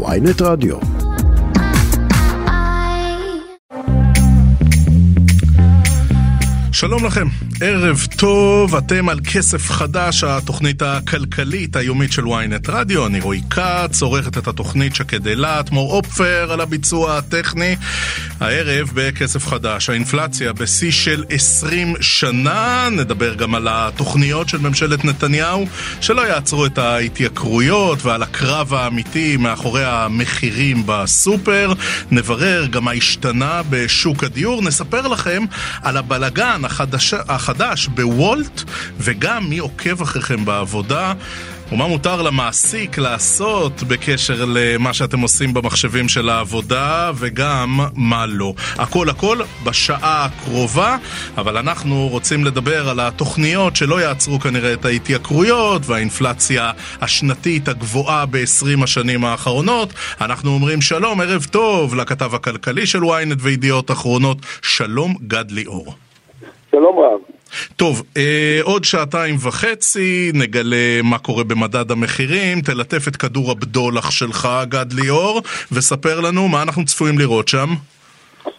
ויינט 0.00 0.42
רדיו. 0.42 0.76
שלום 6.82 7.04
לכם, 7.04 7.28
ערב 7.60 8.06
טוב, 8.16 8.76
אתם 8.76 9.08
על 9.08 9.20
כסף 9.34 9.70
חדש, 9.70 10.24
התוכנית 10.24 10.82
הכלכלית 10.82 11.76
היומית 11.76 12.12
של 12.12 12.24
ynet 12.24 12.68
רדיו, 12.68 13.06
אני 13.06 13.20
רועי 13.20 13.40
כץ, 13.50 14.02
עורכת 14.02 14.38
את 14.38 14.48
התוכנית 14.48 14.94
שקד 14.94 15.26
אילת, 15.26 15.70
מור 15.70 15.92
אופפר 15.92 16.52
על 16.52 16.60
הביצוע 16.60 17.18
הטכני. 17.18 17.76
הערב 18.40 18.90
בכסף 18.94 19.46
חדש, 19.46 19.90
האינפלציה 19.90 20.52
בשיא 20.52 20.90
של 20.90 21.24
20 21.30 21.94
שנה, 22.00 22.88
נדבר 22.92 23.34
גם 23.34 23.54
על 23.54 23.68
התוכניות 23.70 24.48
של 24.48 24.58
ממשלת 24.58 25.04
נתניהו, 25.04 25.66
שלא 26.00 26.28
יעצרו 26.28 26.66
את 26.66 26.78
ההתייקרויות 26.78 28.04
ועל 28.04 28.22
הקרב 28.22 28.74
האמיתי 28.74 29.36
מאחורי 29.36 29.84
המחירים 29.84 30.82
בסופר, 30.86 31.72
נברר 32.10 32.66
גם 32.66 32.84
מה 32.84 32.92
השתנה 32.92 33.60
בשוק 33.70 34.24
הדיור, 34.24 34.62
נספר 34.62 35.08
לכם 35.08 35.44
על 35.82 35.96
הבלגן 35.96 36.64
החדש, 36.72 37.14
החדש 37.14 37.86
בוולט, 37.86 38.62
וגם 38.98 39.48
מי 39.48 39.58
עוקב 39.58 40.02
אחריכם 40.02 40.44
בעבודה. 40.44 41.12
ומה 41.72 41.86
מותר 41.86 42.22
למעסיק 42.22 42.98
לעשות 42.98 43.82
בקשר 43.82 44.44
למה 44.48 44.94
שאתם 44.94 45.20
עושים 45.20 45.54
במחשבים 45.54 46.08
של 46.08 46.28
העבודה, 46.28 47.10
וגם 47.14 47.80
מה 47.94 48.26
לא. 48.26 48.54
הכל 48.76 49.08
הכל 49.08 49.38
בשעה 49.64 50.24
הקרובה, 50.24 50.96
אבל 51.36 51.56
אנחנו 51.56 52.08
רוצים 52.08 52.44
לדבר 52.44 52.88
על 52.88 53.00
התוכניות 53.00 53.76
שלא 53.76 54.00
יעצרו 54.00 54.40
כנראה 54.40 54.72
את 54.72 54.84
ההתייקרויות 54.84 55.82
והאינפלציה 55.86 56.70
השנתית 57.00 57.68
הגבוהה 57.68 58.26
ב-20 58.26 58.84
השנים 58.84 59.24
האחרונות. 59.24 59.92
אנחנו 60.20 60.50
אומרים 60.50 60.80
שלום, 60.80 61.20
ערב 61.20 61.46
טוב 61.50 61.94
לכתב 61.94 62.34
הכלכלי 62.34 62.86
של 62.86 63.02
ynet 63.02 63.38
וידיעות 63.40 63.90
אחרונות, 63.90 64.38
שלום 64.62 65.16
גד 65.26 65.50
ליאור. 65.50 65.94
שלום 66.72 66.98
רב. 66.98 67.20
טוב, 67.76 68.02
אה, 68.16 68.58
עוד 68.62 68.84
שעתיים 68.84 69.34
וחצי, 69.46 70.30
נגלה 70.34 71.02
מה 71.04 71.18
קורה 71.18 71.44
במדד 71.44 71.90
המחירים, 71.90 72.60
תלטף 72.60 73.08
את 73.08 73.16
כדור 73.16 73.50
הבדולח 73.50 74.10
שלך, 74.10 74.48
גד 74.68 74.92
ליאור, 74.92 75.40
וספר 75.72 76.20
לנו 76.20 76.48
מה 76.48 76.62
אנחנו 76.62 76.84
צפויים 76.84 77.18
לראות 77.18 77.48
שם. 77.48 77.68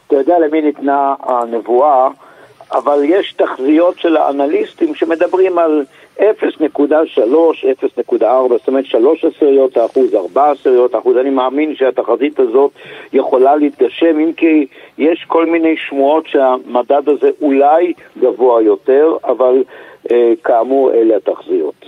אתה 0.08 0.16
יודע 0.16 0.39
למי 0.39 0.61
ניתנה 0.61 1.14
הנבואה, 1.23 2.08
אבל 2.72 3.00
יש 3.03 3.34
תחזיות 3.34 4.00
של 4.00 4.17
האנליסטים 4.17 4.95
שמדברים 4.95 5.58
על 5.58 5.86
0.3, 6.19 6.23
0.4, 6.23 8.23
זאת 8.50 8.67
אומרת 8.67 8.86
3 8.86 9.25
עשיריות 9.25 9.78
האחוז, 9.78 10.16
4 10.16 10.52
עשיריות 10.52 10.95
האחוז. 10.95 11.17
אני 11.17 11.30
מאמין 11.30 11.75
שהתחזית 11.75 12.39
הזאת 12.39 12.72
יכולה 13.14 13.56
להתגשם, 13.56 14.19
אם 14.19 14.31
כי 14.38 14.66
יש 14.97 15.25
כל 15.28 15.45
מיני 15.45 15.75
שמועות 15.89 16.28
שהמדד 16.28 17.09
הזה 17.09 17.30
אולי 17.41 17.94
גבוה 18.17 18.61
יותר, 18.61 19.17
אבל 19.25 19.64
אה, 20.11 20.34
כאמור 20.44 20.91
אלה 20.94 21.16
התחזיות. 21.17 21.86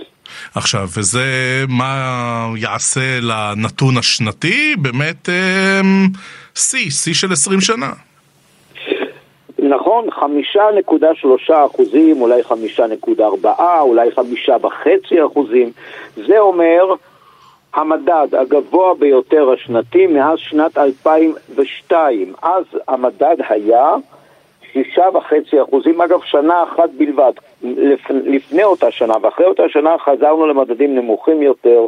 עכשיו, 0.54 0.88
וזה 0.96 1.24
מה 1.68 2.46
יעשה 2.56 3.18
לנתון 3.22 3.98
השנתי? 3.98 4.74
באמת 4.78 5.28
אה, 5.28 5.80
שיא, 6.54 6.90
שיא 6.90 7.14
של 7.14 7.32
20 7.32 7.60
שנה. 7.60 7.90
נכון, 9.76 10.10
חמישה 10.10 10.64
נקודה 10.76 11.14
שלושה 11.14 11.64
אחוזים, 11.66 12.20
אולי 12.20 12.42
חמישה 12.44 12.86
נקודה 12.86 13.26
ארבעה, 13.26 13.80
אולי 13.80 14.10
חמישה 14.10 14.56
וחצי 14.62 15.24
אחוזים. 15.26 15.70
זה 16.16 16.38
אומר 16.38 16.94
המדד 17.74 18.28
הגבוה 18.32 18.94
ביותר 18.94 19.50
השנתי 19.50 20.06
מאז 20.06 20.38
שנת 20.38 20.78
2002. 20.78 22.34
אז 22.42 22.64
המדד 22.88 23.36
היה 23.48 23.94
שישה 24.72 25.04
וחצי 25.14 25.62
אחוזים, 25.62 26.00
אגב 26.00 26.20
שנה 26.24 26.62
אחת 26.62 26.90
בלבד, 26.96 27.32
לפ... 27.62 28.10
לפני 28.10 28.64
אותה 28.64 28.90
שנה, 28.90 29.14
ואחרי 29.22 29.46
אותה 29.46 29.62
שנה 29.68 29.96
חזרנו 29.98 30.46
למדדים 30.46 30.94
נמוכים 30.94 31.42
יותר, 31.42 31.86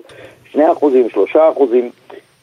שני 0.52 0.72
אחוזים, 0.72 1.08
שלושה 1.10 1.48
אחוזים. 1.48 1.90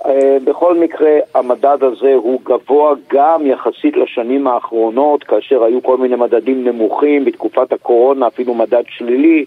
אה, 0.05 0.37
בכל 0.43 0.77
מקרה, 0.77 1.11
המדד 1.35 1.77
הזה 1.81 2.13
הוא 2.13 2.39
גבוה 2.43 2.93
גם 3.13 3.45
יחסית 3.45 3.97
לשנים 3.97 4.47
האחרונות, 4.47 5.23
כאשר 5.23 5.63
היו 5.63 5.83
כל 5.83 5.97
מיני 5.97 6.15
מדדים 6.15 6.67
נמוכים, 6.67 7.25
בתקופת 7.25 7.73
הקורונה 7.73 8.27
אפילו 8.27 8.53
מדד 8.53 8.83
שלילי, 8.89 9.45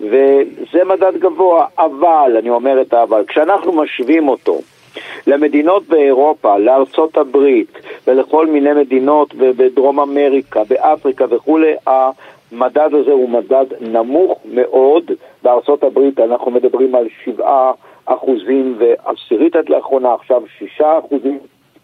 וזה 0.00 0.84
מדד 0.86 1.16
גבוה, 1.18 1.66
אבל, 1.78 2.36
אני 2.38 2.50
אומר 2.50 2.80
את 2.80 2.92
האבל, 2.92 3.24
כשאנחנו 3.26 3.72
משווים 3.72 4.28
אותו 4.28 4.60
למדינות 5.26 5.88
באירופה, 5.88 6.58
לארצות 6.58 7.16
הברית 7.16 7.78
ולכל 8.06 8.46
מיני 8.46 8.72
מדינות 8.72 9.34
בדרום 9.34 10.00
אמריקה, 10.00 10.62
באפריקה 10.68 11.24
וכולי, 11.30 11.74
המדד 11.86 12.94
הזה 12.94 13.10
הוא 13.10 13.28
מדד 13.28 13.66
נמוך 13.80 14.38
מאוד. 14.44 15.10
בארצות 15.42 15.82
הברית 15.82 16.20
אנחנו 16.20 16.50
מדברים 16.50 16.94
על 16.94 17.06
שבעה 17.24 17.72
אחוזים 18.14 18.78
ועשירית 18.78 19.56
עד 19.56 19.68
לאחרונה, 19.68 20.14
עכשיו 20.14 20.42
שישה 20.58 20.98
אחוזים 20.98 21.38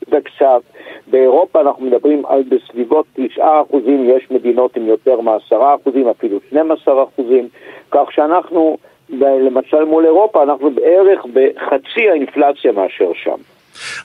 וקצת. 0.08 0.60
באירופה 1.06 1.60
אנחנו 1.60 1.86
מדברים 1.86 2.26
על 2.26 2.42
בסביבות 2.42 3.06
תשעה 3.14 3.62
אחוזים, 3.62 4.10
יש 4.10 4.30
מדינות 4.30 4.76
עם 4.76 4.86
יותר 4.86 5.20
מעשרה 5.20 5.74
אחוזים, 5.74 6.08
אפילו 6.08 6.38
12 6.48 7.04
אחוזים, 7.04 7.48
כך 7.90 8.12
שאנחנו, 8.12 8.76
למשל 9.20 9.84
מול 9.84 10.04
אירופה, 10.04 10.42
אנחנו 10.42 10.70
בערך 10.70 11.24
בחצי 11.32 12.08
האינפלציה 12.10 12.72
מאשר 12.72 13.10
שם. 13.14 13.55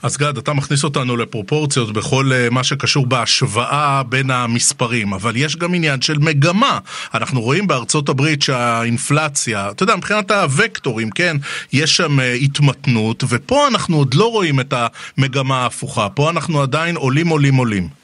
אז 0.03 0.17
גד, 0.17 0.37
אתה 0.37 0.53
מכניס 0.53 0.83
אותנו 0.83 1.17
לפרופורציות 1.17 1.93
בכל 1.93 2.25
אה, 2.33 2.47
מה 2.51 2.63
שקשור 2.63 3.05
בהשוואה 3.05 4.01
בין 4.09 4.31
המספרים, 4.31 5.13
אבל 5.13 5.31
יש 5.35 5.57
גם 5.57 5.73
עניין 5.73 6.01
של 6.01 6.17
מגמה. 6.19 6.79
אנחנו 7.13 7.41
רואים 7.41 7.67
בארצות 7.67 8.09
הברית 8.09 8.41
שהאינפלציה, 8.41 9.69
אתה 9.71 9.83
יודע, 9.83 9.95
מבחינת 9.95 10.31
הוקטורים, 10.31 11.09
כן, 11.09 11.35
יש 11.73 11.97
שם 11.97 12.19
אה, 12.19 12.33
התמתנות, 12.33 13.23
ופה 13.29 13.67
אנחנו 13.67 13.97
עוד 13.97 14.13
לא 14.13 14.31
רואים 14.31 14.59
את 14.59 14.73
המגמה 14.73 15.55
ההפוכה, 15.55 16.07
פה 16.15 16.29
אנחנו 16.29 16.61
עדיין 16.61 16.95
עולים, 16.95 17.27
עולים, 17.27 17.55
עולים. 17.55 18.01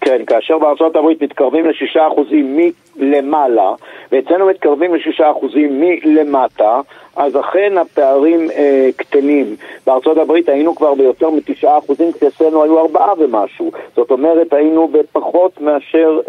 כן, 0.00 0.22
כאשר 0.26 0.58
בארצות 0.58 0.96
הברית 0.96 1.22
מתקרבים 1.22 1.66
לשישה 1.66 2.06
אחוזים 2.06 2.56
מלמעלה, 2.96 3.72
ואצלנו 4.12 4.46
מתקרבים 4.46 4.94
לשישה 4.94 5.30
אחוזים 5.30 5.80
מלמטה, 5.80 6.80
אז 7.20 7.36
אכן 7.36 7.78
הפערים 7.78 8.50
אה, 8.50 8.88
קטנים. 8.96 9.56
בארצות 9.86 10.16
הברית 10.16 10.48
היינו 10.48 10.74
כבר 10.74 10.94
ביותר 10.94 11.30
מתשעה 11.30 11.78
אחוזים, 11.78 12.12
כשאצלנו 12.12 12.62
היו 12.62 12.78
ארבעה 12.78 13.12
ומשהו. 13.18 13.70
זאת 13.96 14.10
אומרת, 14.10 14.52
היינו 14.52 14.88
בפחות 14.88 15.60
מאשר 15.60 16.20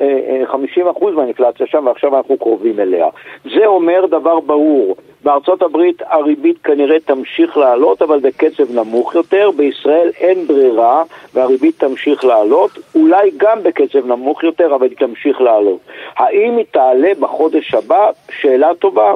חמישים 0.45 0.85
אה, 0.85 0.91
אחוז 0.91 1.15
מהאינפלציה 1.15 1.67
שם, 1.67 1.83
ועכשיו 1.85 2.17
אנחנו 2.17 2.37
קרובים 2.37 2.79
אליה. 2.79 3.07
זה 3.43 3.65
אומר 3.65 4.05
דבר 4.05 4.39
ברור. 4.39 4.95
בארצות 5.23 5.61
הברית 5.61 6.01
הריבית 6.09 6.57
כנראה 6.63 6.99
תמשיך 6.99 7.57
לעלות, 7.57 8.01
אבל 8.01 8.19
בקצב 8.19 8.71
נמוך 8.75 9.15
יותר. 9.15 9.49
בישראל 9.55 10.09
אין 10.19 10.47
ברירה, 10.47 11.03
והריבית 11.33 11.79
תמשיך 11.79 12.25
לעלות, 12.25 12.71
אולי 12.95 13.31
גם 13.37 13.63
בקצב 13.63 14.05
נמוך 14.05 14.43
יותר, 14.43 14.75
אבל 14.75 14.87
היא 14.87 14.97
תמשיך 14.97 15.41
לעלות. 15.41 15.79
האם 16.15 16.57
היא 16.57 16.65
תעלה 16.71 17.11
בחודש 17.19 17.73
הבא? 17.73 18.09
שאלה 18.41 18.71
טובה. 18.79 19.13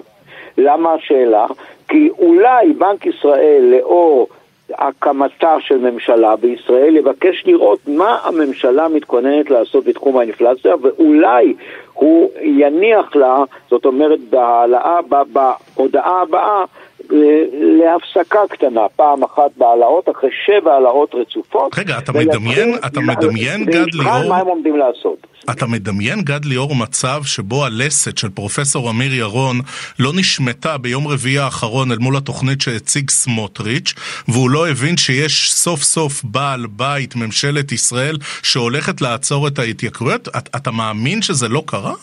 למה 0.58 0.94
השאלה? 0.94 1.46
כי 1.88 2.10
אולי 2.20 2.74
בנק 2.74 3.06
ישראל, 3.06 3.64
לאור 3.72 4.28
הקמתה 4.74 5.56
של 5.60 5.78
ממשלה 5.78 6.36
בישראל, 6.36 6.96
יבקש 6.96 7.44
לראות 7.46 7.80
מה 7.88 8.18
הממשלה 8.24 8.88
מתכוננת 8.88 9.50
לעשות 9.50 9.86
בתחום 9.86 10.18
האינפלציה, 10.18 10.76
ואולי 10.82 11.54
הוא 11.94 12.30
יניח 12.42 13.16
לה, 13.16 13.44
זאת 13.70 13.86
אומרת, 13.86 14.20
בהעלאה, 14.30 15.00
בהודעה 15.34 16.22
הבאה, 16.22 16.66
להפסקה 17.80 18.40
קטנה, 18.50 18.82
פעם 18.96 19.24
אחת 19.24 19.52
בהעלאות, 19.58 20.10
אחרי 20.10 20.30
שבע 20.46 20.74
העלאות 20.74 21.16
רצופות. 21.16 21.78
רגע, 21.78 21.98
אתה 21.98 22.12
מדמיין, 22.12 22.76
אתה 22.86 23.00
מדמיין, 23.00 23.66
גד 23.66 23.94
ליאור... 23.94 24.30
מה 24.30 24.38
הם 24.38 24.48
עומדים 24.48 24.78
לעשות. 24.78 25.28
אתה 25.52 25.66
מדמיין, 25.66 26.22
גד 26.22 26.46
ליאור, 26.46 26.76
מצב 26.76 27.22
שבו 27.26 27.66
הלסת 27.66 28.18
של 28.18 28.30
פרופסור 28.30 28.90
אמיר 28.90 29.14
ירון 29.14 29.56
לא 30.00 30.12
נשמטה 30.16 30.78
ביום 30.78 31.08
רביעי 31.08 31.40
האחרון 31.40 31.92
אל 31.92 31.98
מול 31.98 32.18
התוכנית 32.18 32.62
שהציג 32.62 33.10
סמוטריץ', 33.10 33.94
והוא 34.28 34.50
לא 34.50 34.68
הבין 34.68 34.98
שיש 34.98 35.54
סוף 35.54 35.84
סוף 35.84 36.24
בעל 36.24 36.66
בית, 36.70 37.16
ממשלת 37.16 37.72
ישראל, 37.72 38.18
שהולכת 38.44 39.02
לעצור 39.02 39.48
את 39.48 39.60
ההתייקרויות? 39.60 40.28
אתה 40.56 40.72
מאמין 40.72 41.22
שזה 41.22 41.48
לא 41.48 41.64
קרה? 41.66 41.94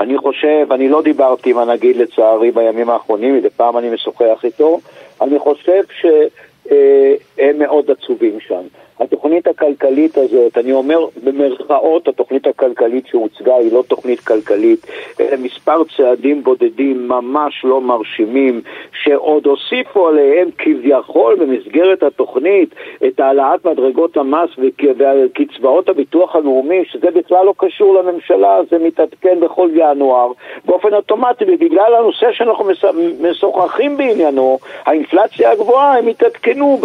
אני 0.00 0.18
חושב, 0.18 0.66
אני 0.72 0.88
לא 0.88 1.02
דיברתי 1.02 1.50
עם 1.50 1.58
הנגיד 1.58 1.96
לצערי 1.96 2.50
בימים 2.50 2.90
האחרונים, 2.90 3.36
מדי 3.36 3.50
פעם 3.50 3.78
אני 3.78 3.90
משוחח 3.90 4.44
איתו, 4.44 4.78
אני 5.20 5.38
חושב 5.38 5.82
שהם 6.00 7.58
מאוד 7.58 7.90
עצובים 7.90 8.40
שם. 8.40 8.62
התוכנית 9.00 9.46
הכלכלית 9.46 10.18
הזאת, 10.18 10.58
אני 10.58 10.72
אומר 10.72 11.06
במרכאות, 11.24 12.08
התוכנית 12.08 12.46
הכלכלית 12.46 13.06
שהוצגה 13.06 13.54
היא 13.54 13.72
לא 13.72 13.84
תוכנית 13.88 14.20
כלכלית, 14.20 14.86
אלא 15.20 15.36
מספר 15.36 15.82
צעדים 15.96 16.42
בודדים 16.42 17.08
ממש 17.08 17.64
לא 17.64 17.80
מרשימים, 17.80 18.60
שעוד 19.02 19.46
הוסיפו 19.46 20.08
עליהם 20.08 20.48
כביכול 20.58 21.36
במסגרת 21.36 22.02
התוכנית 22.02 22.74
את 23.06 23.20
העלאת 23.20 23.66
מדרגות 23.66 24.16
המס 24.16 24.50
וקצבאות 24.58 25.88
הביטוח 25.88 26.36
הלאומי, 26.36 26.84
שזה 26.84 27.10
בכלל 27.10 27.46
לא 27.46 27.54
קשור 27.56 27.94
לממשלה, 27.94 28.58
זה 28.70 28.78
מתעדכן 28.78 29.40
בכל 29.40 29.68
ינואר, 29.74 30.32
באופן 30.64 30.94
אוטומטי, 30.94 31.44
ובגלל 31.48 31.94
הנושא 31.94 32.32
שאנחנו 32.32 32.64
משוחחים 33.20 33.96
בעניינו, 33.96 34.58
האינפלציה 34.84 35.50
הגבוהה, 35.50 35.98
הם 35.98 36.06
התעדכנו 36.06 36.80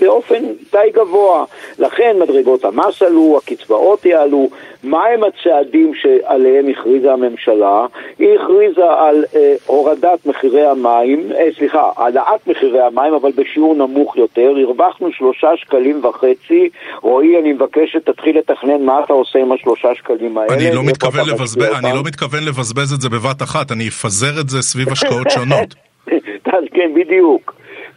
באופן 0.00 0.44
די 0.72 0.90
גבוה. 0.92 1.43
לכן 1.78 2.16
מדרגות 2.20 2.64
המס 2.64 3.02
עלו, 3.02 3.40
הקצבאות 3.42 4.06
יעלו. 4.06 4.48
מהם 4.84 5.20
הצעדים 5.24 5.92
שעליהם 5.94 6.68
הכריזה 6.68 7.12
הממשלה? 7.12 7.86
היא 8.18 8.28
הכריזה 8.38 8.84
על 8.96 9.24
אה, 9.36 9.54
הורדת 9.66 10.26
מחירי 10.26 10.66
המים, 10.66 11.32
אה, 11.36 11.48
סליחה, 11.58 11.90
העלאת 11.96 12.46
מחירי 12.46 12.80
המים, 12.80 13.14
אבל 13.14 13.32
בשיעור 13.36 13.74
נמוך 13.74 14.16
יותר. 14.16 14.54
הרווחנו 14.62 15.12
שלושה 15.12 15.48
שקלים 15.56 16.04
וחצי. 16.04 16.68
רועי, 17.02 17.38
אני 17.38 17.52
מבקש 17.52 17.92
שתתחיל 17.92 18.38
לתכנן 18.38 18.82
מה 18.82 19.00
אתה 19.04 19.12
עושה 19.12 19.38
עם 19.38 19.52
השלושה 19.52 19.88
שקלים 19.94 20.38
האלה. 20.38 20.54
אני 20.54 20.74
לא, 20.74 20.82
מתכוון 20.82 21.28
לבזבז, 21.28 21.72
אני 21.84 21.92
לא 21.94 22.02
מתכוון 22.04 22.44
לבזבז 22.44 22.92
את 22.92 23.00
זה 23.00 23.08
בבת 23.08 23.42
אחת, 23.42 23.72
אני 23.72 23.88
אפזר 23.88 24.40
את 24.40 24.48
זה 24.48 24.62
סביב 24.62 24.88
השקעות 24.92 25.30
שונות. 25.30 25.74
כן, 26.74 26.94
בדיוק. 26.94 27.54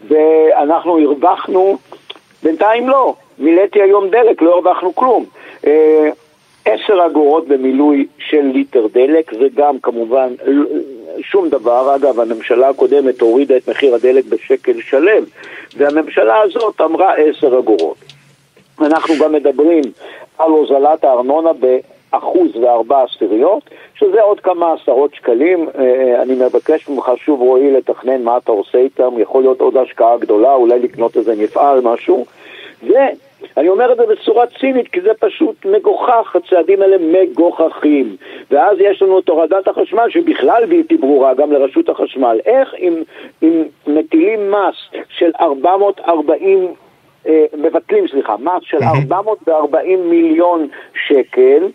ואנחנו 0.07 0.99
הרווחנו, 0.99 1.77
בינתיים 2.43 2.89
לא. 2.89 3.15
מילאתי 3.39 3.81
היום 3.81 4.09
דלק, 4.09 4.41
לא 4.41 4.53
הרווחנו 4.55 4.95
כלום. 4.95 5.25
אה, 5.67 6.09
עשר 6.65 7.05
אגורות 7.05 7.47
במילוי 7.47 8.07
של 8.17 8.41
ליטר 8.41 8.87
דלק, 8.93 9.33
זה 9.33 9.47
גם 9.55 9.79
כמובן 9.79 10.33
שום 11.21 11.49
דבר. 11.49 11.95
אגב, 11.95 12.19
הממשלה 12.19 12.69
הקודמת 12.69 13.21
הורידה 13.21 13.57
את 13.57 13.69
מחיר 13.69 13.95
הדלק 13.95 14.25
בשקל 14.25 14.81
שלם, 14.81 15.23
והממשלה 15.77 16.41
הזאת 16.41 16.81
אמרה 16.81 17.13
עשר 17.15 17.59
אגורות. 17.59 17.97
אנחנו 18.81 19.15
גם 19.21 19.31
מדברים 19.31 19.83
על 20.37 20.51
הוזלת 20.51 21.03
הארנונה 21.03 21.49
באחוז 21.53 22.55
וארבע 22.55 23.03
עשיריות, 23.03 23.63
שזה 23.95 24.21
עוד 24.21 24.39
כמה 24.39 24.73
עשרות 24.73 25.15
שקלים. 25.15 25.69
אה, 25.79 26.21
אני 26.21 26.33
מבקש 26.33 26.89
ממך 26.89 27.11
שוב, 27.15 27.39
רועי, 27.39 27.71
לתכנן 27.71 28.23
מה 28.23 28.37
אתה 28.37 28.51
עושה 28.51 28.77
איתם. 28.77 29.19
יכול 29.19 29.41
להיות 29.41 29.61
עוד 29.61 29.77
השקעה 29.77 30.17
גדולה, 30.17 30.53
אולי 30.53 30.79
לקנות 30.79 31.17
איזה 31.17 31.35
מפעל, 31.35 31.81
משהו. 31.81 32.25
ואני 33.57 33.69
אומר 33.69 33.91
את 33.91 33.97
זה 33.97 34.03
בצורה 34.05 34.45
צינית, 34.59 34.87
כי 34.87 35.01
זה 35.01 35.11
פשוט 35.19 35.65
מגוחך, 35.65 36.35
הצעדים 36.35 36.81
האלה 36.81 36.97
מגוחכים. 36.97 38.15
ואז 38.51 38.77
יש 38.79 39.01
לנו 39.01 39.19
את 39.19 39.29
הורדת 39.29 39.67
החשמל, 39.67 40.09
שבכלל 40.09 40.65
בלתי 40.65 40.97
ברורה, 40.97 41.33
גם 41.33 41.51
לרשות 41.51 41.89
החשמל. 41.89 42.39
איך 42.45 42.73
אם, 42.79 43.03
אם 43.43 43.63
מטילים 43.87 44.51
מס 44.51 45.01
של 45.09 45.31
440 45.41 46.73
אה, 47.27 47.45
מבטלים, 47.57 48.07
סליחה, 48.07 48.35
מס 48.37 48.61
של 48.61 48.77
440 48.83 50.09
מיליון 50.09 50.67
שקל 51.07 51.67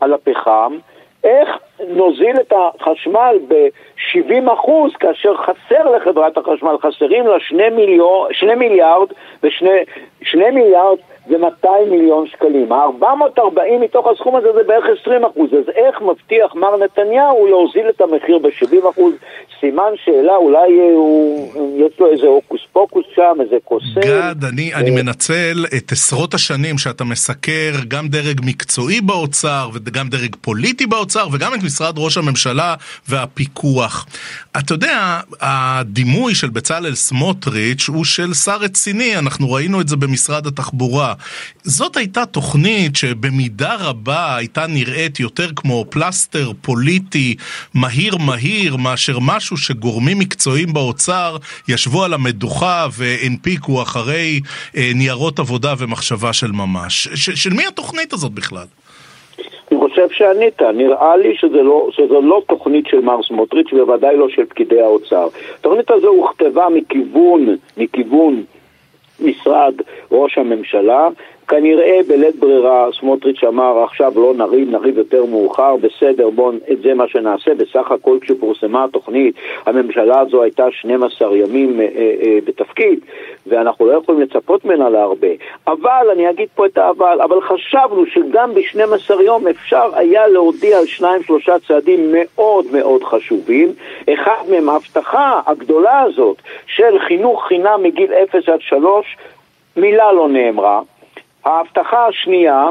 על 0.00 0.12
הפחם, 0.12 0.78
איך 1.24 1.48
נוזיל 1.88 2.36
את 2.40 2.52
החשמל 2.52 3.38
ב-70 3.48 4.52
אחוז 4.54 4.92
כאשר 5.00 5.34
חסר 5.36 5.90
לחברת 5.96 6.36
החשמל, 6.38 6.76
חסרים 6.82 7.26
לה 7.26 7.40
2, 7.40 7.76
מיליון, 7.76 8.28
2 8.32 8.58
מיליארד 8.58 9.08
ו-2 9.42 10.36
מיליארד 10.52 10.98
ו-200 11.28 11.90
מיליון 11.90 12.26
שקלים. 12.26 12.72
ה-440 12.72 13.78
מתוך 13.80 14.06
הסכום 14.06 14.36
הזה 14.36 14.48
זה 14.52 14.62
בערך 14.66 14.84
20 15.00 15.24
אחוז, 15.24 15.50
אז 15.52 15.68
איך 15.74 16.02
מבטיח 16.02 16.54
מר 16.54 16.76
נתניהו 16.76 17.46
להוזיל 17.46 17.88
את 17.88 18.00
המחיר 18.00 18.38
ב-70 18.38 18.90
אחוז? 18.90 19.14
סימן 19.60 19.92
שאלה, 20.04 20.36
אולי 20.36 20.80
אה, 20.80 20.92
הוא, 20.94 21.48
יש 21.76 22.00
לו 22.00 22.12
איזה 22.12 22.26
הוקוס 22.26 22.60
פוקוס 22.72 23.04
שם, 23.14 23.36
איזה 23.40 23.56
קוסם. 23.64 24.00
גד, 24.00 24.44
אני, 24.52 24.74
אני 24.74 24.90
אה, 24.90 25.02
מנצל 25.02 25.64
את 25.76 25.92
עשרות 25.92 26.34
השנים 26.34 26.78
שאתה 26.78 27.04
מסקר 27.04 27.72
גם 27.88 28.08
דרג 28.08 28.40
מקצועי 28.46 29.00
באוצר 29.00 29.68
וגם 29.74 30.08
דרג 30.08 30.36
פוליטי 30.40 30.86
באוצר 30.86 31.26
וגם 31.32 31.54
את 31.54 31.60
משרד 31.70 31.94
ראש 31.98 32.16
הממשלה 32.16 32.74
והפיקוח. 33.08 34.06
אתה 34.58 34.74
יודע, 34.74 35.20
הדימוי 35.40 36.34
של 36.34 36.50
בצלאל 36.50 36.94
סמוטריץ' 36.94 37.88
הוא 37.88 38.04
של 38.04 38.34
שר 38.34 38.56
רציני, 38.56 39.18
אנחנו 39.18 39.52
ראינו 39.52 39.80
את 39.80 39.88
זה 39.88 39.96
במשרד 39.96 40.46
התחבורה. 40.46 41.14
זאת 41.64 41.96
הייתה 41.96 42.26
תוכנית 42.26 42.96
שבמידה 42.96 43.74
רבה 43.74 44.36
הייתה 44.36 44.66
נראית 44.66 45.20
יותר 45.20 45.50
כמו 45.56 45.84
פלסטר 45.90 46.52
פוליטי 46.62 47.36
מהיר 47.74 48.16
מהיר 48.16 48.76
מאשר 48.76 49.18
משהו 49.18 49.56
שגורמים 49.56 50.18
מקצועיים 50.18 50.72
באוצר 50.72 51.36
ישבו 51.68 52.04
על 52.04 52.14
המדוכה 52.14 52.86
והנפיקו 52.92 53.82
אחרי 53.82 54.40
אה, 54.76 54.92
ניירות 54.94 55.38
עבודה 55.38 55.74
ומחשבה 55.78 56.32
של 56.32 56.52
ממש. 56.52 57.08
ש- 57.14 57.30
של 57.30 57.52
מי 57.52 57.66
התוכנית 57.66 58.12
הזאת 58.12 58.32
בכלל? 58.32 58.66
אני 59.70 59.78
חושב 59.78 60.10
שענית, 60.10 60.62
נראה 60.62 61.16
לי 61.16 61.36
שזו 61.36 61.62
לא, 61.62 61.88
שזו 61.90 62.20
לא 62.20 62.42
תוכנית 62.46 62.86
של 62.86 63.00
מר 63.00 63.22
סמוטריץ', 63.22 63.72
בוודאי 63.72 64.16
לא 64.16 64.28
של 64.28 64.44
פקידי 64.46 64.80
האוצר. 64.80 65.28
התוכנית 65.60 65.90
הזו 65.90 66.08
הוכתבה 66.08 66.68
מכיוון, 66.68 67.56
מכיוון 67.76 68.42
משרד 69.20 69.74
ראש 70.12 70.38
הממשלה, 70.38 71.08
כנראה 71.50 72.00
בלית 72.08 72.36
ברירה 72.36 72.88
סמוטריץ' 73.00 73.44
אמר 73.44 73.84
עכשיו 73.84 74.12
לא 74.16 74.32
נריב, 74.36 74.70
נריב 74.70 74.98
יותר 74.98 75.24
מאוחר, 75.24 75.76
בסדר, 75.76 76.30
בואו, 76.30 76.52
את 76.72 76.82
זה 76.82 76.94
מה 76.94 77.08
שנעשה. 77.08 77.54
בסך 77.54 77.90
הכל 77.90 78.18
כשפורסמה 78.20 78.84
התוכנית, 78.84 79.34
הממשלה 79.66 80.20
הזו 80.20 80.42
הייתה 80.42 80.66
12 80.70 81.36
ימים 81.36 81.80
אה, 81.80 81.88
אה, 81.96 82.14
אה, 82.22 82.38
בתפקיד, 82.44 83.00
ואנחנו 83.46 83.86
לא 83.86 83.92
יכולים 83.92 84.20
לצפות 84.20 84.64
ממנה 84.64 84.88
להרבה. 84.88 85.28
אבל, 85.66 86.06
אני 86.12 86.30
אגיד 86.30 86.48
פה 86.54 86.66
את 86.66 86.78
האבל, 86.78 87.20
אבל 87.20 87.40
חשבנו 87.40 88.06
שגם 88.06 88.54
ב-12 88.54 89.22
יום 89.22 89.48
אפשר 89.48 89.90
היה 89.94 90.28
להודיע 90.28 90.78
על 90.78 90.86
שניים 90.86 91.22
שלושה 91.22 91.58
צעדים 91.68 92.12
מאוד 92.12 92.64
מאוד 92.72 93.04
חשובים. 93.04 93.72
אחד 94.14 94.42
מהם 94.50 94.68
ההבטחה 94.68 95.40
הגדולה 95.46 96.00
הזאת 96.00 96.36
של 96.66 96.98
חינוך 97.08 97.44
חינם 97.48 97.80
מגיל 97.82 98.12
0 98.12 98.48
עד 98.48 98.60
3, 98.60 99.16
מילה 99.76 100.12
לא 100.12 100.28
נאמרה. 100.28 100.80
ההבטחה 101.44 102.06
השנייה, 102.06 102.68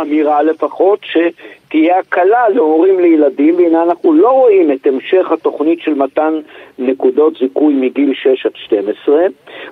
אמירה 0.00 0.42
לפחות, 0.42 1.00
שתהיה 1.02 1.98
הקלה 1.98 2.48
להורים 2.48 3.00
לילדים, 3.00 3.56
והנה 3.56 3.82
אנחנו 3.82 4.12
לא 4.12 4.30
רואים 4.30 4.72
את 4.72 4.86
המשך 4.86 5.30
התוכנית 5.32 5.80
של 5.80 5.94
מתן 5.94 6.34
נקודות 6.78 7.36
זיכוי 7.36 7.74
מגיל 7.74 8.14
6 8.14 8.46
עד 8.46 8.52
12, 8.54 9.26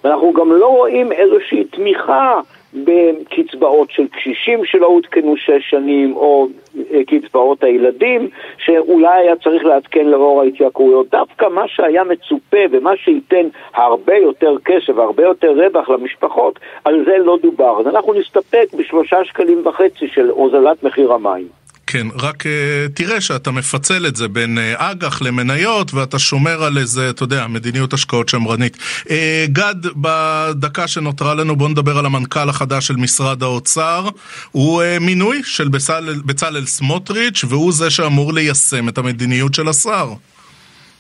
ואנחנו 0.05 0.33
גם 0.33 0.53
לא 0.53 0.67
רואים 0.67 1.13
איזושהי 1.13 1.65
תמיכה 1.65 2.41
בקצבאות 2.75 3.91
של 3.91 4.09
קשישים 4.09 4.65
שלא 4.65 4.87
עודכנו 4.87 5.37
שש 5.37 5.71
שנים, 5.71 6.17
או 6.17 6.49
אה, 6.93 7.01
קצבאות 7.07 7.65
הילדים, 7.65 8.29
שאולי 8.59 9.19
היה 9.19 9.37
צריך 9.37 9.65
לעדכן 9.65 10.07
לאור 10.07 10.43
ההתייקרויות. 10.43 11.11
דווקא 11.11 11.47
מה 11.49 11.69
שהיה 11.69 12.05
מצופה 12.05 12.59
ומה 12.71 12.97
שייתן 12.97 13.49
הרבה 13.75 14.17
יותר 14.17 14.57
כסף, 14.65 14.99
הרבה 14.99 15.23
יותר 15.23 15.51
רווח 15.51 15.89
למשפחות, 15.89 16.59
על 16.85 17.05
זה 17.05 17.19
לא 17.19 17.39
דובר. 17.43 17.81
אז 17.81 17.87
אנחנו 17.87 18.15
נסתפק 18.15 18.67
בשלושה 18.79 19.25
שקלים 19.25 19.67
וחצי 19.67 20.09
של 20.09 20.31
הוזלת 20.31 20.83
מחיר 20.83 21.13
המים. 21.13 21.66
כן, 21.87 22.07
רק 22.15 22.43
uh, 22.43 22.49
תראה 22.95 23.21
שאתה 23.21 23.51
מפצל 23.51 24.07
את 24.07 24.17
זה 24.17 24.29
בין 24.29 24.59
uh, 24.59 24.61
אג"ח 24.77 25.23
למניות 25.23 25.95
ואתה 25.95 26.19
שומר 26.19 26.65
על 26.65 26.79
איזה, 26.79 27.11
אתה 27.11 27.23
יודע, 27.23 27.47
מדיניות 27.47 27.93
השקעות 27.93 28.29
שמרנית. 28.29 28.77
Uh, 29.05 29.11
גד, 29.47 29.75
בדקה 29.97 30.89
שנותרה 30.89 31.35
לנו 31.35 31.57
בוא 31.57 31.69
נדבר 31.69 31.99
על 31.99 32.07
המנכ"ל 32.07 32.49
החדש 32.49 32.87
של 32.87 32.97
משרד 32.97 33.43
האוצר. 33.43 34.09
הוא 34.53 34.83
מינוי 35.01 35.43
של 35.45 35.69
בצלאל, 35.69 36.21
בצלאל 36.25 36.67
סמוטריץ' 36.67 37.45
והוא 37.49 37.73
זה 37.73 37.91
שאמור 37.91 38.33
ליישם 38.33 38.89
את 38.89 38.99
המדיניות 38.99 39.55
של 39.55 39.69
השר. 39.69 40.13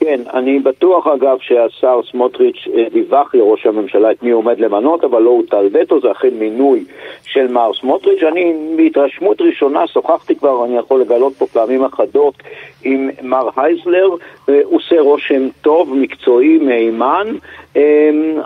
כן, 0.00 0.20
אני 0.34 0.58
בטוח 0.58 1.06
אגב 1.06 1.36
שהשר 1.40 2.00
סמוטריץ' 2.10 2.68
אה, 2.74 2.84
דיווח 2.92 3.34
לראש 3.34 3.66
הממשלה 3.66 4.10
את 4.10 4.22
מי 4.22 4.30
הוא 4.30 4.38
עומד 4.38 4.60
למנות, 4.60 5.04
אבל 5.04 5.22
לא 5.22 5.30
הוטל 5.30 5.68
וטו, 5.72 6.00
זה 6.00 6.10
אכן 6.12 6.34
מינוי 6.38 6.84
של 7.24 7.46
מר 7.48 7.70
סמוטריץ'. 7.80 8.22
אני 8.22 8.54
בהתרשמות 8.76 9.40
ראשונה 9.40 9.86
שוחחתי 9.86 10.36
כבר, 10.36 10.64
אני 10.64 10.76
יכול 10.76 11.00
לגלות 11.00 11.32
פה 11.34 11.46
פעמים 11.46 11.84
אחדות 11.84 12.34
עם 12.84 13.10
מר 13.22 13.48
הייזלר, 13.56 14.08
הוא 14.46 14.56
עושה 14.64 15.00
רושם 15.00 15.48
טוב, 15.60 15.94
מקצועי, 15.94 16.58
מהימן, 16.58 17.26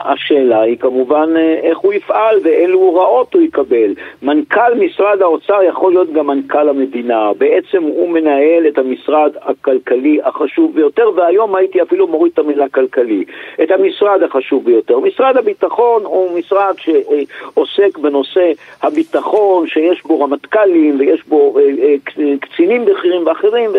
השאלה 0.04 0.60
היא 0.60 0.76
כמובן 0.78 1.36
אה, 1.36 1.54
איך 1.62 1.78
הוא 1.78 1.92
יפעל 1.92 2.36
ואילו 2.42 2.78
הוראות 2.78 3.34
הוא 3.34 3.42
יקבל. 3.42 3.94
מנכ"ל 4.22 4.74
משרד 4.74 5.22
האוצר 5.22 5.62
יכול 5.62 5.92
להיות 5.92 6.12
גם 6.12 6.26
מנכ"ל 6.26 6.68
המדינה. 6.68 7.30
בעצם 7.38 7.82
הוא 7.82 8.08
מנהל 8.08 8.66
את 8.68 8.78
המשרד 8.78 9.32
הכלכלי 9.42 10.18
החשוב 10.24 10.74
ביותר, 10.74 11.10
והיום 11.16 11.56
הייתי 11.56 11.82
אפילו 11.82 12.06
מוריד 12.06 12.32
את 12.32 12.38
המילה 12.38 12.68
כלכלי. 12.68 13.24
את 13.62 13.70
המשרד 13.70 14.22
החשוב 14.22 14.64
ביותר. 14.64 14.98
משרד 14.98 15.36
הביטחון 15.36 16.04
הוא 16.04 16.38
משרד 16.38 16.74
שעוסק 16.78 17.98
בנושא 17.98 18.52
הביטחון, 18.82 19.66
שיש 19.66 20.02
בו 20.04 20.20
רמטכ"לים 20.20 21.00
ויש 21.00 21.22
בו 21.28 21.58
אה, 21.58 21.62
אה, 21.82 21.94
קצינים 22.40 22.84
בכירים 22.84 23.26
ואחרים, 23.26 23.70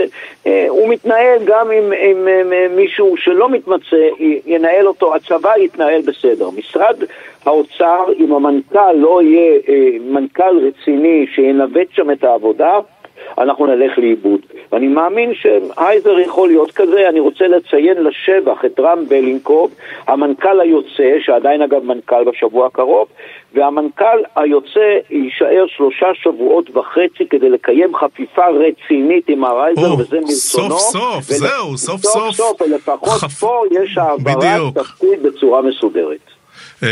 והוא 0.45 0.89
מתנהל 0.89 1.39
גם 1.45 1.71
אם 1.71 2.27
מישהו 2.75 3.17
שלא 3.17 3.49
מתמצא 3.49 4.07
ינהל 4.45 4.87
אותו 4.87 5.15
הצבא. 5.15 5.40
הצבא 5.41 5.57
יתנהל 5.57 6.01
בסדר. 6.01 6.49
משרד 6.49 6.95
האוצר, 7.45 8.03
אם 8.19 8.33
המנכ"ל 8.33 8.93
לא 8.93 9.21
יהיה 9.21 9.59
אה, 9.69 9.97
מנכ"ל 10.01 10.67
רציני 10.67 11.25
שינווט 11.35 11.87
שם 11.91 12.11
את 12.11 12.23
העבודה, 12.23 12.79
אנחנו 13.37 13.65
נלך 13.65 13.97
לאיבוד. 13.97 14.39
ואני 14.71 14.87
מאמין 14.87 15.33
שהייזר 15.33 16.19
יכול 16.19 16.47
להיות 16.47 16.71
כזה, 16.71 17.09
אני 17.09 17.19
רוצה 17.19 17.47
לציין 17.47 18.03
לשבח 18.03 18.65
את 18.65 18.79
רם 18.79 19.05
בלינקוב, 19.07 19.71
המנכ"ל 20.07 20.61
היוצא, 20.61 21.13
שעדיין 21.19 21.61
אגב 21.61 21.83
מנכ"ל 21.83 22.23
בשבוע 22.23 22.67
הקרוב, 22.67 23.07
והמנכ"ל 23.53 24.19
היוצא 24.35 24.97
יישאר 25.09 25.65
שלושה 25.67 26.07
שבועות 26.13 26.77
וחצי 26.77 27.25
כדי 27.29 27.49
לקיים 27.49 27.95
חפיפה 27.95 28.47
רצינית 28.47 29.29
עם 29.29 29.43
הרייזר, 29.43 29.93
וזה 29.93 30.19
מרצונו. 30.19 30.69
סוף 30.69 30.79
סוף, 30.79 31.29
ול... 31.29 31.35
זהו, 31.35 31.77
סוף 31.77 32.01
סוף. 32.01 32.13
סוף 32.13 32.35
סוף, 32.35 32.61
ולפחות 32.61 33.09
חפ... 33.09 33.39
פה 33.39 33.63
יש 33.71 33.97
העברת 33.97 34.75
תפקיד 34.75 35.23
בצורה 35.23 35.61
מסודרת. 35.61 36.30
Uh, 36.81 36.83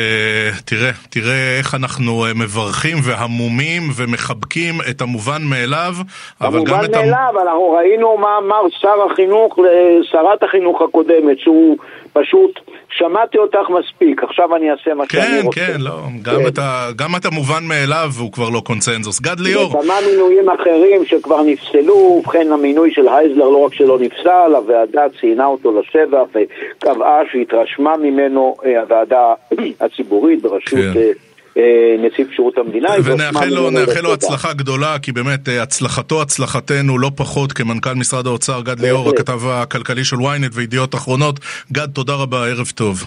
תראה, 0.66 0.92
תראה 1.10 1.58
איך 1.58 1.76
אנחנו 1.76 2.26
uh, 2.26 2.38
מברכים 2.38 2.98
והמומים 3.04 3.84
ומחבקים 3.96 4.76
את 4.90 5.02
המובן 5.02 5.42
מאליו. 5.50 5.94
המובן 6.40 6.92
מאליו, 6.92 7.34
אנחנו 7.42 7.72
ראינו 7.72 8.18
מה 8.18 8.38
אמר 8.38 8.62
שר 8.70 9.12
החינוך 9.12 9.60
לשרת 9.60 10.44
החינוך 10.44 10.82
הקודמת, 10.82 11.40
שהוא 11.40 11.78
פשוט 12.14 12.60
שמעתי 12.90 13.38
אותך 13.38 13.70
מספיק, 13.70 14.24
עכשיו 14.24 14.56
אני 14.56 14.72
אעשה 14.72 14.94
מה 14.94 15.08
כן, 15.08 15.22
שאני 15.22 15.42
רוצה. 15.42 15.60
כן, 15.60 15.74
כן, 15.74 15.82
לא, 15.82 15.98
גם, 16.22 16.40
כן. 16.40 16.48
את 16.48 16.58
ה, 16.58 16.88
גם 16.96 17.16
את 17.16 17.26
המובן 17.26 17.64
מאליו 17.68 18.10
הוא 18.20 18.32
כבר 18.32 18.50
לא 18.50 18.60
קונצנזוס. 18.66 19.20
גד 19.22 19.40
ליאור. 19.40 19.70
וכמה 19.70 19.94
מינויים 20.12 20.50
אחרים 20.50 21.06
שכבר 21.06 21.42
נפסלו, 21.42 21.96
ובכן 21.96 22.52
המינוי 22.52 22.94
של 22.94 23.08
הייזלר 23.08 23.50
לא 23.50 23.66
רק 23.66 23.74
שלא 23.74 24.00
נפסל, 24.00 24.56
הוועדה 24.56 25.02
ציינה 25.20 25.46
אותו 25.46 25.80
לשבח 25.80 26.24
וקבעה 26.36 27.20
שהתרשמה 27.32 27.98
ממנו 27.98 28.56
אה, 28.66 28.82
הוועדה 28.82 29.34
הציבורית 29.82 30.42
בראשות... 30.42 30.80
כן. 30.94 31.29
אה, 31.58 31.96
נציב 32.00 32.28
שירות 32.36 32.58
המדינה. 32.58 32.90
ונאחל 33.04 33.46
לו, 33.46 33.70
נאחל 33.70 34.02
לו 34.02 34.14
הצלחה 34.14 34.54
גדולה, 34.54 35.00
כי 35.00 35.12
באמת 35.12 35.50
אה, 35.50 35.64
הצלחתו 35.64 36.22
הצלחתנו 36.22 36.98
לא 36.98 37.12
פחות 37.16 37.52
כמנכ"ל 37.52 37.94
משרד 37.94 38.28
האוצר 38.28 38.62
גד 38.62 38.80
ליאור, 38.80 39.10
הכתב 39.10 39.48
הכלכלי 39.48 40.04
של 40.04 40.16
ynet 40.16 40.54
וידיעות 40.54 40.96
אחרונות. 40.96 41.40
גד, 41.72 41.88
תודה 41.94 42.16
רבה, 42.16 42.48
ערב 42.48 42.72
טוב. 42.76 43.04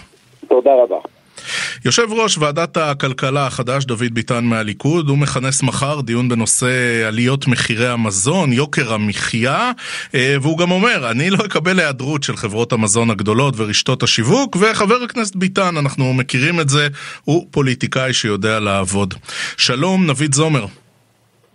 תודה 0.47 0.71
רבה. 0.83 1.12
יושב 1.85 2.07
ראש 2.11 2.37
ועדת 2.37 2.77
הכלכלה 2.77 3.47
החדש 3.47 3.85
דוד 3.85 4.13
ביטן 4.13 4.45
מהליכוד, 4.45 5.09
הוא 5.09 5.17
מכנס 5.17 5.63
מחר 5.63 6.01
דיון 6.01 6.29
בנושא 6.29 6.67
עליות 7.07 7.47
מחירי 7.47 7.87
המזון, 7.87 8.53
יוקר 8.53 8.93
המחיה, 8.93 9.71
אה, 10.15 10.35
והוא 10.41 10.57
גם 10.57 10.71
אומר, 10.71 11.11
אני 11.11 11.29
לא 11.29 11.37
אקבל 11.45 11.79
היעדרות 11.79 12.23
של 12.23 12.35
חברות 12.35 12.73
המזון 12.73 13.09
הגדולות 13.09 13.53
ורשתות 13.57 14.03
השיווק, 14.03 14.57
וחבר 14.59 15.03
הכנסת 15.03 15.35
ביטן, 15.35 15.77
אנחנו 15.77 16.13
מכירים 16.13 16.59
את 16.59 16.69
זה, 16.69 16.87
הוא 17.23 17.47
פוליטיקאי 17.51 18.13
שיודע 18.13 18.59
לעבוד. 18.59 19.13
שלום, 19.57 20.09
נביד 20.09 20.33
זומר. 20.33 20.65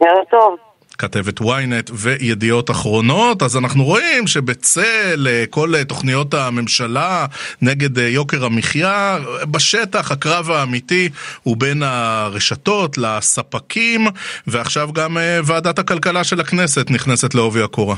ערב 0.01 0.25
טוב. 0.31 0.68
כתבת 0.99 1.41
ynet 1.41 1.91
וידיעות 1.93 2.71
אחרונות, 2.71 3.43
אז 3.43 3.57
אנחנו 3.57 3.85
רואים 3.85 4.27
שבצל 4.27 5.27
אה, 5.27 5.45
כל 5.51 5.69
אה, 5.75 5.85
תוכניות 5.85 6.35
הממשלה 6.35 7.27
נגד 7.63 7.99
אה, 7.99 8.05
יוקר 8.05 8.45
המחיה, 8.45 9.17
בשטח 9.53 10.13
הקרב 10.13 10.51
האמיתי 10.51 11.09
הוא 11.43 11.57
בין 11.59 11.83
הרשתות 11.83 12.99
לספקים, 12.99 14.01
ועכשיו 14.47 14.89
גם 14.93 15.17
ועדת 15.45 15.79
הכלכלה 15.79 16.25
של 16.25 16.41
הכנסת 16.41 16.91
נכנסת 16.91 17.35
לעובי 17.35 17.63
הקורה. 17.63 17.95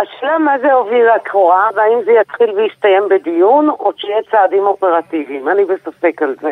השאלה 0.00 0.38
מה 0.38 0.58
זה 0.62 0.72
עובי 0.72 1.02
הקורה, 1.16 1.68
והאם 1.76 1.98
זה 2.04 2.12
יתחיל 2.20 2.50
ויסתיים 2.50 3.02
בדיון, 3.10 3.68
או 3.68 3.92
שיהיה 3.96 4.18
צעדים 4.30 4.62
אופרטיביים. 4.62 5.48
אני 5.48 5.62
בספק 5.64 6.22
על 6.22 6.34
זה. 6.40 6.50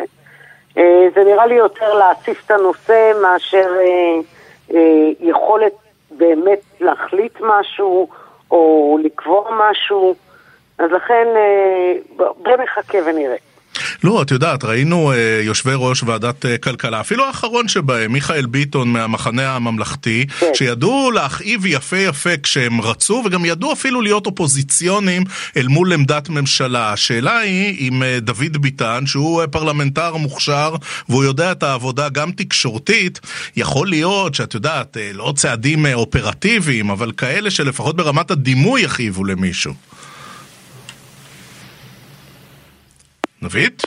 זה 1.15 1.23
נראה 1.25 1.45
לי 1.45 1.55
יותר 1.55 1.93
להציף 1.93 2.45
את 2.45 2.51
הנושא 2.51 3.11
מאשר... 3.21 3.67
אה, 3.79 4.36
יכולת 5.19 5.73
באמת 6.11 6.59
להחליט 6.79 7.37
משהו 7.41 8.07
או 8.51 8.97
לקבוע 9.03 9.49
משהו, 9.69 10.15
אז 10.77 10.91
לכן 10.91 11.27
אה, 11.35 11.93
בוא 12.17 12.57
נחכה 12.57 12.97
ונראה. 13.05 13.35
לא, 14.03 14.21
את 14.21 14.31
יודעת, 14.31 14.63
ראינו 14.63 15.11
אה, 15.11 15.41
יושבי 15.43 15.71
ראש 15.75 16.03
ועדת 16.03 16.45
אה, 16.45 16.57
כלכלה, 16.57 17.01
אפילו 17.01 17.25
האחרון 17.25 17.67
שבהם, 17.67 18.11
מיכאל 18.11 18.45
ביטון 18.45 18.89
מהמחנה 18.89 19.55
הממלכתי, 19.55 20.25
כן. 20.39 20.47
שידעו 20.53 21.11
להכאיב 21.11 21.65
יפה 21.65 21.97
יפה 21.97 22.37
כשהם 22.43 22.81
רצו, 22.81 23.23
וגם 23.25 23.45
ידעו 23.45 23.73
אפילו 23.73 24.01
להיות 24.01 24.25
אופוזיציונים 24.25 25.23
אל 25.57 25.67
מול 25.67 25.93
עמדת 25.93 26.29
ממשלה. 26.29 26.93
השאלה 26.93 27.37
היא 27.37 27.89
אם 27.89 28.03
אה, 28.03 28.19
דוד 28.19 28.57
ביטן, 28.57 29.05
שהוא 29.05 29.41
אה, 29.41 29.47
פרלמנטר 29.47 30.15
מוכשר, 30.15 30.75
והוא 31.09 31.23
יודע 31.23 31.51
את 31.51 31.63
העבודה 31.63 32.09
גם 32.09 32.31
תקשורתית, 32.31 33.19
יכול 33.55 33.87
להיות 33.87 34.35
שאת 34.35 34.53
יודעת, 34.53 34.97
אה, 34.97 35.11
לא 35.13 35.33
צעדים 35.35 35.85
אה, 35.85 35.93
אופרטיביים, 35.93 36.89
אבל 36.89 37.11
כאלה 37.17 37.51
שלפחות 37.51 37.95
ברמת 37.95 38.31
הדימוי 38.31 38.81
יכאיבו 38.81 39.23
למישהו. 39.23 39.73
נבית? 43.41 43.83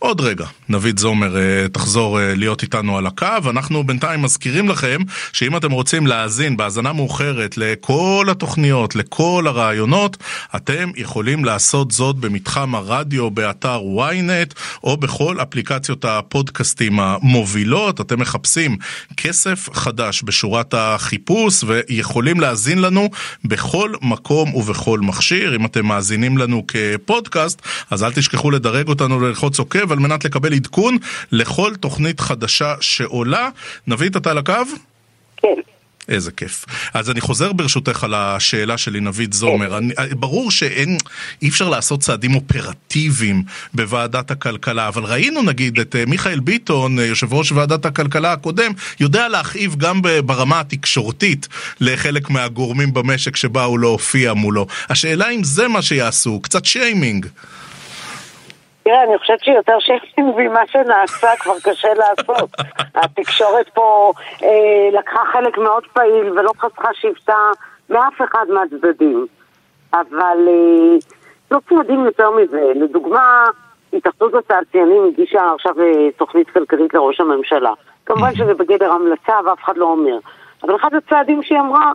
עוד 0.00 0.20
רגע, 0.20 0.46
נבית 0.68 0.98
זומר 0.98 1.36
אה, 1.36 1.68
תחזור 1.68 2.20
אה, 2.20 2.34
להיות 2.34 2.62
איתנו 2.62 2.98
על 2.98 3.06
הקו. 3.06 3.50
אנחנו 3.50 3.84
בינתיים 3.84 4.22
מזכירים 4.22 4.68
לכם 4.68 4.98
שאם 5.32 5.56
אתם 5.56 5.70
רוצים 5.70 6.06
להאזין 6.06 6.56
בהאזנה 6.56 6.92
מאוחרת 6.92 7.58
לכל 7.58 8.26
התוכניות, 8.30 8.96
לכל 8.96 9.44
הרעיונות, 9.46 10.16
אתם 10.56 10.90
יכולים 10.96 11.44
לעשות 11.44 11.90
זאת 11.90 12.16
במתחם 12.16 12.74
הרדיו 12.74 13.30
באתר 13.30 13.80
ynet 13.80 14.54
או 14.84 14.96
בכל 14.96 15.40
אפליקציות 15.42 16.04
הפודקאסטים 16.04 17.00
המובילות. 17.00 18.00
אתם 18.00 18.20
מחפשים 18.20 18.76
כסף 19.16 19.68
חדש 19.72 20.22
בשורת 20.22 20.74
החיפוש 20.74 21.64
ויכולים 21.66 22.40
להאזין 22.40 22.78
לנו 22.78 23.10
בכל 23.44 23.92
מקום 24.02 24.54
ובכל 24.54 25.00
מכשיר. 25.00 25.56
אם 25.56 25.66
אתם 25.66 25.86
מאזינים 25.86 26.38
לנו 26.38 26.64
כפודקאסט, 26.68 27.62
אז 27.90 28.04
אל 28.04 28.12
תשכחו 28.12 28.50
לדרג 28.50 28.88
אותנו 28.88 29.20
ללחוץ 29.20 29.58
עוקב. 29.58 29.87
על 29.92 29.98
מנת 29.98 30.24
לקבל 30.24 30.54
עדכון 30.54 30.96
לכל 31.32 31.74
תוכנית 31.80 32.20
חדשה 32.20 32.74
שעולה. 32.80 33.48
נביא 33.86 34.08
אתה 34.08 34.30
על 34.30 34.38
הקו? 34.38 34.52
כן. 35.36 35.48
איזה 36.08 36.32
כיף. 36.32 36.64
אז 36.94 37.10
אני 37.10 37.20
חוזר 37.20 37.52
ברשותך 37.52 38.04
על 38.04 38.14
השאלה 38.14 38.78
שלי, 38.78 39.00
נבית 39.00 39.32
זומר. 39.32 39.78
אני, 39.78 39.94
ברור 40.10 40.50
שאין, 40.50 40.98
אי 41.42 41.48
אפשר 41.48 41.68
לעשות 41.68 42.00
צעדים 42.00 42.34
אופרטיביים 42.34 43.42
בוועדת 43.74 44.30
הכלכלה, 44.30 44.88
אבל 44.88 45.04
ראינו 45.04 45.42
נגיד 45.42 45.80
את 45.80 45.96
אה, 45.96 46.04
מיכאל 46.06 46.40
ביטון, 46.40 46.98
אה, 46.98 47.04
יושב 47.04 47.34
ראש 47.34 47.52
ועדת 47.52 47.86
הכלכלה 47.86 48.32
הקודם, 48.32 48.72
יודע 49.00 49.28
להכאיב 49.28 49.76
גם 49.76 50.02
ברמה 50.26 50.60
התקשורתית 50.60 51.48
לחלק 51.80 52.30
מהגורמים 52.30 52.94
במשק 52.94 53.36
שבאו 53.36 53.78
להופיע 53.78 54.32
מולו. 54.34 54.66
השאלה 54.88 55.30
אם 55.30 55.44
זה 55.44 55.68
מה 55.68 55.82
שיעשו, 55.82 56.40
קצת 56.40 56.64
שיימינג. 56.64 57.26
תראה, 58.88 59.04
אני 59.04 59.18
חושבת 59.18 59.44
שיותר 59.44 59.78
שנים 59.78 60.32
ממה 60.38 60.66
שנעשה 60.66 61.28
כבר 61.38 61.54
קשה 61.64 61.88
לעשות. 61.94 62.50
התקשורת 63.02 63.68
פה 63.68 64.12
אה, 64.42 64.98
לקחה 64.98 65.20
חלק 65.32 65.58
מאוד 65.58 65.82
פעיל 65.92 66.30
ולא 66.30 66.50
חסכה 66.58 66.88
שבטה 66.94 67.50
מאף 67.90 68.22
אחד 68.24 68.46
מהצדדים. 68.48 69.26
אבל 69.92 70.48
אה, 70.48 70.96
לא 71.50 71.58
צעדים 71.68 72.04
יותר 72.04 72.30
מזה. 72.30 72.72
לדוגמה, 72.74 73.44
התאחדות 73.92 74.34
התעשיינים 74.34 75.04
הגישה 75.12 75.40
עכשיו 75.54 75.80
אה, 75.80 76.10
תוכנית 76.16 76.50
כלכלית 76.50 76.94
לראש 76.94 77.20
הממשלה. 77.20 77.72
כמובן 78.06 78.34
שזה 78.34 78.54
בגדר 78.54 78.92
המלצה 78.92 79.34
ואף 79.44 79.64
אחד 79.64 79.76
לא 79.76 79.84
אומר. 79.84 80.18
אבל 80.62 80.76
אחד 80.76 80.94
הצעדים 80.94 81.42
שהיא 81.42 81.60
אמרה, 81.60 81.92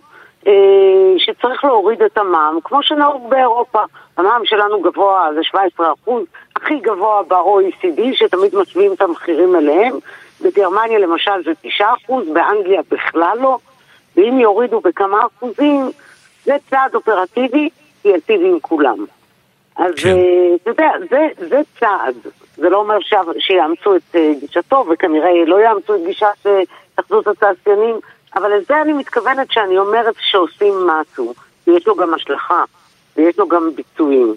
שצריך 1.18 1.66
להוריד 1.66 2.02
את 2.02 2.18
המע"מ, 2.18 2.60
כמו 2.64 2.84
שנהוג 2.84 3.30
באירופה. 3.30 3.80
המע"מ 4.18 4.46
שלנו 4.46 4.82
גבוה, 4.82 5.30
זה 5.36 5.44
17 5.44 5.94
אחוז, 5.94 6.24
הכי 6.56 6.80
גבוה 6.80 7.24
ב-OECD, 7.24 8.02
שתמיד 8.14 8.56
משווים 8.56 8.94
את 8.94 9.02
המחירים 9.02 9.56
אליהם. 9.56 9.94
בגרמניה 10.42 11.00
למשל 11.00 11.44
זה 11.46 11.52
9 11.62 11.86
אחוז, 12.04 12.28
באנגליה 12.34 12.82
בכלל 12.92 13.38
לא. 13.42 13.58
ואם 14.16 14.40
יורידו 14.40 14.80
בכמה 14.80 15.22
אחוזים, 15.26 15.92
זה 16.44 16.56
צעד 16.70 16.96
אופרטיבי, 16.96 17.70
ייטיב 18.06 18.42
עם 18.42 18.60
כולם. 18.62 19.06
אז 19.76 19.94
כן. 20.04 20.10
אה, 20.10 20.56
אתה 20.56 20.70
יודע, 20.70 20.92
זה, 21.10 21.28
זה 21.50 21.62
צעד. 21.80 22.16
זה 22.56 22.70
לא 22.70 22.78
אומר. 22.78 22.98
שיאמצו 23.40 23.96
את 23.96 24.16
אה, 24.16 24.32
גישתו, 24.40 24.86
וכנראה 24.92 25.46
לא 25.46 25.62
יאמצו 25.62 25.96
את 25.96 26.00
גישת 26.06 26.28
התאחדות 26.94 27.28
התעשיינים, 27.28 28.00
אבל 28.36 28.50
לזה 28.58 28.82
אני 28.82 28.94
מתכוונת 28.94 29.52
שאני 29.52 29.78
אומרת 29.78 30.16
שעושים 30.20 30.74
משהו, 30.88 31.34
ויש 31.68 31.88
לו 31.88 31.96
גם 31.96 32.14
השלכה, 32.14 32.64
ויש 33.18 33.40
לו 33.40 33.48
גם 33.48 33.70
ביצועים. 33.76 34.36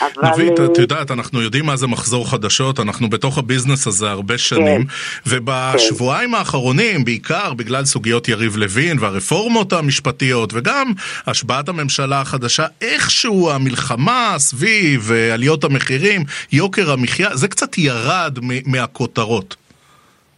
אבל... 0.00 0.30
נבית, 0.30 0.60
את 0.60 0.78
יודעת, 0.78 1.10
אנחנו 1.10 1.42
יודעים 1.42 1.66
מה 1.66 1.76
זה 1.76 1.86
מחזור 1.86 2.30
חדשות, 2.30 2.80
אנחנו 2.80 3.10
בתוך 3.10 3.38
הביזנס 3.38 3.86
הזה 3.86 4.10
הרבה 4.10 4.38
שנים, 4.38 4.84
כן. 4.84 4.90
ובשבועיים 5.26 6.30
כן. 6.30 6.34
האחרונים, 6.34 7.04
בעיקר 7.04 7.54
בגלל 7.54 7.84
סוגיות 7.84 8.28
יריב 8.28 8.56
לוין 8.56 8.96
והרפורמות 9.00 9.72
המשפטיות, 9.72 10.50
וגם 10.54 10.92
השבעת 11.26 11.68
הממשלה 11.68 12.20
החדשה, 12.20 12.66
איכשהו 12.80 13.50
המלחמה 13.50 14.34
סביב 14.38 15.12
עליות 15.32 15.64
המחירים, 15.64 16.24
יוקר 16.52 16.92
המחיה, 16.92 17.36
זה 17.36 17.48
קצת 17.48 17.78
ירד 17.78 18.38
מהכותרות. 18.66 19.56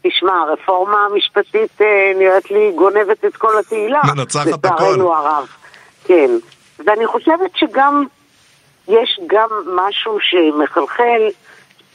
תשמע, 0.02 0.32
הרפורמה 0.32 1.04
המשפטית 1.04 1.80
אה, 1.80 2.12
נראית 2.18 2.50
לי 2.50 2.72
גונבת 2.76 3.24
את 3.24 3.36
כל 3.36 3.58
התהילה. 3.58 4.00
מנצחת 4.16 4.64
הכל. 4.64 4.74
לצערנו 4.74 5.14
הרב. 5.14 5.48
כן. 6.04 6.30
ואני 6.86 7.06
חושבת 7.06 7.50
שגם 7.56 8.04
יש 8.88 9.20
גם 9.26 9.48
משהו 9.74 10.18
שמחלחל, 10.20 11.28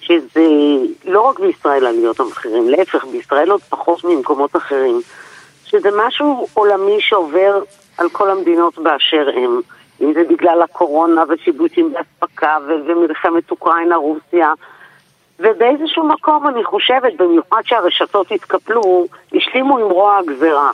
שזה 0.02 0.46
לא 1.06 1.22
רק 1.22 1.40
בישראל 1.40 1.86
עליות 1.86 2.20
המחירים, 2.20 2.70
להפך, 2.70 3.06
בישראל 3.06 3.52
עוד 3.52 3.62
פחות 3.62 4.04
ממקומות 4.04 4.56
אחרים, 4.56 5.02
שזה 5.66 5.90
משהו 5.98 6.48
עולמי 6.54 6.98
שעובר 7.00 7.62
על 7.98 8.10
כל 8.10 8.30
המדינות 8.32 8.78
באשר 8.78 9.30
הם, 9.36 9.62
אם 10.02 10.14
זה 10.14 10.24
בגלל 10.30 10.62
הקורונה 10.62 11.24
ושיבושים 11.30 11.94
באספקה 11.94 12.58
ומלחמת 12.88 13.52
אוקראינה-רוסיה. 13.52 14.54
ובאיזשהו 15.40 16.04
מקום 16.08 16.48
אני 16.48 16.64
חושבת, 16.64 17.14
במיוחד 17.18 17.62
שהרשתות 17.66 18.32
התקפלו, 18.32 19.06
השלימו 19.34 19.78
עם 19.78 19.90
רוע 19.92 20.18
הגזרה. 20.18 20.72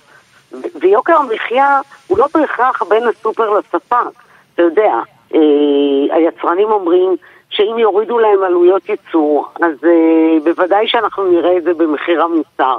ויוקר 0.81 1.15
המחיה 1.15 1.79
הוא 2.07 2.17
לא 2.17 2.27
בהכרח 2.33 2.83
בין 2.83 3.03
הסופר 3.07 3.49
לספק, 3.49 3.97
אתה 4.53 4.61
יודע, 4.61 4.93
אה, 5.35 6.15
היצרנים 6.15 6.71
אומרים 6.71 7.15
שאם 7.49 7.79
יורידו 7.79 8.19
להם 8.19 8.43
עלויות 8.43 8.89
ייצור, 8.89 9.47
אז 9.61 9.83
אה, 9.83 10.37
בוודאי 10.43 10.87
שאנחנו 10.87 11.31
נראה 11.31 11.57
את 11.57 11.63
זה 11.63 11.73
במחיר 11.73 12.23
המוצר. 12.23 12.77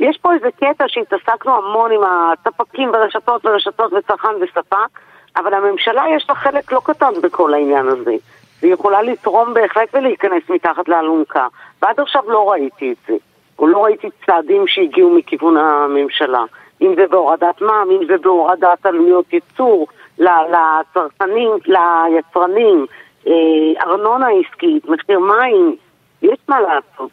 יש 0.00 0.18
פה 0.18 0.34
איזה 0.34 0.48
קטע 0.50 0.84
שהתעסקנו 0.88 1.56
המון 1.56 1.92
עם 1.92 2.00
הספקים 2.04 2.90
ורשתות 2.94 3.46
ורשתות 3.46 3.92
וצרכן 3.92 4.34
וספק, 4.40 4.98
אבל 5.36 5.54
הממשלה 5.54 6.04
יש 6.16 6.26
לה 6.28 6.34
חלק 6.34 6.72
לא 6.72 6.80
קטן 6.84 7.12
בכל 7.22 7.54
העניין 7.54 7.88
הזה. 7.88 8.14
והיא 8.62 8.72
יכולה 8.72 9.02
לתרום 9.02 9.54
בהחלט 9.54 9.88
ולהיכנס 9.94 10.42
מתחת 10.50 10.88
לאלונקה. 10.88 11.46
ועד 11.82 12.00
עכשיו 12.00 12.22
לא 12.26 12.50
ראיתי 12.50 12.92
את 12.92 12.96
זה. 13.08 13.14
או 13.58 13.66
לא 13.66 13.84
ראיתי 13.84 14.08
צעדים 14.26 14.66
שהגיעו 14.66 15.14
מכיוון 15.14 15.56
הממשלה. 15.56 16.44
אם 16.82 16.94
זה 16.96 17.06
בהורדת 17.10 17.60
מע"מ, 17.60 17.90
אם 17.90 18.06
זה 18.06 18.18
בהורדת 18.18 18.86
עלויות 18.86 19.32
ייצור, 19.32 19.86
לצרכנים, 20.18 21.50
ליצרנים, 21.66 22.86
אה, 23.26 23.32
ארנונה 23.86 24.26
עסקית, 24.28 24.88
מחיר 24.88 25.18
מים, 25.18 25.76
יש 26.22 26.38
מה 26.48 26.60
לעשות. 26.60 27.10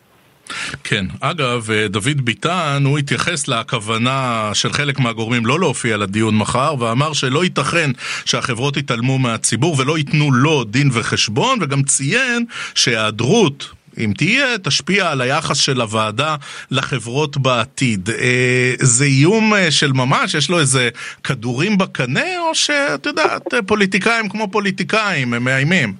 כן, 0.87 1.05
אגב, 1.19 1.71
אה, 1.71 1.87
דוד 1.87 2.21
ביטן, 2.21 2.83
הוא 2.85 2.97
התייחס 2.97 3.47
לכוונה 3.47 4.49
של 4.53 4.73
חלק 4.73 4.99
מהגורמים 4.99 5.45
לא 5.45 5.59
להופיע 5.59 5.97
לדיון 5.97 6.37
מחר, 6.37 6.75
ואמר 6.79 7.13
שלא 7.13 7.43
ייתכן 7.43 7.91
שהחברות 8.25 8.77
יתעלמו 8.77 9.19
מהציבור 9.19 9.75
ולא 9.79 9.97
ייתנו 9.97 10.31
לו 10.31 10.63
דין 10.63 10.89
וחשבון, 10.93 11.59
וגם 11.61 11.83
ציין 11.83 12.45
שהיעדרות 12.75 13.71
אם 13.97 14.11
תהיה, 14.17 14.57
תשפיע 14.57 15.11
על 15.11 15.21
היחס 15.21 15.57
של 15.57 15.81
הוועדה 15.81 16.35
לחברות 16.71 17.37
בעתיד. 17.37 18.09
אה, 18.09 18.73
זה 18.79 19.05
איום 19.05 19.53
אה, 19.53 19.71
של 19.71 19.91
ממש? 19.91 20.33
יש 20.33 20.49
לו 20.49 20.59
איזה 20.59 20.89
כדורים 21.23 21.77
בקנה, 21.77 22.39
או 22.39 22.55
שאת 22.55 23.05
יודעת, 23.05 23.53
פוליטיקאים 23.67 24.29
כמו 24.29 24.51
פוליטיקאים, 24.51 25.33
הם 25.33 25.43
מאיימים? 25.43 25.93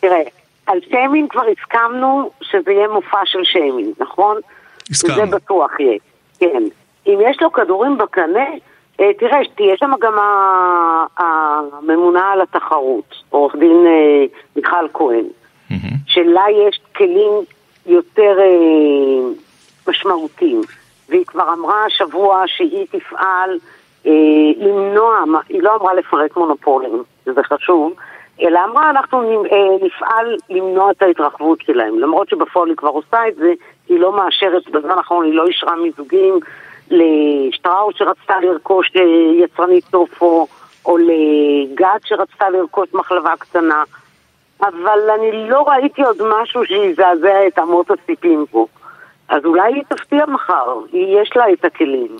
תראה, 0.00 0.43
על 0.66 0.78
שיימינג 0.90 1.30
כבר 1.30 1.42
הסכמנו 1.58 2.30
שזה 2.42 2.72
יהיה 2.72 2.88
מופע 2.88 3.20
של 3.24 3.44
שיימינג, 3.44 3.94
נכון? 3.98 4.36
הסכמנו. 4.90 5.16
זה 5.16 5.36
בטוח 5.36 5.80
יהיה, 5.80 5.98
כן. 6.38 6.62
אם 7.06 7.18
יש 7.30 7.42
לו 7.42 7.52
כדורים 7.52 7.98
בקנה, 7.98 8.46
אה, 9.00 9.10
תראה, 9.18 9.38
תהיה 9.54 9.76
שם 9.76 9.90
גם 10.00 10.14
הממונה 11.18 12.32
על 12.32 12.40
התחרות, 12.40 13.14
עורך 13.30 13.56
דין 13.56 13.86
מיכל 14.56 14.88
כהן. 14.92 15.24
שלה 16.14 16.44
יש 16.68 16.80
כלים 16.96 17.32
יותר 17.86 18.38
אה, 18.38 19.28
משמעותיים. 19.88 20.60
והיא 21.08 21.24
כבר 21.26 21.52
אמרה 21.52 21.84
השבוע 21.84 22.44
שהיא 22.46 22.86
תפעל 22.90 23.58
אה, 24.06 24.12
למנוע, 24.56 25.24
היא 25.48 25.62
לא 25.62 25.76
אמרה 25.76 25.94
לפרק 25.94 26.36
מונופולים, 26.36 27.02
שזה 27.24 27.42
חשוב, 27.42 27.92
אלא 28.42 28.60
אמרה 28.64 28.90
אנחנו 28.90 29.44
אה, 29.44 29.86
נפעל 29.86 30.36
למנוע 30.50 30.90
את 30.90 31.02
ההתרחבות 31.02 31.60
שלהם. 31.60 31.98
למרות 31.98 32.28
שבפועל 32.28 32.68
היא 32.68 32.76
כבר 32.76 32.88
עושה 32.88 33.28
את 33.28 33.36
זה, 33.36 33.52
היא 33.88 34.00
לא 34.00 34.16
מאשרת, 34.16 34.68
בזמן 34.70 34.90
האחרון 34.90 35.24
היא 35.24 35.34
לא 35.34 35.46
אישרה 35.46 35.76
מיזוגים 35.76 36.38
לשטראוס 36.90 37.94
שרצתה 37.98 38.40
לרכוש 38.40 38.92
אה, 38.96 39.02
יצרנית 39.44 39.84
טופו, 39.90 40.46
או 40.86 40.96
לגת 40.98 42.00
שרצתה 42.04 42.50
לרכוש 42.50 42.88
מחלבה 42.94 43.36
קטנה. 43.38 43.82
אבל 44.60 45.10
אני 45.18 45.48
לא 45.48 45.68
ראיתי 45.68 46.02
עוד 46.02 46.16
משהו 46.22 46.64
שיזעזע 46.64 47.46
את 47.46 47.58
אמות 47.58 47.90
הסיפים 47.90 48.44
פה. 48.50 48.66
אז 49.28 49.44
אולי 49.44 49.74
היא 49.74 49.82
תפתיע 49.88 50.26
מחר, 50.26 50.78
יש 50.92 51.30
לה 51.36 51.52
את 51.52 51.64
הכלים. 51.64 52.16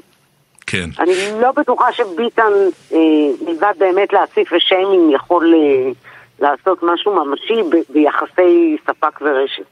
כן. 0.66 0.90
אני 0.98 1.12
לא 1.40 1.52
בטוחה 1.52 1.92
שביטן, 1.92 2.52
אה, 2.92 2.98
מלבד 3.46 3.72
באמת 3.78 4.12
להציף 4.12 4.52
ושיימינג, 4.52 5.14
יכול 5.14 5.54
אה, 5.54 5.90
לעשות 6.40 6.78
משהו 6.82 7.24
ממשי 7.24 7.62
ב- 7.70 7.92
ביחסי 7.92 8.76
ספק 8.86 9.20
ורשת. 9.20 9.62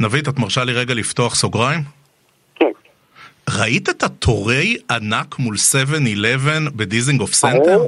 נבית, 0.00 0.28
את 0.28 0.38
מרשה 0.38 0.64
לי 0.64 0.72
רגע 0.72 0.94
לפתוח 0.94 1.34
סוגריים? 1.34 1.80
כן. 2.54 2.70
ראית 3.58 3.88
את 3.88 4.02
התורי 4.02 4.76
ענק 4.90 5.38
מול 5.38 5.54
7-11 5.54 6.70
בדיזינגוף 6.76 7.32
סנטר? 7.32 7.82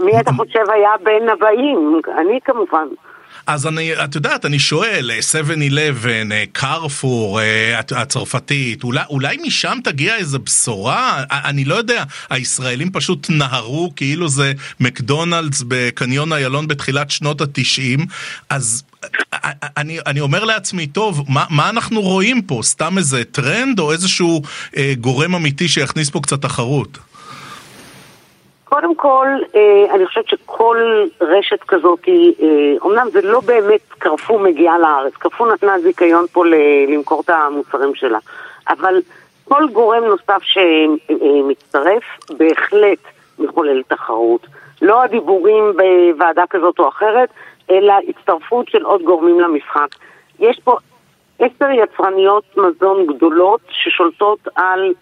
מי 0.00 0.20
אתה 0.20 0.30
חושב 0.36 0.70
היה 0.74 0.90
בין 1.04 1.28
הבאים? 1.28 2.00
אני 2.18 2.38
כמובן. 2.44 2.86
אז 3.46 3.66
אני, 3.66 4.04
את 4.04 4.14
יודעת, 4.14 4.44
אני 4.44 4.58
שואל, 4.58 5.10
7-11, 6.04 6.06
קרפור, 6.52 7.40
הצרפתית, 7.90 8.84
אולי, 8.84 9.02
אולי 9.10 9.36
משם 9.42 9.78
תגיע 9.84 10.16
איזה 10.16 10.38
בשורה? 10.38 11.24
אני 11.30 11.64
לא 11.64 11.74
יודע, 11.74 12.04
הישראלים 12.30 12.90
פשוט 12.90 13.26
נהרו 13.30 13.92
כאילו 13.96 14.28
זה 14.28 14.52
מקדונלדס 14.80 15.62
בקניון 15.68 16.32
איילון 16.32 16.68
בתחילת 16.68 17.10
שנות 17.10 17.40
התשעים, 17.40 18.06
אז 18.50 18.82
אני, 19.76 19.98
אני 20.06 20.20
אומר 20.20 20.44
לעצמי, 20.44 20.86
טוב, 20.86 21.24
מה, 21.28 21.44
מה 21.50 21.70
אנחנו 21.70 22.02
רואים 22.02 22.42
פה? 22.42 22.60
סתם 22.62 22.98
איזה 22.98 23.24
טרנד 23.24 23.78
או 23.78 23.92
איזשהו 23.92 24.42
אה, 24.76 24.94
גורם 25.00 25.34
אמיתי 25.34 25.68
שיכניס 25.68 26.10
פה 26.10 26.20
קצת 26.20 26.42
תחרות? 26.42 26.98
קודם 28.74 28.94
כל, 28.94 29.26
אה, 29.54 29.94
אני 29.94 30.06
חושבת 30.06 30.28
שכל 30.28 31.06
רשת 31.20 31.60
כזאת, 31.68 32.00
אומנם 32.80 32.98
אה, 33.06 33.10
זה 33.10 33.22
לא 33.22 33.40
באמת 33.40 33.80
קרפור 33.98 34.38
מגיעה 34.38 34.78
לארץ, 34.78 35.14
קרפור 35.14 35.52
נתנה 35.52 35.78
זיכיון 35.78 36.26
פה 36.32 36.44
למכור 36.88 37.20
את 37.20 37.30
המוצרים 37.30 37.94
שלה, 37.94 38.18
אבל 38.68 39.00
כל 39.44 39.66
גורם 39.72 40.04
נוסף 40.04 40.42
שמצטרף 40.42 42.02
בהחלט 42.38 42.98
מחולל 43.38 43.82
תחרות. 43.82 44.46
לא 44.82 45.02
הדיבורים 45.02 45.64
בוועדה 45.76 46.44
כזאת 46.50 46.78
או 46.78 46.88
אחרת, 46.88 47.28
אלא 47.70 47.94
הצטרפות 48.08 48.68
של 48.68 48.82
עוד 48.82 49.02
גורמים 49.02 49.40
למשחק. 49.40 49.88
יש 50.38 50.60
פה 50.64 50.76
עשר 51.38 51.70
יצרניות 51.70 52.44
מזון 52.56 53.06
גדולות 53.06 53.60
ששולטות 53.68 54.48
על 54.54 54.92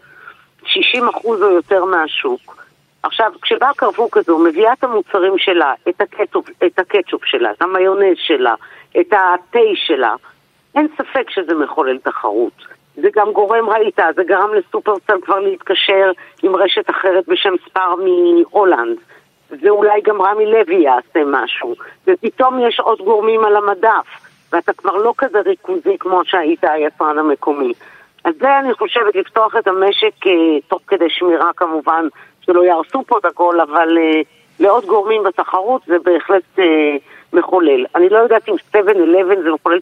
60% 0.65 0.67
או 1.25 1.51
יותר 1.51 1.85
מהשוק. 1.85 2.62
עכשיו, 3.03 3.33
כשבאה 3.43 3.75
קרפור 3.77 4.09
כזו, 4.13 4.39
מביאה 4.39 4.73
את 4.73 4.85
המוצרים 4.85 5.39
שלה, 5.39 5.75
את 5.89 6.01
הקטשופ, 6.01 6.49
את 6.67 6.79
הקטשופ 6.79 7.25
שלה, 7.25 7.51
את 7.51 7.63
המיונז 7.63 8.17
שלה, 8.17 8.55
את 9.01 9.13
התה 9.13 9.59
שלה, 9.75 10.15
אין 10.75 10.89
ספק 10.97 11.31
שזה 11.31 11.55
מחולל 11.55 11.99
תחרות. 11.99 12.67
זה 12.97 13.09
גם 13.15 13.33
גורם, 13.33 13.71
ראית, 13.71 13.99
זה 14.17 14.25
גרם 14.25 14.55
לסופרסל 14.55 15.21
כבר 15.23 15.39
להתקשר 15.39 16.13
עם 16.43 16.57
רשת 16.57 16.91
אחרת 16.91 17.25
בשם 17.29 17.55
ספר 17.65 17.95
מהולנד. 17.95 18.97
ואולי 19.63 20.01
גם 20.01 20.23
רמי 20.23 20.47
לוי 20.47 20.75
יעשה 20.75 21.21
משהו. 21.27 21.75
ופתאום 22.07 22.61
יש 22.69 22.81
עוד 22.81 22.99
גורמים 22.99 23.45
על 23.45 23.57
המדף, 23.57 24.07
ואתה 24.53 24.73
כבר 24.73 24.97
לא 24.97 25.15
כזה 25.19 25.41
ריכוזי 25.41 25.99
כמו 25.99 26.25
שהיית 26.25 26.65
היצרן 26.65 27.19
המקומי. 27.19 27.73
אז 28.25 28.35
זה 28.41 28.59
אני 28.59 28.75
חושבת, 28.75 29.17
לפתוח 29.17 29.57
את 29.57 29.69
המשק 29.69 30.27
אה, 30.27 30.33
תוך 30.69 30.81
כדי 30.87 31.11
שמירה 31.11 31.51
כמובן 31.57 32.07
שלא 32.41 32.65
יהרסו 32.65 33.03
פה 33.07 33.19
את 33.19 33.25
הכל, 33.25 33.61
אבל 33.61 33.99
uh, 33.99 34.27
לעוד 34.61 34.85
גורמים 34.87 35.23
בתחרות 35.23 35.83
זה 35.87 35.99
בהחלט 35.99 36.43
uh, 36.59 36.63
מחולל. 37.33 37.87
אני 37.95 38.09
לא 38.09 38.19
יודעת 38.19 38.49
אם 38.49 38.55
7-11 38.75 38.77
זה 39.43 39.51
מחולל 39.51 39.79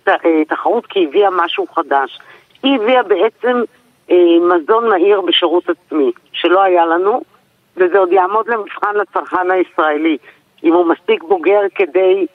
תחרות 0.48 0.86
כי 0.86 1.04
הביאה 1.04 1.30
משהו 1.30 1.66
חדש. 1.74 2.18
היא 2.62 2.76
הביאה 2.76 3.02
בעצם 3.02 3.62
אה, 4.10 4.16
מזון 4.40 4.88
מהיר 4.88 5.20
בשירות 5.20 5.64
עצמי, 5.70 6.12
שלא 6.32 6.62
היה 6.62 6.86
לנו, 6.86 7.22
וזה 7.76 7.98
עוד 7.98 8.12
יעמוד 8.12 8.48
למבחן 8.48 8.96
לצרכן 8.96 9.50
הישראלי. 9.50 10.16
אם 10.64 10.72
הוא 10.72 10.86
מספיק 10.86 11.22
בוגר 11.22 11.60
כדי 11.74 12.26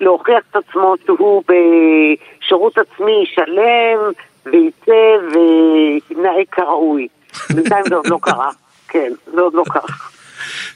להוכיח 0.00 0.42
את 0.50 0.56
עצמו 0.56 0.94
שהוא 1.06 1.42
בשירות 1.48 2.78
עצמי 2.78 3.24
שלם 3.26 3.98
וייצא 4.46 5.16
ויתנהג 5.32 6.44
כראוי. 6.52 7.08
בינתיים 7.54 7.84
זה 7.88 7.94
עוד 7.94 8.06
לא 8.06 8.18
קרה. 8.22 8.50
כן, 8.88 9.12
זה 9.34 9.40
עוד 9.40 9.54
לא 9.54 9.64
קרה. 9.68 9.96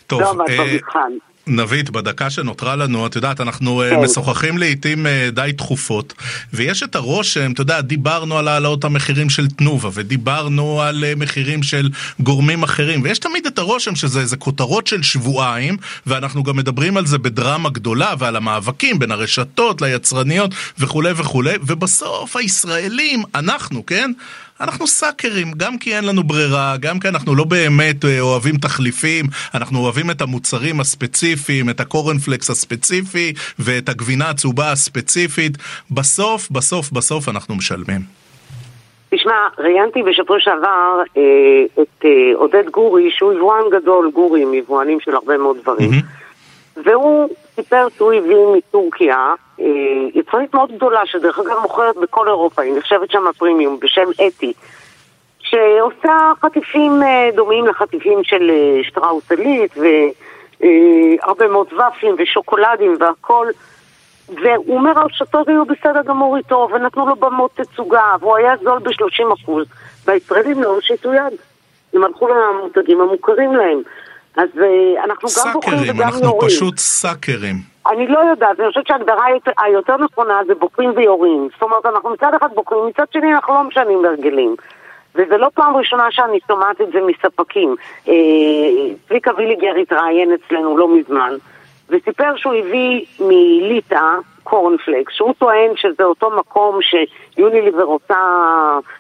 טוב, 0.07 0.21
לא 0.21 0.31
עמד 0.31 0.51
אה, 0.51 0.57
במבחן. 0.59 1.13
נבית, 1.49 1.91
בדקה 1.91 2.31
שנותרה 2.31 2.77
לנו, 2.77 3.07
את 3.07 3.17
יודעת, 3.17 3.41
אנחנו 3.41 3.83
אה, 3.83 3.91
כן. 3.91 4.01
משוחחים 4.01 4.59
לעיתים 4.59 5.07
אה, 5.07 5.29
די 5.33 5.53
תכופות, 5.57 6.15
ויש 6.53 6.83
את 6.83 6.95
הרושם, 6.95 7.53
אתה 7.53 7.63
יודע, 7.63 7.81
דיברנו 7.81 8.39
על 8.39 8.49
העלאות 8.49 8.85
המחירים 8.85 9.31
של 9.31 9.49
תנובה, 9.49 9.91
ודיברנו 9.93 10.83
על 10.83 11.05
אה, 11.05 11.13
מחירים 11.17 11.63
של 11.63 11.91
גורמים 12.21 12.63
אחרים, 12.63 13.03
ויש 13.03 13.19
תמיד 13.19 13.47
את 13.47 13.59
הרושם 13.59 13.97
שזה 13.97 14.21
איזה 14.21 14.37
כותרות 14.37 14.87
של 14.87 15.03
שבועיים, 15.03 15.77
ואנחנו 16.07 16.43
גם 16.43 16.57
מדברים 16.57 16.97
על 16.97 17.07
זה 17.07 17.19
בדרמה 17.19 17.71
גדולה, 17.71 18.15
ועל 18.19 18.37
המאבקים 18.37 18.99
בין 18.99 19.11
הרשתות 19.11 19.83
ליצרניות 19.83 20.55
וכולי 20.79 21.13
וכולי, 21.17 21.55
ובסוף 21.63 22.37
הישראלים, 22.37 23.23
אנחנו, 23.35 23.87
כן? 23.87 24.13
אנחנו 24.61 24.87
סאקרים, 24.87 25.47
גם 25.57 25.79
כי 25.79 25.97
אין 25.97 26.05
לנו 26.05 26.23
ברירה, 26.23 26.75
גם 26.81 26.99
כי 26.99 27.09
אנחנו 27.09 27.35
לא 27.35 27.45
באמת 27.45 28.05
אה, 28.05 28.21
אוהבים 28.21 28.55
תחליפים, 28.57 29.25
אנחנו 29.55 29.79
אוהבים 29.79 30.11
את 30.11 30.21
המוצרים 30.21 30.81
הספציפיים, 30.81 31.71
את 31.71 31.81
הקורנפלקס 31.81 32.51
הספציפי 32.51 33.33
ואת 33.59 33.89
הגבינה 33.89 34.31
הצהובה 34.31 34.73
הספציפית. 34.73 35.53
בסוף, 35.91 36.51
בסוף, 36.51 36.93
בסוף 36.93 37.29
אנחנו 37.29 37.55
משלמים. 37.55 38.01
תשמע, 39.11 39.49
ראיינתי 39.59 40.03
בשבוע 40.03 40.37
שעבר 40.41 41.03
אה, 41.17 41.23
את 41.83 42.05
אה, 42.05 42.11
עודד 42.35 42.69
גורי, 42.71 43.11
שהוא 43.11 43.33
יבואן 43.33 43.63
גדול, 43.73 44.11
גורי, 44.15 44.43
עם 44.43 44.55
יבואנים 44.55 45.01
של 45.01 45.15
הרבה 45.15 45.39
מאוד 45.39 45.57
דברים. 45.63 45.91
Mm-hmm. 45.91 46.81
והוא 46.85 47.29
סיפר 47.55 47.87
שהוא 47.97 48.13
הביא 48.13 48.37
מטורקיה 48.57 49.35
יצרנית 50.15 50.55
מאוד 50.55 50.73
גדולה, 50.73 51.01
שדרך 51.07 51.39
אגב 51.39 51.59
מוכרת 51.63 51.97
בכל 51.97 52.29
אירופה, 52.29 52.63
היא 52.63 52.79
נחשבת 52.79 53.11
שם 53.11 53.27
הפרימיום, 53.27 53.79
בשם 53.81 54.11
אתי, 54.27 54.53
שעושה 55.41 56.33
חטיפים 56.41 57.03
אה, 57.03 57.29
דומים 57.35 57.67
לחטיפים 57.67 58.25
של 58.25 58.51
אה, 58.51 58.85
שטראוס 58.85 59.31
עילית, 59.31 59.75
והרבה 59.77 61.49
מאוד 61.49 61.67
ופלים 61.73 62.17
ושוקולדים 62.19 62.97
והכל. 63.01 63.47
והוא 64.29 64.77
אומר, 64.77 64.99
הרשתות 64.99 65.49
היו 65.49 65.65
בסדר 65.65 66.03
גמור 66.03 66.37
איתו, 66.37 66.69
ונתנו 66.73 67.07
לו 67.07 67.17
במות 67.17 67.51
תצוגה, 67.55 68.15
והוא 68.21 68.37
היה 68.37 68.55
זול 68.63 68.79
ב-30%, 68.79 69.51
והישראלים 70.07 70.63
לא 70.63 70.69
הושיטו 70.69 71.15
יד. 71.15 71.33
הם 71.95 72.05
הלכו 72.05 72.29
למותגים 72.29 73.01
המוכרים 73.01 73.57
להם. 73.57 73.81
אז 74.37 74.49
אנחנו 75.05 75.29
גם 75.37 75.53
בוחרים 75.53 75.83
וגם 75.83 75.99
יורים. 75.99 76.13
סאקרים, 76.13 76.33
אנחנו 76.33 76.39
פשוט 76.41 76.79
סאקרים. 76.79 77.57
אני 77.89 78.07
לא 78.07 78.19
יודעת, 78.19 78.61
אני 78.61 78.69
חושבת 78.69 78.87
שההגדרה 78.87 79.25
היותר 79.59 79.97
נכונה 79.97 80.41
זה 80.47 80.55
בוקרים 80.55 80.93
ויורים. 80.97 81.49
זאת 81.53 81.63
אומרת, 81.63 81.87
אנחנו 81.87 82.11
מצד 82.11 82.35
אחד 82.35 82.49
בוקרים, 82.55 82.87
מצד 82.87 83.05
שני 83.13 83.35
אנחנו 83.35 83.55
לא 83.55 83.63
משנים 83.63 84.05
הרגלים. 84.05 84.57
וזה 85.15 85.37
לא 85.37 85.49
פעם 85.55 85.77
ראשונה 85.77 86.07
שאני 86.11 86.39
שומעת 86.47 86.81
את 86.81 86.93
זה 86.93 86.99
מספקים. 87.01 87.77
אה, 88.09 88.15
צביקה 89.09 89.31
ויליגר 89.37 89.75
התראיין 89.83 90.33
אצלנו 90.33 90.79
לא 90.79 90.89
מזמן, 90.89 91.35
וסיפר 91.89 92.37
שהוא 92.37 92.55
הביא 92.55 93.05
מליטא 93.21 94.05
קורנפלקס, 94.45 95.13
שהוא 95.13 95.35
טוען 95.39 95.77
שזה 95.77 96.05
אותו 96.05 96.31
מקום 96.31 96.79
שיוניליבר 96.83 97.83
עושה 97.83 98.19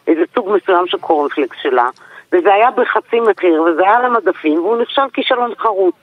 איזה 0.06 0.22
סוג 0.34 0.48
מסוים 0.50 0.86
של 0.86 0.98
קורנפלקס 0.98 1.56
שלה, 1.62 1.88
וזה 2.32 2.54
היה 2.54 2.70
בחצי 2.70 3.20
מחיר, 3.20 3.62
וזה 3.62 3.82
היה 3.82 4.00
למדפים, 4.00 4.58
והוא 4.58 4.82
נחשב 4.82 5.02
כישלון 5.12 5.54
חרוץ. 5.58 5.94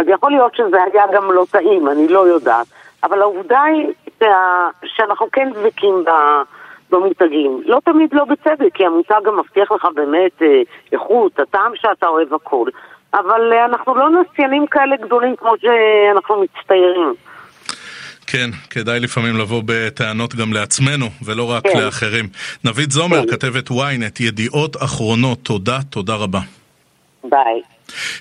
אז 0.00 0.06
יכול 0.08 0.30
להיות 0.30 0.54
שזה 0.54 0.76
היה 0.92 1.04
גם 1.14 1.32
לא 1.32 1.46
טעים, 1.50 1.88
אני 1.88 2.08
לא 2.08 2.28
יודעת. 2.28 2.66
אבל 3.04 3.22
העובדה 3.22 3.62
היא 3.62 3.86
שה... 4.18 4.68
שאנחנו 4.84 5.26
כן 5.32 5.48
דבקים 5.54 6.04
ב... 6.04 6.10
במותגים. 6.90 7.62
לא 7.64 7.78
תמיד 7.84 8.10
לא 8.12 8.24
בצדק, 8.24 8.74
כי 8.74 8.86
המותג 8.86 9.20
גם 9.24 9.38
מבטיח 9.38 9.72
לך 9.72 9.86
באמת 9.94 10.42
אה, 10.42 10.62
איכות, 10.92 11.40
הטעם 11.40 11.72
שאתה 11.74 12.06
אוהב 12.06 12.34
הכל. 12.34 12.66
אבל 13.14 13.52
אה, 13.52 13.64
אנחנו 13.64 13.94
לא 13.94 14.08
נסיינים 14.10 14.66
כאלה 14.66 14.96
גדולים 14.96 15.36
כמו 15.36 15.52
שאנחנו 15.60 16.42
מצטיירים. 16.42 17.14
כן, 18.26 18.50
כדאי 18.70 19.00
לפעמים 19.00 19.36
לבוא 19.36 19.62
בטענות 19.64 20.34
גם 20.34 20.52
לעצמנו, 20.52 21.06
ולא 21.24 21.50
רק 21.50 21.62
כן. 21.62 21.78
לאחרים. 21.78 22.24
נבית 22.64 22.90
זומר, 22.90 23.22
כן. 23.22 23.36
כתבת 23.36 23.68
ynet, 23.68 24.22
ידיעות 24.22 24.76
אחרונות, 24.76 25.38
תודה, 25.42 25.78
תודה 25.90 26.14
רבה. 26.14 26.40
ביי. 27.24 27.62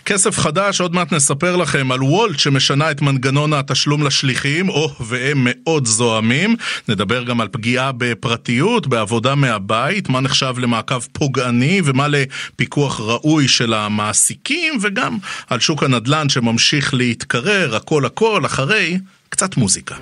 כסף 0.06 0.38
חדש, 0.38 0.82
עוד 0.82 0.96
מעט 0.96 1.14
נספר 1.14 1.56
לכם 1.56 1.92
על 1.92 2.04
וולט 2.04 2.40
שמשנה 2.40 2.92
את 2.92 3.02
מנגנון 3.02 3.54
התשלום 3.54 4.04
לשליחים, 4.04 4.70
או, 4.70 4.92
והם 5.00 5.38
מאוד 5.46 5.86
זועמים. 5.86 6.56
נדבר 6.88 7.24
גם 7.24 7.42
על 7.42 7.48
פגיעה 7.48 7.92
בפרטיות, 7.98 8.88
בעבודה 8.88 9.36
מהבית, 9.36 10.10
מה 10.10 10.20
נחשב 10.20 10.54
למעקב 10.58 11.00
פוגעני 11.12 11.82
ומה 11.86 12.08
לפיקוח 12.08 13.00
ראוי 13.00 13.48
של 13.48 13.74
המעסיקים, 13.74 14.74
וגם 14.82 15.18
על 15.50 15.60
שוק 15.60 15.84
הנדל"ן 15.84 16.30
שממשיך 16.30 16.94
להתקרר, 16.94 17.76
הכל 17.76 18.06
הכל, 18.06 18.46
אחרי 18.46 19.00
קצת 19.30 19.58
מוזיקה. 19.58 19.96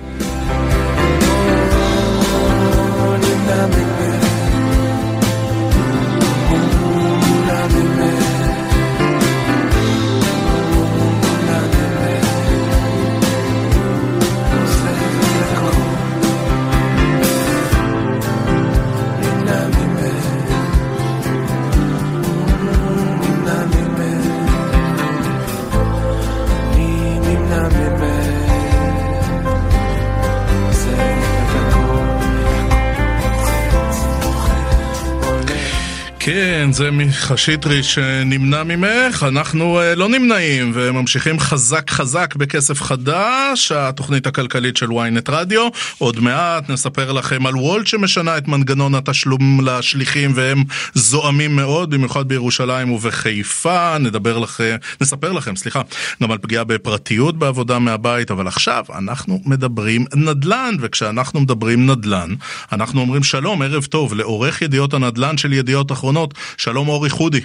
כן, 36.38 36.71
זה 36.71 36.91
מיכה 36.91 37.38
שטרי 37.38 37.84
שנמנע 37.84 38.63
ממך, 38.63 39.26
אנחנו 39.28 39.80
uh, 39.80 39.95
לא 39.95 40.10
נמנעים 40.10 40.71
וממשיכים 40.73 41.39
חזק 41.39 41.89
חזק 41.89 42.36
בכסף 42.36 42.82
חדש, 42.82 43.71
התוכנית 43.71 44.28
הכלכלית 44.28 44.78
של 44.78 44.89
ynet 44.89 45.32
רדיו. 45.32 45.67
עוד 45.97 46.19
מעט 46.19 46.69
נספר 46.69 47.12
לכם 47.12 47.45
על 47.45 47.56
וולט 47.56 47.88
שמשנה 47.88 48.38
את 48.38 48.47
מנגנון 48.47 48.95
התשלום 48.95 49.60
לשליחים 49.63 50.32
והם 50.36 50.63
זועמים 50.93 51.56
מאוד, 51.56 51.89
במיוחד 51.89 52.28
בירושלים 52.28 52.91
ובחיפה. 52.91 53.97
נדבר 53.97 54.38
לכם, 54.38 54.76
נספר 55.02 55.32
לכם, 55.32 55.56
סליחה, 55.56 55.82
גם 56.23 56.32
על 56.32 56.38
פגיעה 56.38 56.63
בפרטיות 56.63 57.38
בעבודה 57.38 57.80
מהבית, 57.80 58.32
אבל 58.32 58.47
עכשיו 58.47 58.86
אנחנו 58.97 59.41
מדברים 59.45 60.06
נדל"ן, 60.15 60.76
וכשאנחנו 60.80 61.39
מדברים 61.39 61.91
נדל"ן, 61.91 62.34
אנחנו 62.71 63.02
אומרים 63.02 63.23
שלום, 63.23 63.62
ערב 63.62 63.86
טוב, 63.86 64.13
לעורך 64.13 64.62
ידיעות 64.62 64.93
הנדל"ן 64.93 65.38
של 65.38 65.54
ידיעות 65.54 65.91
אחרונות. 65.91 66.26
האחרונות. 66.27 66.57
שלום 66.57 66.87
אורי 66.87 67.09
חודי. 67.09 67.41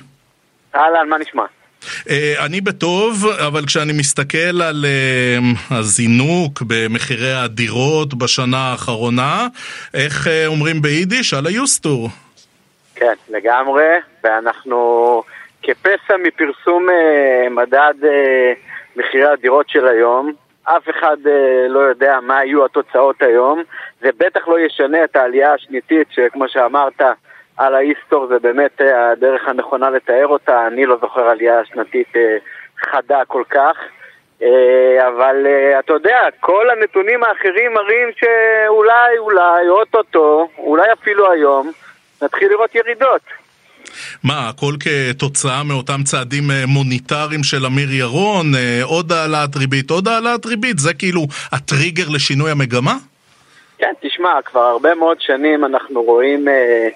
אהלן, 0.74 1.08
מה 1.08 1.18
נשמע? 1.18 1.42
Uh, 1.82 2.10
אני 2.46 2.60
בטוב, 2.60 3.26
אבל 3.46 3.66
כשאני 3.66 3.92
מסתכל 3.92 4.62
על 4.62 4.84
uh, 4.84 5.74
הזינוק 5.74 6.62
במחירי 6.66 7.32
הדירות 7.32 8.14
בשנה 8.14 8.70
האחרונה, 8.70 9.46
איך 9.94 10.26
uh, 10.26 10.30
אומרים 10.46 10.82
ביידיש? 10.82 11.34
על 11.34 11.46
היוסטור. 11.46 12.08
כן, 12.94 13.14
לגמרי, 13.28 13.88
ואנחנו 14.24 15.22
כפסע 15.62 16.16
מפרסום 16.22 16.86
מדד 17.50 17.94
מחירי 18.96 19.28
הדירות 19.32 19.68
של 19.68 19.86
היום, 19.86 20.32
אף 20.64 20.82
אחד 20.90 21.16
לא 21.68 21.80
יודע 21.80 22.18
מה 22.22 22.44
יהיו 22.44 22.64
התוצאות 22.64 23.22
היום, 23.22 23.62
זה 24.00 24.08
בטח 24.18 24.48
לא 24.48 24.58
ישנה 24.60 25.04
את 25.04 25.16
העלייה 25.16 25.54
השניתית 25.54 26.06
שכמו 26.10 26.44
שאמרת, 26.48 27.02
על 27.56 27.74
ההיסטור 27.74 28.26
זה 28.26 28.38
באמת 28.38 28.80
אה, 28.80 29.10
הדרך 29.10 29.48
הנכונה 29.48 29.90
לתאר 29.90 30.26
אותה, 30.26 30.66
אני 30.66 30.86
לא 30.86 30.96
זוכר 31.00 31.20
עלייה 31.20 31.60
שנתית 31.64 32.16
אה, 32.16 32.36
חדה 32.78 33.20
כל 33.26 33.42
כך. 33.50 33.76
אה, 34.42 35.08
אבל 35.08 35.46
אתה 35.78 35.92
יודע, 35.92 36.18
כל 36.40 36.70
הנתונים 36.70 37.22
האחרים 37.24 37.72
מראים 37.74 38.08
שאולי, 38.16 39.18
אולי, 39.18 39.68
אוטוטו, 39.68 40.48
אולי 40.58 40.92
אפילו 40.92 41.32
היום, 41.32 41.70
נתחיל 42.22 42.48
לראות 42.48 42.74
ירידות. 42.74 43.20
מה, 44.24 44.48
הכל 44.48 44.74
כתוצאה 44.80 45.62
מאותם 45.64 46.02
צעדים 46.04 46.44
מוניטריים 46.66 47.42
של 47.42 47.66
אמיר 47.66 47.92
ירון, 47.92 48.46
עוד 48.82 49.12
העלאת 49.12 49.56
ריבית, 49.56 49.90
עוד 49.90 50.08
העלאת 50.08 50.46
ריבית, 50.46 50.78
זה 50.78 50.94
כאילו 50.94 51.20
הטריגר 51.52 52.04
לשינוי 52.08 52.50
המגמה? 52.50 52.94
כן, 53.82 53.92
תשמע, 54.00 54.42
כבר 54.44 54.60
הרבה 54.60 54.94
מאוד 54.94 55.20
שנים 55.20 55.64
אנחנו 55.64 56.02
רואים 56.02 56.48
אה, 56.48 56.88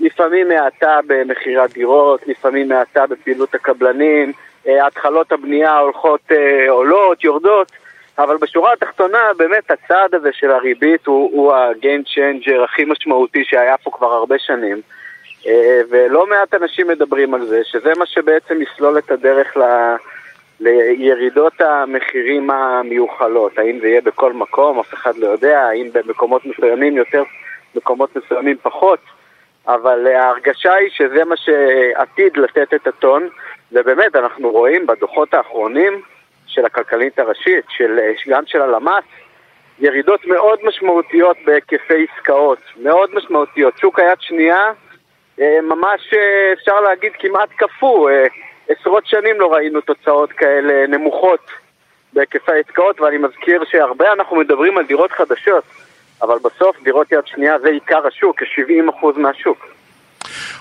לפעמים 0.00 0.50
האטה 0.50 0.98
במכירי 1.06 1.62
הדירות, 1.62 2.20
לפעמים 2.26 2.72
האטה 2.72 3.06
בפעילות 3.06 3.54
הקבלנים, 3.54 4.32
אה, 4.68 4.86
התחלות 4.86 5.32
הבנייה 5.32 5.78
הולכות, 5.78 6.20
אה, 6.32 6.70
עולות, 6.70 7.24
יורדות, 7.24 7.72
אבל 8.18 8.36
בשורה 8.36 8.72
התחתונה 8.72 9.18
באמת 9.36 9.70
הצעד 9.70 10.14
הזה 10.14 10.28
של 10.32 10.50
הריבית 10.50 11.06
הוא, 11.06 11.30
הוא 11.32 11.52
ה-game 11.52 12.08
changer 12.08 12.64
הכי 12.64 12.84
משמעותי 12.84 13.44
שהיה 13.44 13.76
פה 13.78 13.90
כבר 13.90 14.12
הרבה 14.12 14.38
שנים. 14.38 14.80
אה, 15.46 15.80
ולא 15.90 16.26
מעט 16.26 16.54
אנשים 16.54 16.88
מדברים 16.88 17.34
על 17.34 17.46
זה, 17.46 17.60
שזה 17.64 17.92
מה 17.98 18.06
שבעצם 18.06 18.62
יסלול 18.62 18.98
את 18.98 19.10
הדרך 19.10 19.56
ל... 19.56 19.62
לירידות 20.60 21.60
המחירים 21.60 22.50
המיוחלות. 22.50 23.58
האם 23.58 23.78
זה 23.80 23.88
יהיה 23.88 24.00
בכל 24.00 24.32
מקום, 24.32 24.78
אף 24.78 24.94
אחד 24.94 25.16
לא 25.16 25.26
יודע, 25.26 25.60
האם 25.60 25.88
במקומות 25.92 26.46
מסוימים 26.46 26.96
יותר, 26.96 27.22
מקומות 27.74 28.16
מסוימים 28.16 28.56
פחות, 28.62 28.98
אבל 29.66 30.06
ההרגשה 30.06 30.74
היא 30.74 30.90
שזה 30.90 31.24
מה 31.24 31.36
שעתיד 31.36 32.36
לתת 32.36 32.74
את 32.74 32.86
הטון, 32.86 33.28
ובאמת 33.72 34.16
אנחנו 34.16 34.50
רואים 34.50 34.86
בדוחות 34.86 35.34
האחרונים 35.34 36.02
של 36.46 36.64
הכלכלית 36.64 37.18
הראשית, 37.18 37.64
של, 37.68 37.98
גם 38.28 38.42
של 38.46 38.62
הלמ"ס, 38.62 39.04
ירידות 39.78 40.26
מאוד 40.26 40.58
משמעותיות 40.62 41.36
בהיקפי 41.44 42.06
עסקאות, 42.14 42.58
מאוד 42.76 43.14
משמעותיות. 43.14 43.78
שוק 43.78 43.98
היד 43.98 44.20
שנייה 44.20 44.72
אה, 45.40 45.60
ממש 45.62 46.14
אה, 46.14 46.52
אפשר 46.52 46.80
להגיד 46.80 47.12
כמעט 47.18 47.48
קפוא. 47.56 48.10
אה, 48.10 48.26
עשרות 48.68 49.06
שנים 49.06 49.40
לא 49.40 49.52
ראינו 49.52 49.80
תוצאות 49.80 50.32
כאלה 50.32 50.86
נמוכות 50.86 51.50
בהיקפי 52.12 52.52
העסקאות, 52.52 53.00
ואני 53.00 53.18
מזכיר 53.18 53.64
שהרבה 53.64 54.12
אנחנו 54.12 54.36
מדברים 54.36 54.78
על 54.78 54.84
דירות 54.84 55.12
חדשות, 55.12 55.64
אבל 56.22 56.38
בסוף 56.44 56.82
דירות 56.82 57.12
יד 57.12 57.26
שנייה 57.26 57.58
זה 57.58 57.68
עיקר 57.68 58.06
השוק, 58.06 58.42
כ-70% 58.42 59.18
מהשוק. 59.18 59.66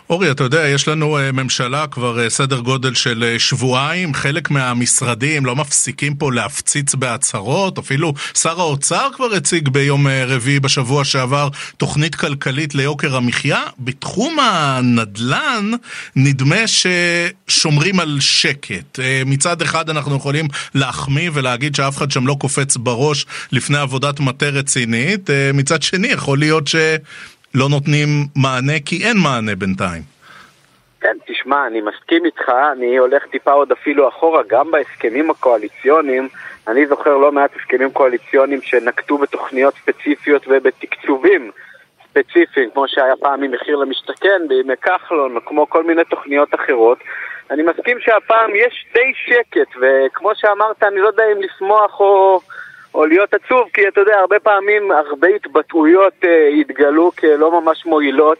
אורי, 0.10 0.32
אתה 0.32 0.44
יודע, 0.44 0.68
יש 0.68 0.88
לנו 0.88 1.18
uh, 1.18 1.32
ממשלה 1.32 1.88
כבר 1.88 2.26
uh, 2.26 2.30
סדר 2.30 2.60
גודל 2.60 2.94
של 2.94 3.34
uh, 3.36 3.40
שבועיים, 3.40 4.14
חלק 4.14 4.52
מהמשרדים 4.52 5.46
לא 5.46 5.56
מפסיקים 5.56 6.16
פה 6.16 6.32
להפציץ 6.32 6.96
בהצהרות, 6.96 7.78
אפילו 7.78 8.14
שר 8.38 8.60
האוצר 8.60 9.10
כבר 9.16 9.34
הציג 9.34 9.70
ביום 9.70 10.08
רביעי 10.08 10.60
בשבוע 10.60 11.06
שעבר 11.06 11.50
תוכנית 11.78 12.16
כלכלית 12.16 12.76
ליוקר 12.76 13.16
המחיה. 13.16 13.64
בתחום 13.80 14.38
הנדל"ן 14.40 15.72
נדמה 16.16 16.64
ששומרים 16.68 18.00
על 18.00 18.18
שקט. 18.20 19.00
מצד 19.26 19.62
אחד 19.62 19.90
אנחנו 19.90 20.16
יכולים 20.16 20.48
להחמיא 20.76 21.30
ולהגיד 21.34 21.76
שאף 21.76 21.98
אחד 21.98 22.12
שם 22.12 22.28
לא 22.28 22.36
קופץ 22.40 22.78
בראש 22.78 23.26
לפני 23.52 23.78
עבודת 23.78 24.20
מטה 24.20 24.50
רצינית, 24.50 25.30
מצד 25.54 25.82
שני 25.82 26.08
יכול 26.08 26.40
להיות 26.40 26.68
ש... 26.68 26.76
לא 27.56 27.70
נותנים 27.70 28.08
מענה 28.36 28.80
כי 28.86 29.06
אין 29.06 29.18
מענה 29.18 29.56
בינתיים. 29.56 30.02
כן, 31.02 31.18
תשמע, 31.28 31.68
אני 31.68 31.82
מסכים 31.82 32.26
איתך, 32.26 32.50
אני 32.72 32.98
הולך 32.98 33.26
טיפה 33.32 33.52
עוד 33.52 33.72
אפילו 33.72 34.10
אחורה, 34.10 34.42
גם 34.48 34.72
בהסכמים 34.72 35.32
הקואליציוניים, 35.32 36.30
אני 36.68 36.88
זוכר 36.88 37.18
לא 37.18 37.32
מעט 37.32 37.52
הסכמים 37.56 37.92
קואליציוניים 37.92 38.62
שנקטו 38.62 39.18
בתוכניות 39.18 39.74
ספציפיות 39.82 40.46
ובתקצובים 40.48 41.52
ספציפיים, 42.10 42.70
כמו 42.74 42.88
שהיה 42.88 43.14
פעם 43.20 43.42
ממחיר 43.42 43.76
למשתכן, 43.76 44.42
בימי 44.48 44.78
כחלון, 44.82 45.38
כמו 45.46 45.70
כל 45.70 45.84
מיני 45.84 46.02
תוכניות 46.10 46.56
אחרות. 46.56 46.98
אני 47.52 47.64
מסכים 47.64 47.98
שהפעם 48.00 48.56
יש 48.56 48.86
די 48.94 49.12
שקט, 49.26 49.76
וכמו 49.82 50.32
שאמרת, 50.36 50.84
אני 50.84 51.00
לא 51.00 51.08
יודע 51.08 51.24
אם 51.32 51.42
לשמוח 51.42 52.00
או... 52.00 52.42
או 52.94 53.06
להיות 53.06 53.34
עצוב, 53.34 53.70
כי 53.74 53.88
אתה 53.88 54.02
יודע, 54.02 54.20
הרבה 54.20 54.40
פעמים 54.40 54.92
הרבה 54.92 55.28
התבטאויות 55.28 56.14
אה, 56.24 56.48
התגלו 56.48 57.12
כלא 57.12 57.62
ממש 57.62 57.86
מועילות, 57.86 58.38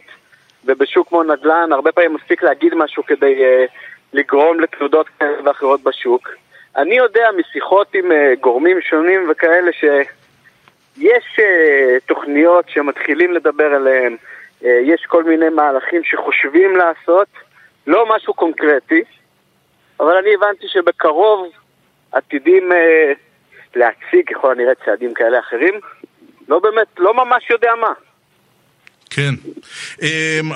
ובשוק 0.64 1.08
כמו 1.08 1.22
נדל"ן 1.22 1.72
הרבה 1.72 1.92
פעמים 1.92 2.14
מספיק 2.14 2.42
להגיד 2.42 2.74
משהו 2.74 3.06
כדי 3.06 3.44
אה, 3.44 3.64
לגרום 4.12 4.60
לתנודות 4.60 5.08
כאלה 5.08 5.36
ואחרות 5.44 5.82
בשוק. 5.82 6.28
אני 6.76 6.96
יודע 6.96 7.28
משיחות 7.36 7.94
עם 7.94 8.12
אה, 8.12 8.32
גורמים 8.40 8.80
שונים 8.80 9.30
וכאלה 9.30 9.70
שיש 9.72 11.38
אה, 11.38 11.96
תוכניות 12.06 12.68
שמתחילים 12.68 13.32
לדבר 13.32 13.74
עליהן, 13.74 14.16
אה, 14.64 14.80
יש 14.82 15.06
כל 15.06 15.24
מיני 15.24 15.48
מהלכים 15.48 16.04
שחושבים 16.04 16.76
לעשות, 16.76 17.28
לא 17.86 18.16
משהו 18.16 18.34
קונקרטי, 18.34 19.02
אבל 20.00 20.16
אני 20.16 20.34
הבנתי 20.34 20.68
שבקרוב 20.68 21.48
עתידים... 22.12 22.72
אה, 22.72 23.12
להציג 23.76 24.34
ככל 24.34 24.52
הנראה 24.52 24.72
צעדים 24.84 25.14
כאלה 25.14 25.38
אחרים, 25.38 25.74
לא 26.48 26.58
באמת, 26.58 26.86
לא 26.98 27.14
ממש 27.14 27.50
יודע 27.50 27.70
מה. 27.80 27.92
כן. 29.10 29.34
Um, 29.96 30.04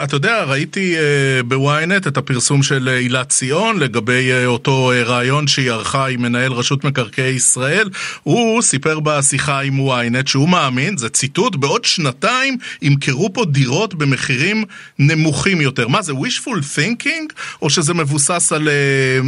אתה 0.05 0.17
יודע, 0.17 0.43
ראיתי 0.43 0.97
uh, 0.97 1.43
בוויינט 1.47 2.07
את 2.07 2.17
הפרסום 2.17 2.63
של 2.63 2.89
הילה 2.89 3.25
ציון 3.25 3.79
לגבי 3.79 4.31
uh, 4.33 4.47
אותו 4.47 4.93
uh, 4.93 5.09
רעיון 5.09 5.47
שהיא 5.47 5.71
ערכה 5.71 6.07
עם 6.09 6.23
מנהל 6.23 6.53
רשות 6.53 6.85
מקרקעי 6.85 7.31
ישראל. 7.31 7.89
הוא 8.23 8.63
סיפר 8.63 9.01
בשיחה 9.01 9.61
עם 9.61 9.81
וויינט 9.81 10.27
שהוא 10.27 10.49
מאמין, 10.49 10.97
זה 10.97 11.09
ציטוט, 11.09 11.57
בעוד 11.57 11.85
שנתיים 11.85 12.57
ימכרו 12.83 13.33
פה 13.33 13.45
דירות 13.45 13.95
במחירים 13.95 14.65
נמוכים 14.99 15.61
יותר. 15.61 15.89
מה 15.89 16.03
זה, 16.03 16.13
wishful 16.13 16.79
thinking, 16.79 17.35
או 17.63 17.71
שזה 17.71 17.95
מבוסס 17.95 18.53
על 18.53 18.69
uh, 18.69 18.71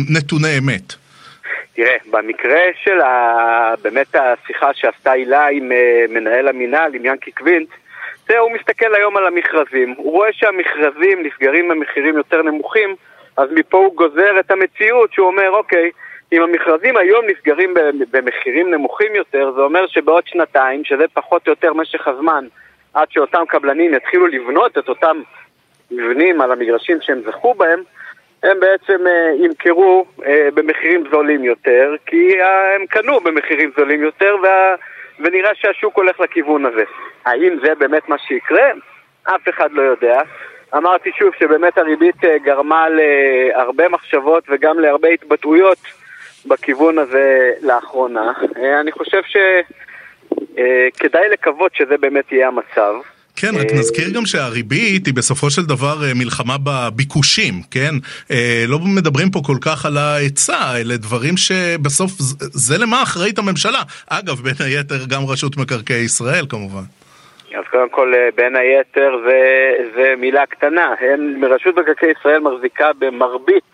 נתוני 0.08 0.58
אמת? 0.58 1.05
תראה, 1.76 1.96
במקרה 2.10 2.60
של 2.84 3.00
ה... 3.00 3.74
באמת 3.82 4.14
השיחה 4.14 4.74
שעשתה 4.74 5.12
הילה 5.12 5.46
עם 5.46 5.72
uh, 5.72 6.12
מנהל 6.12 6.48
המינהל, 6.48 6.94
עם 6.94 7.04
ינקי 7.04 7.32
קווינט, 7.32 7.68
זה 8.28 8.38
הוא 8.38 8.52
מסתכל 8.52 8.94
היום 8.94 9.16
על 9.16 9.26
המכרזים. 9.26 9.94
הוא 9.96 10.12
רואה 10.12 10.32
שהמכרזים 10.32 11.26
נסגרים 11.26 11.68
במחירים 11.68 12.16
יותר 12.16 12.42
נמוכים, 12.42 12.96
אז 13.36 13.48
מפה 13.52 13.78
הוא 13.78 13.96
גוזר 13.96 14.40
את 14.40 14.50
המציאות 14.50 15.12
שהוא 15.12 15.26
אומר, 15.26 15.50
אוקיי, 15.50 15.90
אם 16.32 16.42
המכרזים 16.42 16.96
היום 16.96 17.24
נסגרים 17.26 17.74
במחירים 18.10 18.70
נמוכים 18.70 19.14
יותר, 19.14 19.52
זה 19.56 19.60
אומר 19.60 19.86
שבעוד 19.86 20.26
שנתיים, 20.26 20.84
שזה 20.84 21.04
פחות 21.14 21.46
או 21.46 21.52
יותר 21.52 21.72
משך 21.72 22.08
הזמן 22.08 22.46
עד 22.94 23.10
שאותם 23.10 23.42
קבלנים 23.48 23.94
יתחילו 23.94 24.26
לבנות 24.26 24.78
את 24.78 24.88
אותם 24.88 25.20
מבנים 25.90 26.40
על 26.40 26.52
המגרשים 26.52 26.98
שהם 27.00 27.20
זכו 27.26 27.54
בהם, 27.54 27.82
הם 28.46 28.60
בעצם 28.60 29.06
uh, 29.06 29.44
ימכרו 29.44 30.06
uh, 30.18 30.22
במחירים 30.54 31.04
זולים 31.10 31.44
יותר, 31.44 31.94
כי 32.06 32.42
uh, 32.42 32.44
הם 32.76 32.86
קנו 32.86 33.20
במחירים 33.20 33.70
זולים 33.78 34.02
יותר, 34.02 34.36
וה... 34.42 34.74
ונראה 35.20 35.50
שהשוק 35.54 35.96
הולך 35.96 36.20
לכיוון 36.20 36.66
הזה. 36.66 36.84
האם 37.24 37.58
זה 37.62 37.74
באמת 37.74 38.08
מה 38.08 38.18
שיקרה? 38.18 38.70
אף 39.22 39.48
אחד 39.48 39.72
לא 39.72 39.82
יודע. 39.82 40.22
אמרתי 40.76 41.10
שוב 41.18 41.34
שבאמת 41.38 41.78
הריבית 41.78 42.24
uh, 42.24 42.28
גרמה 42.44 42.86
להרבה 42.88 43.88
מחשבות 43.88 44.44
וגם 44.48 44.78
להרבה 44.78 45.08
התבטאויות 45.08 45.78
בכיוון 46.46 46.98
הזה 46.98 47.52
לאחרונה. 47.62 48.32
Uh, 48.42 48.58
אני 48.80 48.92
חושב 48.92 49.22
שכדאי 50.52 51.26
uh, 51.26 51.32
לקוות 51.32 51.74
שזה 51.74 51.98
באמת 51.98 52.32
יהיה 52.32 52.48
המצב. 52.48 52.94
כן, 53.36 53.52
רק 53.54 53.70
אה, 53.70 53.78
נזכיר 53.78 54.08
גם 54.14 54.26
שהריבית 54.26 55.06
היא 55.06 55.14
בסופו 55.14 55.50
של 55.50 55.62
דבר 55.62 56.04
אה, 56.04 56.12
מלחמה 56.14 56.56
בביקושים, 56.64 57.54
כן? 57.70 57.94
אה, 58.30 58.64
לא 58.68 58.78
מדברים 58.78 59.30
פה 59.30 59.40
כל 59.46 59.56
כך 59.60 59.86
על 59.86 59.96
ההיצע, 59.96 60.80
אלה 60.80 60.96
דברים 60.96 61.34
שבסוף 61.36 62.10
זה 62.66 62.78
למה 62.78 63.02
אחראית 63.02 63.38
הממשלה. 63.38 63.82
אגב, 64.10 64.34
בין 64.34 64.54
היתר 64.60 65.04
גם 65.08 65.22
רשות 65.28 65.56
מקרקעי 65.56 66.04
ישראל 66.04 66.46
כמובן. 66.48 66.82
אז 67.58 67.64
קודם 67.70 67.88
כל, 67.90 68.12
בין 68.36 68.56
היתר 68.56 69.10
זה, 69.26 69.40
זה 69.96 70.14
מילה 70.18 70.46
קטנה. 70.46 70.94
הם, 71.00 71.44
רשות 71.44 71.78
מקרקעי 71.78 72.08
ישראל 72.18 72.40
מחזיקה 72.40 72.90
במרבית 72.98 73.64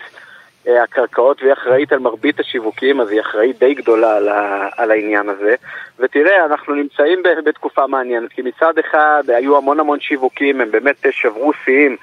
הקרקעות 0.66 1.42
והיא 1.42 1.53
אחראית 1.53 1.92
על 1.92 1.98
מרבית 1.98 2.40
השיווקים, 2.40 3.01
אז 3.01 3.11
היא 3.11 3.20
אחראית 3.20 3.59
די 3.59 3.75
גדולה 3.75 4.16
על, 4.16 4.29
ה, 4.29 4.68
על 4.77 4.90
העניין 4.90 5.29
הזה. 5.29 5.55
ותראה, 5.98 6.44
אנחנו 6.44 6.75
נמצאים 6.75 7.22
בתקופה 7.44 7.87
מעניינת, 7.87 8.33
כי 8.33 8.42
מצד 8.42 8.79
אחד 8.79 9.22
היו 9.29 9.57
המון 9.57 9.81
המון 9.81 10.01
שיווקים, 10.01 10.61
הם 10.61 10.70
באמת 10.70 11.07
שברו 11.11 11.53
שיאים, 11.64 11.96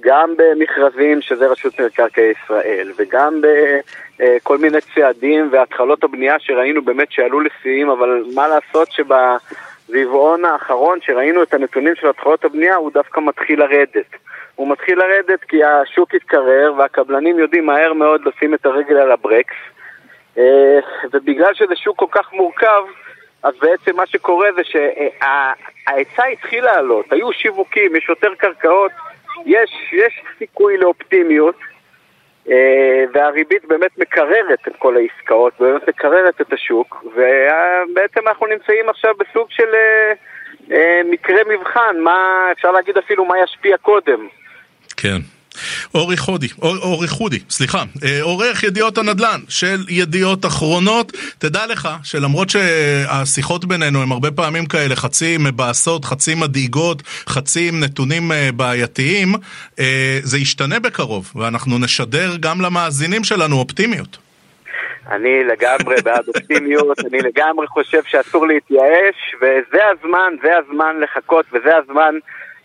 גם 0.00 0.34
במכרזים, 0.36 1.20
שזה 1.20 1.46
רשות 1.46 1.80
מקרקעי 1.80 2.30
ישראל, 2.30 2.92
וגם 2.96 3.40
בכל 4.20 4.58
מיני 4.58 4.78
צעדים 4.94 5.48
והתחלות 5.52 6.04
הבנייה 6.04 6.38
שראינו 6.38 6.82
באמת 6.82 7.12
שעלו 7.12 7.40
לשיאים, 7.40 7.90
אבל 7.90 8.24
מה 8.34 8.48
לעשות 8.48 8.88
שברבעון 8.92 10.44
האחרון, 10.44 10.98
שראינו 11.02 11.42
את 11.42 11.54
הנתונים 11.54 11.94
של 11.94 12.08
התחלות 12.08 12.44
הבנייה, 12.44 12.76
הוא 12.76 12.90
דווקא 12.94 13.20
מתחיל 13.20 13.60
לרדת. 13.60 14.06
הוא 14.54 14.68
מתחיל 14.68 14.98
לרדת 14.98 15.44
כי 15.44 15.64
השוק 15.64 16.14
התקרר 16.14 16.72
והקבלנים 16.78 17.38
יודעים 17.38 17.66
מהר 17.66 17.92
מאוד 17.92 18.20
לשים 18.26 18.54
את 18.54 18.66
הרגל 18.66 18.96
על 18.96 19.12
הברקס 19.12 19.54
אה, 20.38 20.78
ובגלל 21.12 21.54
שזה 21.54 21.76
שוק 21.76 21.98
כל 21.98 22.06
כך 22.10 22.32
מורכב 22.32 22.82
אז 23.42 23.54
בעצם 23.62 23.96
מה 23.96 24.06
שקורה 24.06 24.48
זה 24.56 24.62
שההיצע 24.64 26.24
התחיל 26.24 26.64
לעלות, 26.64 27.12
היו 27.12 27.32
שיווקים, 27.32 27.96
יש 27.96 28.08
יותר 28.08 28.34
קרקעות 28.34 28.92
יש, 29.46 29.92
יש 29.92 30.22
סיכוי 30.38 30.76
לאופטימיות, 30.76 31.56
אה, 32.50 33.04
והריבית 33.12 33.64
באמת 33.64 33.98
מקררת 33.98 34.68
את 34.68 34.76
כל 34.78 34.96
העסקאות, 34.96 35.52
באמת 35.60 35.88
מקררת 35.88 36.40
את 36.40 36.52
השוק, 36.52 37.04
ובעצם 37.04 38.28
אנחנו 38.28 38.46
נמצאים 38.46 38.88
עכשיו 38.88 39.14
בסוג 39.18 39.46
של 39.50 39.74
אה, 40.72 41.00
מקרה 41.04 41.40
מבחן, 41.46 41.96
מה 42.00 42.48
אפשר 42.52 42.72
להגיד 42.72 42.98
אפילו 42.98 43.24
מה 43.24 43.38
ישפיע 43.38 43.76
קודם. 43.76 44.28
כן. 45.04 45.18
אורי 45.94 46.16
חודי, 46.16 46.46
אורי 46.62 47.08
חודי, 47.08 47.38
סליחה, 47.50 47.82
אה, 48.04 48.22
עורך 48.22 48.62
ידיעות 48.62 48.98
הנדל"ן 48.98 49.40
של 49.48 49.76
ידיעות 49.88 50.46
אחרונות. 50.46 51.12
תדע 51.38 51.66
לך 51.66 51.88
שלמרות 52.02 52.50
שהשיחות 52.50 53.64
בינינו 53.64 54.02
הן 54.02 54.12
הרבה 54.12 54.30
פעמים 54.30 54.66
כאלה 54.66 54.96
חצי 54.96 55.36
מבאסות, 55.40 56.04
חצי 56.04 56.34
מדאיגות, 56.34 57.02
חצי 57.28 57.68
עם 57.68 57.80
נתונים 57.80 58.32
אה, 58.32 58.48
בעייתיים, 58.56 59.28
אה, 59.78 60.18
זה 60.22 60.38
ישתנה 60.38 60.80
בקרוב, 60.80 61.32
ואנחנו 61.36 61.78
נשדר 61.78 62.30
גם 62.40 62.60
למאזינים 62.60 63.24
שלנו 63.24 63.56
אופטימיות. 63.56 64.18
אני 65.10 65.44
לגמרי 65.44 65.96
בעד 66.04 66.28
אופטימיות, 66.28 66.98
אני 66.98 67.18
לגמרי 67.18 67.66
חושב 67.66 68.02
שאסור 68.06 68.46
להתייאש, 68.46 69.34
וזה 69.36 69.82
הזמן, 69.92 70.32
זה 70.42 70.50
הזמן 70.58 70.96
לחכות, 71.00 71.46
וזה 71.52 71.76
הזמן, 71.76 72.14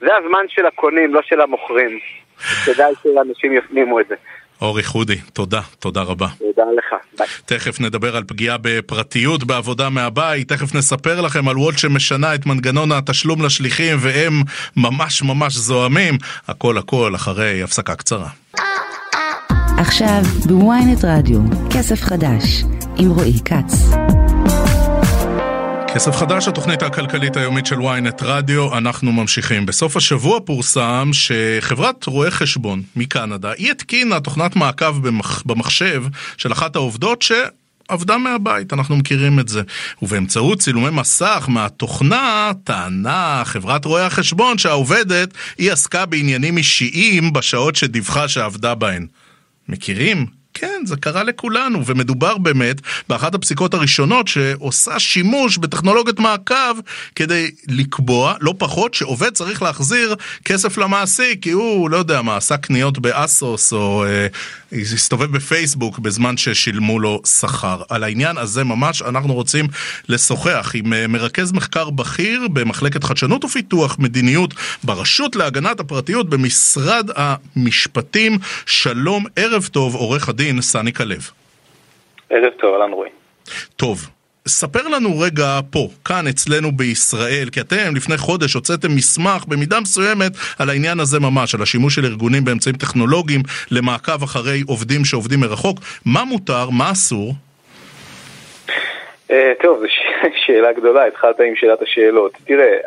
זה 0.02 0.16
הזמן 0.16 0.46
של 0.48 0.66
הקונים, 0.66 1.14
לא 1.14 1.22
של 1.24 1.42
המוכרים. 1.42 2.00
כדאי 2.66 2.94
שאנשים 3.04 3.58
יפנימו 3.58 4.00
את 4.00 4.06
זה. 4.10 4.16
אורי 4.62 4.84
חודי, 4.84 5.18
תודה, 5.34 5.62
תודה 5.80 6.02
רבה. 6.02 6.28
תודה 6.40 6.64
לך, 6.78 6.96
ביי. 7.18 7.28
תכף 7.46 7.80
נדבר 7.80 8.16
על 8.16 8.24
פגיעה 8.24 8.58
בפרטיות 8.62 9.44
בעבודה 9.44 9.90
מהבית, 9.90 10.50
תכף 10.50 10.76
נספר 10.76 11.22
לכם 11.22 11.48
על 11.48 11.58
וולט 11.58 11.78
שמשנה 11.78 12.36
את 12.36 12.46
מנגנון 12.46 12.92
התשלום 12.92 13.46
לשליחים 13.46 13.98
והם 14.00 14.34
ממש 14.78 15.24
ממש 15.24 15.56
זועמים. 15.56 16.18
הכל 16.48 16.78
הכל 16.78 17.16
אחרי 17.16 17.64
הפסקה 17.64 17.96
קצרה. 17.96 18.30
עכשיו 19.80 20.22
בוויינט 20.46 21.00
רדיו, 21.04 21.40
כסף 21.74 22.02
חדש, 22.02 22.64
עם 22.98 23.10
רועי 23.10 23.40
כץ. 23.46 23.74
כסף 25.94 26.16
חדש, 26.16 26.48
התוכנית 26.48 26.84
הכלכלית 26.84 27.38
היומית 27.38 27.66
של 27.66 27.76
ynet 27.76 28.24
רדיו, 28.24 28.78
אנחנו 28.78 29.12
ממשיכים. 29.12 29.66
בסוף 29.66 29.98
השבוע 29.98 30.40
פורסם 30.46 31.10
שחברת 31.14 32.06
רואי 32.06 32.32
חשבון 32.32 32.82
מקנדה, 32.96 33.52
היא 33.58 33.72
התקינה 33.72 34.20
תוכנת 34.20 34.56
מעקב 34.56 35.08
במח... 35.08 35.44
במחשב 35.46 36.04
של 36.38 36.52
אחת 36.52 36.76
העובדות 36.76 37.22
ש... 37.22 37.32
עבדה 37.88 38.18
מהבית, 38.18 38.74
אנחנו 38.74 38.96
מכירים 38.96 39.40
את 39.40 39.48
זה. 39.48 39.62
ובאמצעות 40.02 40.60
צילומי 40.60 40.90
מסך 40.90 41.46
מהתוכנה, 41.48 42.52
טענה 42.64 43.42
חברת 43.46 43.86
רואי 43.86 44.02
החשבון 44.02 44.58
שהעובדת, 44.58 45.34
היא 45.58 45.72
עסקה 45.72 46.06
בעניינים 46.06 46.58
אישיים 46.58 47.34
בשעות 47.34 47.76
שדיווחה 47.76 48.28
שעבדה 48.28 48.76
בהן. 48.76 49.08
מכירים? 49.70 50.39
כן, 50.60 50.82
זה 50.86 50.96
קרה 50.96 51.24
לכולנו, 51.24 51.86
ומדובר 51.86 52.38
באמת 52.38 52.82
באחת 53.10 53.36
הפסיקות 53.36 53.74
הראשונות 53.74 54.28
שעושה 54.28 55.00
שימוש 55.00 55.58
בטכנולוגיית 55.58 56.20
מעקב 56.20 56.80
כדי 57.16 57.52
לקבוע, 57.68 58.34
לא 58.42 58.54
פחות, 58.58 58.94
שעובד 58.94 59.30
צריך 59.34 59.62
להחזיר 59.62 60.16
כסף 60.46 60.78
למעסיק, 60.78 61.44
כי 61.44 61.52
הוא, 61.52 61.90
לא 61.90 61.98
יודע 61.98 62.22
מה, 62.22 62.38
עשה 62.38 62.58
קניות 62.58 63.00
באסוס 63.00 63.74
או 63.74 64.06
אה, 64.06 64.28
הסתובב 64.72 65.32
בפייסבוק 65.32 66.00
בזמן 66.00 66.38
ששילמו 66.38 67.00
לו 67.00 67.22
שכר. 67.26 67.82
על 67.90 68.04
העניין 68.04 68.38
הזה 68.38 68.64
ממש 68.64 69.02
אנחנו 69.02 69.34
רוצים 69.34 69.66
לשוחח 70.10 70.72
עם 70.76 70.94
אה, 70.94 71.08
מרכז 71.08 71.52
מחקר 71.52 71.90
בכיר 71.90 72.48
במחלקת 72.54 73.04
חדשנות 73.04 73.46
ופיתוח 73.46 74.00
מדיניות 74.00 74.54
ברשות 74.84 75.36
להגנת 75.36 75.80
הפרטיות 75.80 76.30
במשרד 76.30 77.10
המשפטים. 77.16 78.34
שלום, 78.66 79.26
ערב 79.36 79.68
טוב, 79.72 79.96
עורך 79.96 80.30
הדין 80.30 80.62
סני 80.62 80.94
כלב. 80.94 81.30
ערב 82.30 82.54
טוב, 82.60 82.74
אהלן 82.74 82.92
רועי. 82.92 83.10
טוב, 83.76 84.10
ספר 84.50 84.88
לנו 84.88 85.20
רגע 85.20 85.60
פה, 85.72 85.88
כאן 86.06 86.28
אצלנו 86.28 86.72
בישראל, 86.72 87.48
כי 87.52 87.62
אתם 87.62 87.96
לפני 87.96 88.18
חודש 88.18 88.54
הוצאתם 88.54 88.88
מסמך 88.96 89.46
במידה 89.48 89.80
מסוימת 89.80 90.32
על 90.60 90.70
העניין 90.70 91.00
הזה 91.00 91.20
ממש, 91.20 91.56
על 91.56 91.62
השימוש 91.62 91.96
של 91.96 92.06
ארגונים 92.06 92.46
באמצעים 92.46 92.76
טכנולוגיים 92.76 93.42
למעקב 93.72 94.24
אחרי 94.24 94.62
עובדים 94.68 95.06
שעובדים 95.06 95.40
מרחוק. 95.40 95.80
מה 96.06 96.24
מותר, 96.24 96.70
מה 96.70 96.92
אסור? 96.92 97.34
Uh, 99.30 99.34
טוב, 99.62 99.80
זו 99.80 99.86
שאלה 100.46 100.74
גדולה, 100.74 101.06
התחלת 101.06 101.40
עם 101.40 101.56
שאלת 101.56 101.82
השאלות. 101.82 102.32
תראה, 102.46 102.78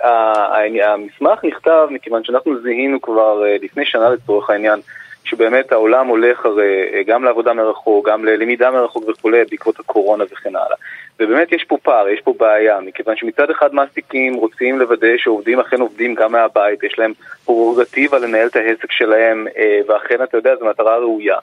המסמך 0.85 1.45
נכתב 1.45 1.89
מכיוון 1.91 2.25
שאנחנו 2.25 2.63
זיהינו 2.63 3.01
כבר 3.01 3.43
uh, 3.43 3.65
לפני 3.65 3.85
שנה 3.87 4.11
לצורך 4.11 4.51
העניין 4.51 4.81
שבאמת 5.25 5.73
העולם 5.73 6.07
הולך 6.07 6.47
הרי 6.47 6.83
אה, 6.95 7.03
גם 7.07 7.25
לעבודה 7.25 7.53
מרחוק, 7.53 8.09
גם 8.09 8.25
ללמידה 8.25 8.71
מרחוק 8.71 9.09
וכולי 9.09 9.45
בעקבות 9.51 9.81
הקורונה 9.81 10.25
וכן 10.25 10.57
הלאה. 10.57 10.77
ובאמת 11.21 11.53
יש 11.53 11.65
פה 11.65 11.77
פער, 11.83 12.09
יש 12.09 12.21
פה 12.21 12.35
בעיה, 12.39 12.81
מכיוון 12.81 13.17
שמצד 13.17 13.51
אחד 13.51 13.75
מעסיקים 13.75 14.35
רוצים 14.35 14.79
לוודא 14.79 15.17
שעובדים 15.17 15.61
אכן 15.61 15.81
עובדים 15.81 16.15
גם 16.15 16.33
מהבית, 16.33 16.83
יש 16.83 16.99
להם 16.99 17.13
פרורוגטיבה 17.45 18.19
לנהל 18.19 18.47
את 18.47 18.57
העסק 18.57 18.93
שלהם, 18.93 19.47
אה, 19.57 19.81
ואכן 19.89 20.23
אתה 20.23 20.37
יודע, 20.37 20.57
זו 20.57 20.67
מטרה 20.67 20.99
ראויה. 20.99 21.37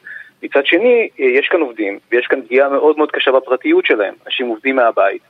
מצד 0.44 0.66
שני, 0.66 1.10
אה, 1.20 1.26
יש 1.26 1.48
כאן 1.48 1.60
עובדים, 1.60 2.00
ויש 2.12 2.28
כאן 2.28 2.42
פגיעה 2.42 2.70
מאוד 2.70 2.98
מאוד 2.98 3.12
קשה 3.12 3.32
בפרטיות 3.32 3.86
שלהם, 3.86 4.14
אנשים 4.26 4.48
עובדים 4.48 4.76
מהבית. 4.76 5.22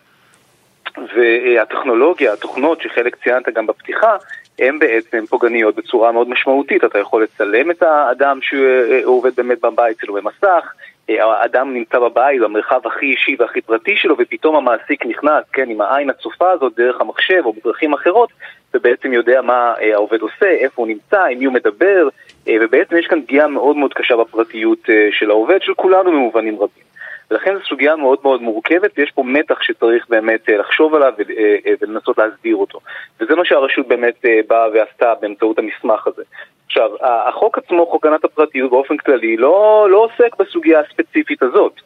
והטכנולוגיה, 0.98 2.34
התוכנות 2.34 2.82
שחלק 2.82 3.16
ציינת 3.24 3.50
גם 3.50 3.68
בפתיחה, 3.68 4.18
הן 4.60 4.80
בעצם 4.80 5.26
פוגעניות 5.26 5.76
בצורה 5.76 6.12
מאוד 6.12 6.30
משמעותית. 6.30 6.84
אתה 6.84 7.00
יכול 7.00 7.24
לצלם 7.24 7.72
את 7.72 7.84
האדם 7.84 8.40
שעובד 8.42 9.36
באמת 9.36 9.62
בבית 9.62 9.98
שלו 10.02 10.14
במסך, 10.14 10.74
האדם 11.18 11.74
נמצא 11.74 12.00
בבית, 12.00 12.42
במרחב 12.42 12.80
הכי 12.86 13.06
אישי 13.06 13.36
והכי 13.40 13.62
פרטי 13.62 13.96
שלו, 13.96 14.16
ופתאום 14.20 14.56
המעסיק 14.56 15.06
נכנס, 15.06 15.44
כן, 15.54 15.70
עם 15.70 15.82
העין 15.82 16.10
הצופה 16.10 16.52
הזאת, 16.52 16.74
דרך 16.78 17.02
המחשב 17.02 17.42
או 17.46 17.54
בדרכים 17.54 17.94
אחרות, 17.94 18.30
ובעצם 18.74 19.14
יודע 19.14 19.42
מה 19.42 19.74
העובד 19.94 20.22
עושה, 20.22 20.50
איפה 20.50 20.82
הוא 20.82 20.88
נמצא, 20.88 21.24
עם 21.24 21.40
מי 21.40 21.46
הוא 21.46 21.54
מדבר, 21.54 22.08
ובעצם 22.62 22.98
יש 22.98 23.08
כאן 23.08 23.22
פגיעה 23.22 23.48
מאוד 23.48 23.76
מאוד 23.76 23.94
קשה 23.94 24.18
בפרטיות 24.18 24.90
של 25.12 25.30
העובד, 25.30 25.62
של 25.62 25.74
כולנו 25.74 26.12
במובנים 26.12 26.56
רבים. 26.56 26.90
ולכן 27.32 27.56
זו 27.56 27.66
סוגיה 27.70 27.96
מאוד 27.96 28.20
מאוד 28.24 28.42
מורכבת, 28.42 28.92
ויש 28.98 29.12
פה 29.12 29.24
מתח 29.24 29.62
שצריך 29.62 30.10
באמת 30.10 30.50
אה, 30.50 30.58
לחשוב 30.58 30.96
עליו 30.96 31.14
אה, 31.20 31.56
אה, 31.66 31.74
ולנסות 31.82 32.18
להסביר 32.18 32.56
אותו. 32.56 32.80
וזה 33.20 33.36
מה 33.36 33.46
שהרשות 33.46 33.88
באמת 33.88 34.26
באה 34.48 34.70
ועשתה 34.74 35.14
באמצעות 35.22 35.60
המסמך 35.60 36.08
הזה. 36.08 36.24
עכשיו, 36.70 36.90
החוק 37.02 37.58
עצמו, 37.58 37.86
חוק 37.86 38.06
הגנת 38.06 38.24
הפרטיות 38.24 38.72
באופן 38.72 38.98
כללי, 38.98 39.38
לא, 39.38 39.88
לא 39.90 39.98
עוסק 39.98 40.36
בסוגיה 40.40 40.80
הספציפית 40.80 41.44
הזאת. 41.44 41.82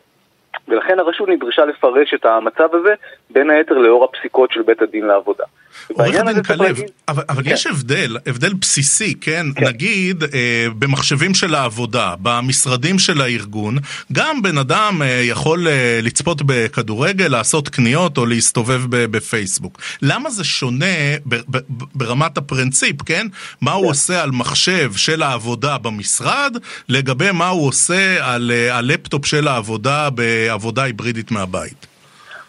ולכן 0.67 0.99
הרשות 0.99 1.29
נדרשה 1.29 1.65
לפרש 1.65 2.13
את 2.13 2.25
המצב 2.25 2.67
הזה, 2.73 2.93
בין 3.29 3.49
היתר 3.49 3.73
לאור 3.73 4.05
הפסיקות 4.05 4.51
של 4.51 4.61
בית 4.61 4.81
הדין 4.81 5.05
לעבודה. 5.05 5.43
עורך 5.89 6.15
הדין 6.15 6.43
כלב, 6.43 6.77
אבל, 7.07 7.23
אבל 7.29 7.43
כן. 7.43 7.49
יש 7.49 7.67
הבדל, 7.67 8.17
הבדל 8.25 8.53
בסיסי, 8.53 9.19
כן? 9.21 9.45
כן. 9.55 9.65
נגיד 9.65 10.23
אה, 10.23 10.67
במחשבים 10.79 11.33
של 11.33 11.55
העבודה, 11.55 12.13
במשרדים 12.21 12.99
של 12.99 13.21
הארגון, 13.21 13.77
גם 14.13 14.41
בן 14.41 14.57
אדם 14.57 15.01
אה, 15.01 15.07
יכול 15.07 15.67
אה, 15.67 15.99
לצפות 16.03 16.41
בכדורגל, 16.45 17.27
לעשות 17.27 17.69
קניות 17.69 18.17
או 18.17 18.25
להסתובב 18.25 18.81
בפייסבוק. 18.89 19.79
למה 20.01 20.29
זה 20.29 20.43
שונה 20.43 20.85
ב, 21.25 21.35
ב, 21.35 21.57
ב, 21.57 21.83
ברמת 21.95 22.37
הפרינציפ, 22.37 23.01
כן? 23.01 23.27
מה 23.61 23.71
כן. 23.71 23.77
הוא 23.77 23.89
עושה 23.89 24.23
על 24.23 24.31
מחשב 24.31 24.91
של 24.95 25.23
העבודה 25.23 25.77
במשרד, 25.77 26.57
לגבי 26.89 27.31
מה 27.31 27.47
הוא 27.47 27.67
עושה 27.67 28.33
על 28.33 28.51
אה, 28.53 28.77
הלפטופ 28.77 29.25
של 29.25 29.47
העבודה 29.47 30.09
בעבודה 30.49 30.83
היברידית 30.83 31.31
מהבית? 31.31 31.87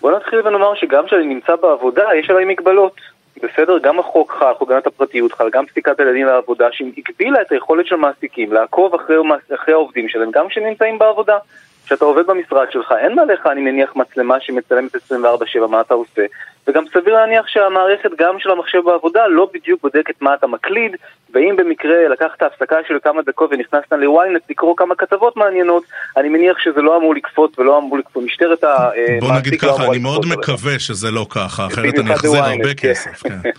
בוא 0.00 0.12
נתחיל 0.12 0.46
ונאמר 0.46 0.74
שגם 0.74 1.07
כשאני 1.07 1.26
נמצא 1.26 1.57
בעבודה, 1.57 2.04
יש 2.18 2.30
עליי 2.30 2.44
מגבלות. 2.44 3.00
בסדר? 3.42 3.78
גם 3.78 3.98
החוק 3.98 4.35
חל, 4.38 4.54
חוק 4.59 4.70
הגנת 4.70 4.87
הפרטיות 4.87 5.33
חל, 5.33 5.50
גם 5.50 5.66
פסיקת 5.66 6.00
הילדים 6.00 6.26
לעבודה, 6.26 6.68
שהגבילה 6.72 7.42
את 7.42 7.52
היכולת 7.52 7.87
של 7.87 7.96
מעסיקים 7.96 8.52
לעקוב 8.52 8.94
אחרי, 8.94 9.16
אחרי 9.54 9.74
העובדים 9.74 10.09
שלהם, 10.09 10.30
גם 10.30 10.48
כשנמצאים 10.48 10.98
בעבודה. 10.98 11.38
כשאתה 11.87 12.04
עובד 12.04 12.26
במשרד 12.26 12.66
שלך, 12.70 12.94
אין 12.98 13.14
מעליך, 13.14 13.46
אני 13.46 13.61
מניח, 13.61 13.96
מצלמה 13.96 14.40
שמצלמת 14.40 14.94
24/7 14.94 15.66
מה 15.68 15.80
אתה 15.80 15.94
עושה, 15.94 16.24
וגם 16.68 16.85
סביר 16.92 17.14
להניח 17.14 17.46
שהמערכת 17.48 18.11
גם 18.18 18.38
של 18.38 18.50
המחשב 18.50 18.79
בעבודה 18.85 19.27
לא 19.27 19.48
בדיוק 19.55 19.83
בודקת 19.83 20.22
מה 20.22 20.35
אתה 20.35 20.46
מקליד, 20.46 20.96
ואם 21.35 21.57
במקרה 21.57 22.09
לקחת 22.09 22.42
הפסקה 22.42 22.77
של 22.88 22.98
כמה 23.05 23.22
דקות 23.22 23.50
ונכנסת 23.53 23.92
ל-ynet 23.92 24.40
לקרוא 24.50 24.77
כמה 24.77 24.94
כתבות 24.94 25.37
מעניינות, 25.37 25.83
אני 26.16 26.29
מניח 26.29 26.59
שזה 26.59 26.83
לא 26.83 26.96
אמור 26.96 27.14
לקפוץ 27.14 27.59
ולא 27.59 27.79
אמור 27.79 27.98
לקפוץ, 27.98 28.24
משטרת 28.24 28.64
המעסיק 28.64 29.20
בוא 29.20 29.38
נגיד 29.38 29.61
ככה, 29.61 29.85
לא 29.85 29.90
אני 29.90 29.98
מאוד 29.98 30.27
מקווה 30.27 30.79
שזה 30.79 31.11
לא 31.11 31.27
ככה, 31.31 31.66
אחרת 31.66 31.98
אני 31.98 32.14
אחזיר 32.14 32.44
הרבה 32.44 32.74
כסף. 32.74 33.22
כן. 33.22 33.38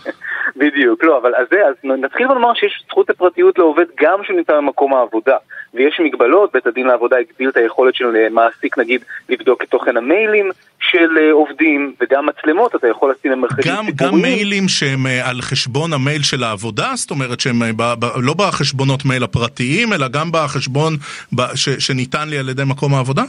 בדיוק, 0.56 1.04
לא, 1.04 1.18
אבל 1.18 1.34
אז 1.34 1.46
זה, 1.50 1.66
אז 1.66 1.74
נתחיל 1.84 2.26
לומר 2.26 2.54
שיש 2.54 2.84
זכות 2.88 3.10
לפרטיות 3.10 3.58
לעובד 3.58 3.84
גם 4.00 4.22
כשהוא 4.22 4.36
נמצא 4.36 4.56
במקום 4.56 4.94
העבודה. 4.94 5.36
ויש 5.74 6.00
מגבלות, 6.04 6.52
בית 6.52 6.66
הדין 6.66 6.86
לעבודה 6.86 7.16
הגביל 7.16 7.48
את 7.48 7.56
היכולת 7.56 7.94
של 7.94 8.16
אה, 8.16 8.28
מעסיק 8.30 8.78
נגיד 8.78 9.04
לבדוק 9.28 9.62
את 9.62 9.68
תוכן 9.68 9.96
המיילים 9.96 10.50
של 10.80 11.18
אה, 11.18 11.32
עובדים, 11.32 11.94
וגם 12.00 12.26
מצלמות 12.26 12.74
אתה 12.74 12.88
יכול 12.88 12.95
לשים 13.02 13.32
במרחבים 13.32 13.62
ציבוריים. 13.62 13.96
גם 13.96 14.22
מיילים 14.22 14.68
שהם 14.68 15.06
על 15.22 15.42
חשבון 15.42 15.92
המייל 15.92 16.22
של 16.22 16.44
העבודה? 16.44 16.92
זאת 16.96 17.10
אומרת 17.10 17.40
שהם 17.40 17.62
ב, 17.76 17.94
ב, 17.98 18.04
לא 18.16 18.34
בחשבונות 18.34 19.04
מייל 19.04 19.24
הפרטיים, 19.24 19.92
אלא 19.92 20.08
גם 20.08 20.28
בחשבון 20.32 20.96
ב, 21.32 21.54
ש, 21.54 21.68
שניתן 21.68 22.28
לי 22.28 22.38
על 22.38 22.48
ידי 22.48 22.64
מקום 22.64 22.94
העבודה? 22.94 23.24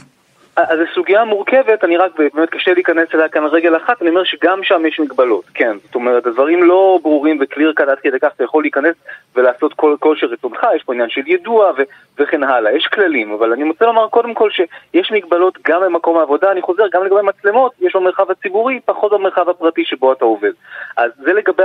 אז 0.58 0.78
זו 0.78 0.84
סוגיה 0.94 1.24
מורכבת, 1.24 1.84
אני 1.84 1.96
רק, 1.96 2.12
באמת 2.18 2.50
קשה 2.50 2.74
להיכנס 2.74 3.08
אליה 3.14 3.28
כאן 3.28 3.44
רגל 3.44 3.76
אחת, 3.76 4.02
אני 4.02 4.10
אומר 4.10 4.24
שגם 4.24 4.62
שם 4.62 4.86
יש 4.86 5.00
מגבלות, 5.00 5.44
כן. 5.54 5.76
זאת 5.84 5.94
אומרת, 5.94 6.26
הדברים 6.26 6.62
לא 6.62 6.98
ברורים 7.02 7.38
וקליר 7.40 7.72
קאט 7.72 7.88
עד 7.88 7.98
כדי 7.98 8.18
כך, 8.20 8.28
אתה 8.36 8.44
יכול 8.44 8.64
להיכנס 8.64 8.94
ולעשות 9.36 9.74
כל, 9.74 9.96
כל 10.00 10.16
שרצונך, 10.16 10.66
יש 10.76 10.82
פה 10.82 10.92
עניין 10.92 11.08
של 11.08 11.22
יידוע 11.26 11.72
ו, 11.78 11.82
וכן 12.18 12.42
הלאה, 12.42 12.72
יש 12.72 12.86
כללים, 12.86 13.32
אבל 13.32 13.52
אני 13.52 13.68
רוצה 13.68 13.86
לומר 13.86 14.08
קודם 14.08 14.34
כל 14.34 14.50
שיש 14.50 15.12
מגבלות 15.12 15.58
גם 15.64 15.82
במקום 15.82 16.18
העבודה, 16.18 16.52
אני 16.52 16.62
חוזר, 16.62 16.84
גם 16.92 17.04
לגבי 17.04 17.22
מצלמות, 17.22 17.72
יש 17.80 17.96
במרחב 17.96 18.30
הציבורי, 18.30 18.80
פחות 18.84 19.12
במרחב 19.12 19.48
הפרטי 19.48 19.84
שבו 19.84 20.12
אתה 20.12 20.24
עובד. 20.24 20.52
אז 20.96 21.10
זה 21.16 21.32
לגבי 21.32 21.64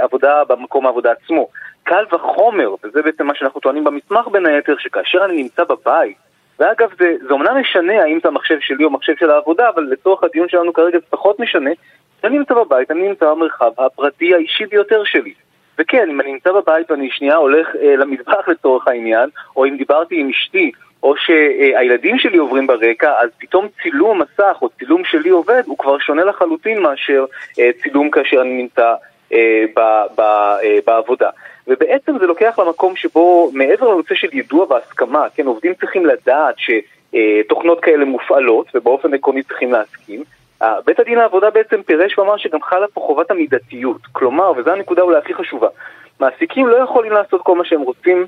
העבודה 0.00 0.38
אה, 0.38 0.44
במקום 0.44 0.86
העבודה 0.86 1.12
עצמו. 1.12 1.48
קל 1.84 2.04
וחומר, 2.12 2.74
וזה 2.84 3.02
בעצם 3.02 3.26
מה 3.26 3.34
שאנחנו 3.34 3.60
טוענים 3.60 3.84
במסמך 3.84 4.28
בין 4.28 4.46
היתר, 4.46 4.74
שכאשר 4.78 5.24
אני 5.24 5.42
נמצא 5.42 5.64
בבית, 5.64 6.16
ואגב, 6.58 6.88
זה, 6.98 7.14
זה 7.26 7.32
אומנם 7.32 7.56
משנה 7.60 8.02
האם 8.02 8.18
זה 8.22 8.28
המחשב 8.28 8.58
שלי 8.60 8.84
או 8.84 8.90
מחשב 8.90 9.12
של 9.18 9.30
העבודה, 9.30 9.68
אבל 9.68 9.82
לצורך 9.82 10.24
הדיון 10.24 10.48
שלנו 10.48 10.72
כרגע 10.72 10.98
זה 10.98 11.06
פחות 11.10 11.40
משנה. 11.40 11.70
אני 12.24 12.38
נמצא 12.38 12.54
בבית, 12.54 12.90
אני 12.90 13.08
נמצא 13.08 13.30
במרחב 13.30 13.70
הפרטי 13.78 14.34
האישי 14.34 14.66
ביותר 14.66 15.04
שלי. 15.04 15.32
וכן, 15.78 16.08
אם 16.10 16.20
אני 16.20 16.32
נמצא 16.32 16.52
בבית 16.52 16.90
ואני 16.90 17.10
שנייה 17.10 17.36
הולך 17.36 17.68
אה, 17.82 17.96
למטבח 17.96 18.48
לצורך 18.48 18.88
העניין, 18.88 19.28
או 19.56 19.64
אם 19.64 19.76
דיברתי 19.76 20.20
עם 20.20 20.30
אשתי, 20.30 20.72
או 21.02 21.14
שהילדים 21.16 22.18
שלי 22.18 22.38
עוברים 22.38 22.66
ברקע, 22.66 23.12
אז 23.18 23.30
פתאום 23.38 23.68
צילום 23.82 24.22
מסך 24.22 24.56
או 24.62 24.68
צילום 24.68 25.04
שלי 25.04 25.30
עובד, 25.30 25.62
הוא 25.66 25.78
כבר 25.78 25.98
שונה 25.98 26.24
לחלוטין 26.24 26.78
מאשר 26.78 27.24
אה, 27.58 27.70
צילום 27.82 28.10
כאשר 28.10 28.40
אני 28.40 28.62
נמצא 28.62 28.94
אה, 29.32 29.64
ב, 29.76 29.80
ב, 30.16 30.20
אה, 30.20 30.78
בעבודה. 30.86 31.30
ובעצם 31.68 32.18
זה 32.18 32.26
לוקח 32.26 32.58
למקום 32.58 32.96
שבו 32.96 33.50
מעבר 33.54 33.88
לנושא 33.88 34.14
של 34.14 34.28
יידוע 34.32 34.66
והסכמה, 34.70 35.26
כן, 35.34 35.46
עובדים 35.46 35.74
צריכים 35.74 36.06
לדעת 36.06 36.54
שתוכנות 36.58 37.80
כאלה 37.80 38.04
מופעלות 38.04 38.66
ובאופן 38.74 39.14
עקרוני 39.14 39.42
צריכים 39.42 39.72
להסכים. 39.72 40.24
בית 40.84 41.00
הדין 41.00 41.18
לעבודה 41.18 41.50
בעצם 41.50 41.82
פירש 41.82 42.18
ואמר 42.18 42.36
שגם 42.36 42.62
חלה 42.62 42.86
פה 42.94 43.00
חובת 43.00 43.30
המידתיות. 43.30 44.00
כלומר, 44.12 44.52
וזו 44.56 44.70
הנקודה 44.70 45.02
אולי 45.02 45.18
הכי 45.18 45.34
חשובה, 45.34 45.68
מעסיקים 46.20 46.68
לא 46.68 46.76
יכולים 46.76 47.12
לעשות 47.12 47.40
כל 47.42 47.56
מה 47.56 47.64
שהם 47.64 47.80
רוצים 47.80 48.26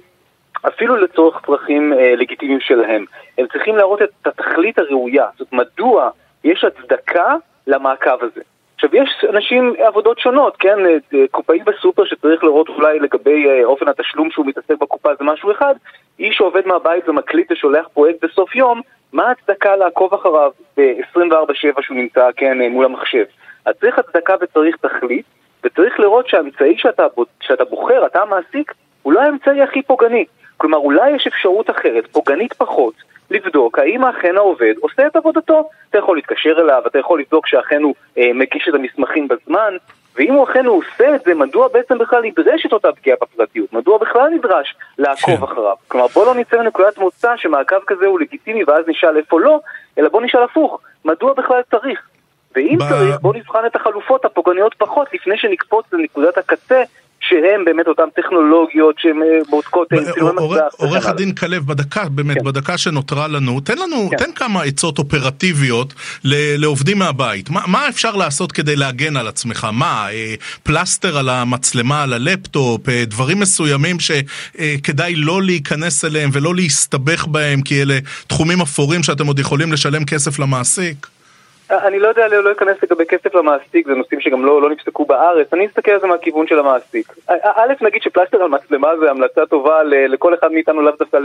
אפילו 0.68 0.97
לצורך 0.97 1.47
צרכים 1.47 1.93
אה, 1.93 2.14
לגיטימיים 2.16 2.61
שלהם. 2.61 3.05
הם 3.39 3.47
צריכים 3.53 3.76
להראות 3.76 4.03
את 4.03 4.26
התכלית 4.26 4.78
הראויה. 4.78 5.26
זאת 5.39 5.53
מדוע 5.53 6.11
יש 6.45 6.64
הצדקה 6.64 7.35
למעקב 7.66 8.22
הזה. 8.22 8.41
עכשיו, 8.75 8.97
יש 8.97 9.25
אנשים, 9.31 9.75
עבודות 9.79 10.18
שונות, 10.18 10.57
כן? 10.57 10.79
אה, 10.87 11.25
קופאי 11.31 11.59
בסופר 11.59 12.05
שצריך 12.05 12.45
לראות 12.45 12.68
אולי 12.68 12.99
לגבי 12.99 13.47
אה, 13.49 13.64
אופן 13.64 13.89
התשלום 13.89 14.31
שהוא 14.31 14.47
מתעסק 14.47 14.79
בקופה 14.81 15.09
זה 15.18 15.25
משהו 15.25 15.51
אחד, 15.53 15.75
איש 16.18 16.37
שעובד 16.37 16.66
מהבית 16.66 17.09
ומקליט 17.09 17.53
ושולח 17.53 17.89
פרויקט 17.95 18.25
בסוף 18.25 18.57
יום, 18.57 18.81
מה 19.12 19.29
ההצדקה 19.29 19.77
לעקוב 19.77 20.14
אחריו 20.14 20.51
ב-24/7 20.77 21.83
שהוא 21.83 21.97
נמצא, 21.97 22.29
כן, 22.37 22.61
אה, 22.61 22.68
מול 22.68 22.85
המחשב? 22.85 23.25
אז 23.64 23.75
צריך 23.81 23.99
הצדקה 23.99 24.35
וצריך 24.41 24.77
תכלית, 24.77 25.27
וצריך 25.64 26.01
לראות 26.01 26.29
שהאמצעי 26.29 26.79
שאתה, 26.79 27.07
שאתה 27.41 27.64
בוחר, 27.64 28.07
אתה 28.07 28.22
המעסיק, 28.22 28.72
הוא 29.03 29.12
לא 29.12 29.20
האמצעי 29.20 29.62
הכי 29.62 29.83
פוגעני. 29.83 30.25
כלומר, 30.57 30.79
אולי 30.79 31.11
יש 31.11 31.27
אפשרות 31.27 31.70
אחרת, 31.70 32.07
פוגענית 32.07 32.53
פחות, 32.53 32.95
לבדוק 33.31 33.79
האם 33.79 34.05
אכן 34.05 34.37
העובד 34.37 34.75
עושה 34.81 35.07
את 35.07 35.16
עבודתו. 35.16 35.68
אתה 35.95 36.03
יכול 36.03 36.16
להתקשר 36.16 36.55
אליו, 36.59 36.82
אתה 36.86 36.99
יכול 36.99 37.20
לבדוק 37.20 37.47
שאכן 37.47 37.82
הוא 37.82 37.95
אה, 38.18 38.30
מגיש 38.34 38.68
את 38.68 38.74
המסמכים 38.74 39.28
בזמן, 39.28 39.76
ואם 40.16 40.34
הוא 40.34 40.45
אכן 40.45 40.66
הוא 40.66 40.78
עושה 40.78 41.14
את 41.14 41.20
זה, 41.24 41.34
מדוע 41.34 41.68
בעצם 41.68 41.99
בכלל 41.99 42.22
נדרשת 42.22 42.72
אותה 42.72 42.88
פגיעה 42.92 43.16
בפרטיות? 43.22 43.72
מדוע 43.72 43.99
בכלל 43.99 44.28
נדרש 44.28 44.74
לעקוב 44.99 45.36
כן. 45.36 45.42
אחריו? 45.42 45.76
כלומר, 45.88 46.07
בוא 46.07 46.26
לא 46.26 46.34
נצא 46.34 46.57
מנקודת 46.57 46.99
מוצא 46.99 47.36
שמעקב 47.36 47.76
כזה 47.86 48.07
הוא 48.07 48.20
לגיטימי 48.20 48.64
ואז 48.64 48.84
נשאל 48.88 49.16
איפה 49.16 49.40
לא, 49.40 49.61
אלא 49.99 50.09
בוא 50.09 50.22
נשאל 50.22 50.42
הפוך, 50.42 50.80
מדוע 51.05 51.32
בכלל 51.32 51.61
צריך? 51.70 52.03
ואם 52.57 52.78
ב... 52.78 52.88
צריך, 52.88 53.20
בוא 53.20 53.34
נבחן 53.34 53.66
את 53.66 53.76
החלופות 53.76 54.24
הפוגעניות 54.24 54.74
פחות 54.78 55.09
לפני 55.14 55.38
שנקפוץ 55.38 55.86
לנקודת 55.92 56.38
הקצה 56.38 56.82
שהם 57.29 57.64
באמת 57.64 57.87
אותן 57.87 58.03
טכנולוגיות 58.16 58.95
שהן 58.99 59.22
אה, 59.22 59.39
בודקות 59.51 59.93
אה, 59.93 60.12
צילומי 60.12 60.47
מסך. 60.47 60.75
עורך 60.77 61.07
הדין 61.07 61.35
כלב, 61.35 61.66
בדקה, 61.66 62.05
באמת, 62.09 62.39
כן. 62.39 62.45
בדקה 62.45 62.79
שנותרה 62.79 63.29
לנו, 63.29 63.61
תן 63.61 63.79
לנו, 63.79 64.11
כן. 64.11 64.16
תן 64.16 64.33
כמה 64.35 64.62
עצות 64.62 64.99
אופרטיביות 64.99 65.95
לעובדים 66.59 66.99
מהבית. 66.99 67.51
מה, 67.51 67.61
מה 67.66 67.89
אפשר 67.89 68.16
לעשות 68.16 68.53
כדי 68.53 68.77
להגן 68.77 69.16
על 69.16 69.29
עצמך? 69.29 69.68
מה, 69.72 70.09
אה, 70.11 70.35
פלסטר 70.62 71.18
על 71.18 71.29
המצלמה, 71.29 72.03
על 72.03 72.12
הלפטופ, 72.12 72.89
דברים 72.89 73.41
מסוימים 73.41 73.97
שכדאי 74.01 75.14
לא 75.16 75.43
להיכנס 75.43 76.05
אליהם 76.05 76.31
ולא 76.33 76.55
להסתבך 76.55 77.27
בהם, 77.27 77.62
כי 77.62 77.83
אלה 77.83 77.99
תחומים 78.27 78.61
אפורים 78.61 79.03
שאתם 79.03 79.27
עוד 79.27 79.39
יכולים 79.39 79.72
לשלם 79.72 80.05
כסף 80.05 80.39
למעסיק? 80.39 81.13
אני 81.70 81.98
לא 81.98 82.08
יודע, 82.08 82.28
לא 82.28 82.52
אכנס 82.52 82.76
לגבי 82.82 83.06
כסף 83.06 83.34
למעסיק, 83.34 83.86
זה 83.86 83.94
נושאים 83.94 84.20
שגם 84.20 84.44
לא, 84.44 84.62
לא 84.62 84.70
נפסקו 84.70 85.04
בארץ, 85.04 85.52
אני 85.52 85.66
אסתכל 85.66 85.90
על 85.90 86.00
זה 86.00 86.06
מהכיוון 86.06 86.46
של 86.46 86.58
המעסיק. 86.58 87.12
א', 87.28 87.72
נגיד 87.80 88.02
שפלסטר 88.02 88.42
על 88.42 88.48
מצלמה 88.48 88.88
זה 88.96 89.10
המלצה 89.10 89.46
טובה 89.46 89.82
לכל 89.82 90.34
אחד 90.34 90.52
מאיתנו 90.52 90.82
לאו 90.82 90.92
דווקא 90.98 91.18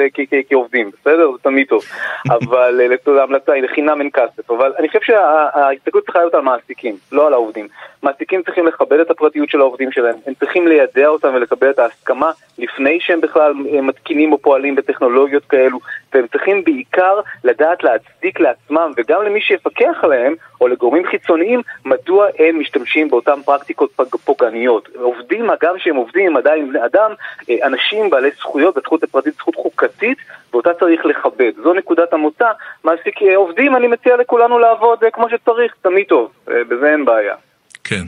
כעובדים, 0.50 0.92
בסדר? 1.02 1.32
זה 1.32 1.38
תמיד 1.42 1.68
טוב. 1.68 1.84
אבל 2.36 2.82
ההמלצה 3.20 3.54
היא 3.54 3.64
לחינם 3.64 4.02
אין 4.02 4.10
כסף. 4.14 4.52
אבל 4.52 4.74
אני 4.80 4.88
חושב 4.88 5.00
שההסתכלות 5.02 6.04
צריכה 6.04 6.20
להיות 6.20 6.34
על 6.34 6.42
מעסיקים, 6.42 6.96
לא 7.12 7.28
על 7.28 7.34
העובדים. 7.34 7.68
מעסיקים 8.04 8.42
צריכים 8.44 8.68
לכבד 8.68 9.00
את 9.00 9.12
הפרטיות 9.12 9.50
של 9.50 9.60
העובדים 9.60 9.92
שלהם, 9.92 10.16
הם 10.28 10.34
צריכים 10.34 10.68
לידע 10.68 11.08
אותם 11.08 11.32
ולקבל 11.34 11.70
את 11.70 11.80
ההסכמה 11.80 12.32
לפני 12.58 13.00
שהם 13.00 13.22
בכלל 13.22 13.54
אה, 13.74 13.82
מתקינים 13.82 14.32
או 14.32 14.38
פועלים 14.38 14.76
בטכנולוגיות 14.76 15.46
כאלו, 15.46 15.80
והם 16.14 16.28
צריכים 16.28 16.64
בעיקר 16.64 17.20
לדעת 17.44 17.84
להצדיק 17.84 18.40
לעצמם 18.40 18.92
וגם 18.98 19.24
למי 19.24 19.42
שיפקח 19.42 20.04
עליהם, 20.04 20.29
או 20.62 20.68
לגורמים 20.68 21.06
חיצוניים, 21.06 21.62
מדוע 21.86 22.28
הם 22.40 22.60
משתמשים 22.60 23.10
באותן 23.10 23.42
פרקטיקות 23.46 23.90
פוגעניות. 24.26 24.90
עובדים, 24.96 25.50
הגם 25.50 25.74
שהם 25.78 25.96
עובדים, 25.96 26.28
הם 26.28 26.38
עדיין 26.38 26.70
בני 26.70 26.86
אדם, 26.86 27.12
אה, 27.50 27.56
אנשים 27.64 28.10
בעלי 28.10 28.30
זכויות, 28.38 28.76
זכות 28.84 29.04
לפרטית, 29.04 29.34
זכות 29.36 29.56
חוקתית, 29.56 30.18
ואותה 30.54 30.74
צריך 30.80 31.06
לכבד. 31.06 31.52
זו 31.64 31.74
נקודת 31.74 32.14
המוצא. 32.14 32.48
מעסיק 32.84 33.22
אה, 33.22 33.36
עובדים, 33.36 33.76
אני 33.76 33.88
מציע 33.88 34.18
לכולנו 34.18 34.60
לעבוד 34.60 35.00
כמו 35.14 35.30
שצריך, 35.30 35.74
תמיד 35.82 36.06
טוב, 36.08 36.32
בזה 36.46 36.92
אין 36.92 37.06
בעיה. 37.06 37.36
כן, 37.84 38.04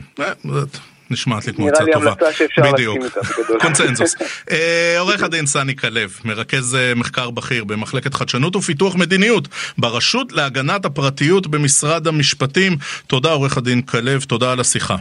נשמעת 1.12 1.46
לי 1.46 1.52
כמו 1.52 1.68
עצה 1.68 1.78
טובה. 1.78 1.86
נראה 1.90 1.98
לי 1.98 2.10
המלצה 2.10 2.32
שאפשר 2.32 2.62
להסכים 2.62 3.02
איתה 3.04 3.20
בגדול. 3.38 3.60
קונצנזוס. 3.62 4.14
אה, 4.50 4.96
עורך 4.98 5.22
הדין 5.22 5.46
סני 5.46 5.76
כלב, 5.76 6.18
מרכז 6.24 6.74
אה, 6.74 6.94
מחקר 6.96 7.30
בכיר 7.30 7.64
במחלקת 7.64 8.14
חדשנות 8.14 8.56
ופיתוח 8.56 8.94
מדיניות 8.94 9.48
ברשות 9.78 10.32
להגנת 10.32 10.84
הפרטיות 10.84 11.46
במשרד 11.46 12.06
המשפטים. 12.06 12.76
תודה 13.06 13.32
עורך 13.32 13.56
הדין 13.56 13.82
כלב, 13.82 14.22
תודה 14.22 14.52
על 14.52 14.60
השיחה. 14.60 14.96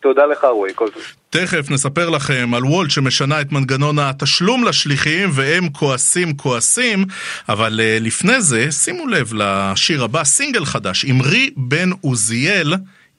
תודה 0.00 0.26
לך 0.26 0.44
רועי, 0.44 0.72
כל 0.74 0.88
טוב. 0.94 1.02
תכף 1.30 1.70
נספר 1.70 2.10
לכם 2.10 2.54
על 2.54 2.64
וולט 2.64 2.90
שמשנה 2.90 3.40
את 3.40 3.52
מנגנון 3.52 3.98
התשלום 3.98 4.64
לשליחים 4.64 5.30
והם 5.32 5.68
כועסים 5.68 6.36
כועסים, 6.36 7.04
אבל 7.48 7.80
uh, 7.80 8.04
לפני 8.04 8.40
זה 8.40 8.72
שימו 8.72 9.06
לב 9.06 9.32
לשיר 9.34 10.04
הבא, 10.04 10.24
סינגל 10.24 10.64
חדש, 10.64 11.04
אמרי 11.04 11.50
בן 11.56 11.90
עוזיאל, 12.00 12.74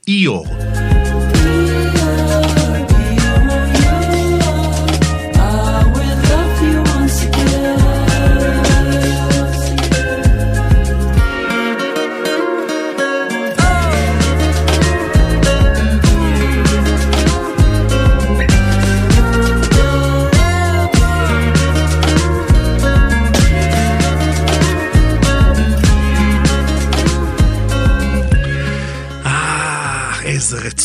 איור. 0.08 0.48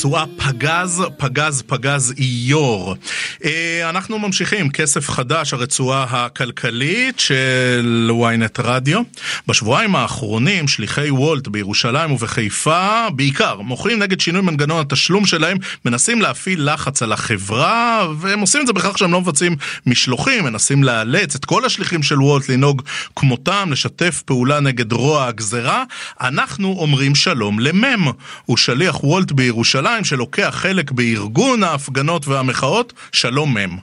רצועה 0.03 0.25
פגז, 0.37 1.03
פגז, 1.17 1.63
פגז 1.67 2.15
איור. 2.19 2.97
אה, 3.45 3.91
אנחנו 3.91 4.19
ממשיכים, 4.19 4.71
כסף 4.71 5.11
חדש, 5.11 5.53
הרצועה 5.53 6.07
הכלכלית 6.11 7.21
של 7.21 8.11
ynet 8.11 8.63
רדיו. 8.63 9.01
בשבועיים 9.47 9.97
האחרונים 9.97 10.69
שליחי 10.69 11.11
וולט 11.11 11.49
בירושלים 11.49 12.13
ובחיפה, 12.13 13.07
בעיקר, 13.15 13.61
מוכרים 13.61 13.99
נגד 13.99 14.21
שינוי 14.21 14.43
מנגנון 14.43 14.81
התשלום 14.81 15.27
שלהם, 15.27 15.59
מנסים 15.85 16.23
להפעיל 16.23 16.73
לחץ 16.73 17.03
על 17.03 17.13
החברה, 17.13 18.09
והם 18.19 18.41
עושים 18.41 18.61
את 18.61 18.67
זה 18.67 18.73
בכך 18.73 18.99
שהם 18.99 19.13
לא 19.13 19.21
מבצעים 19.21 19.57
משלוחים, 19.87 20.45
מנסים 20.45 20.85
לאלץ 20.85 21.35
את 21.35 21.45
כל 21.45 21.65
השליחים 21.65 22.03
של 22.03 22.23
וולט 22.23 22.49
לנהוג 22.49 22.83
כמותם, 23.17 23.69
לשתף 23.73 24.23
פעולה 24.25 24.61
נגד 24.61 24.93
רוע 24.93 25.27
הגזרה. 25.27 25.85
אנחנו 26.21 26.77
אומרים 26.79 27.15
שלום 27.15 27.59
למם, 27.61 28.11
הוא 28.47 28.57
שליח 28.57 29.05
וולט 29.05 29.33
בירושלים 29.33 29.92
שלוקח 30.05 30.51
חלק 30.51 30.91
בארגון 30.91 31.63
ההפגנות 31.63 32.23
והמחאות. 32.29 32.93
שלום 33.13 33.49
מם. 33.55 33.77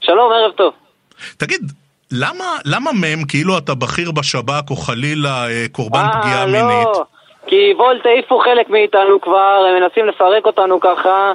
שלום, 0.00 0.32
ערב 0.32 0.52
טוב. 0.52 0.72
תגיד, 1.36 1.60
למה, 2.12 2.44
למה 2.64 2.90
מם 2.92 3.24
כאילו 3.28 3.58
אתה 3.58 3.74
בכיר 3.74 4.10
בשב"כ 4.10 4.70
או 4.70 4.76
חלילה 4.76 5.48
אה, 5.48 5.64
קורבן 5.72 6.06
아, 6.12 6.18
פגיעה 6.18 6.46
לא. 6.46 6.52
מינית? 6.52 6.88
כי 7.46 7.72
וולט 7.76 8.06
העיפו 8.06 8.38
חלק 8.38 8.70
מאיתנו 8.70 9.20
כבר, 9.20 9.66
הם 9.68 9.82
מנסים 9.82 10.06
לפרק 10.06 10.46
אותנו 10.46 10.80
ככה, 10.80 11.32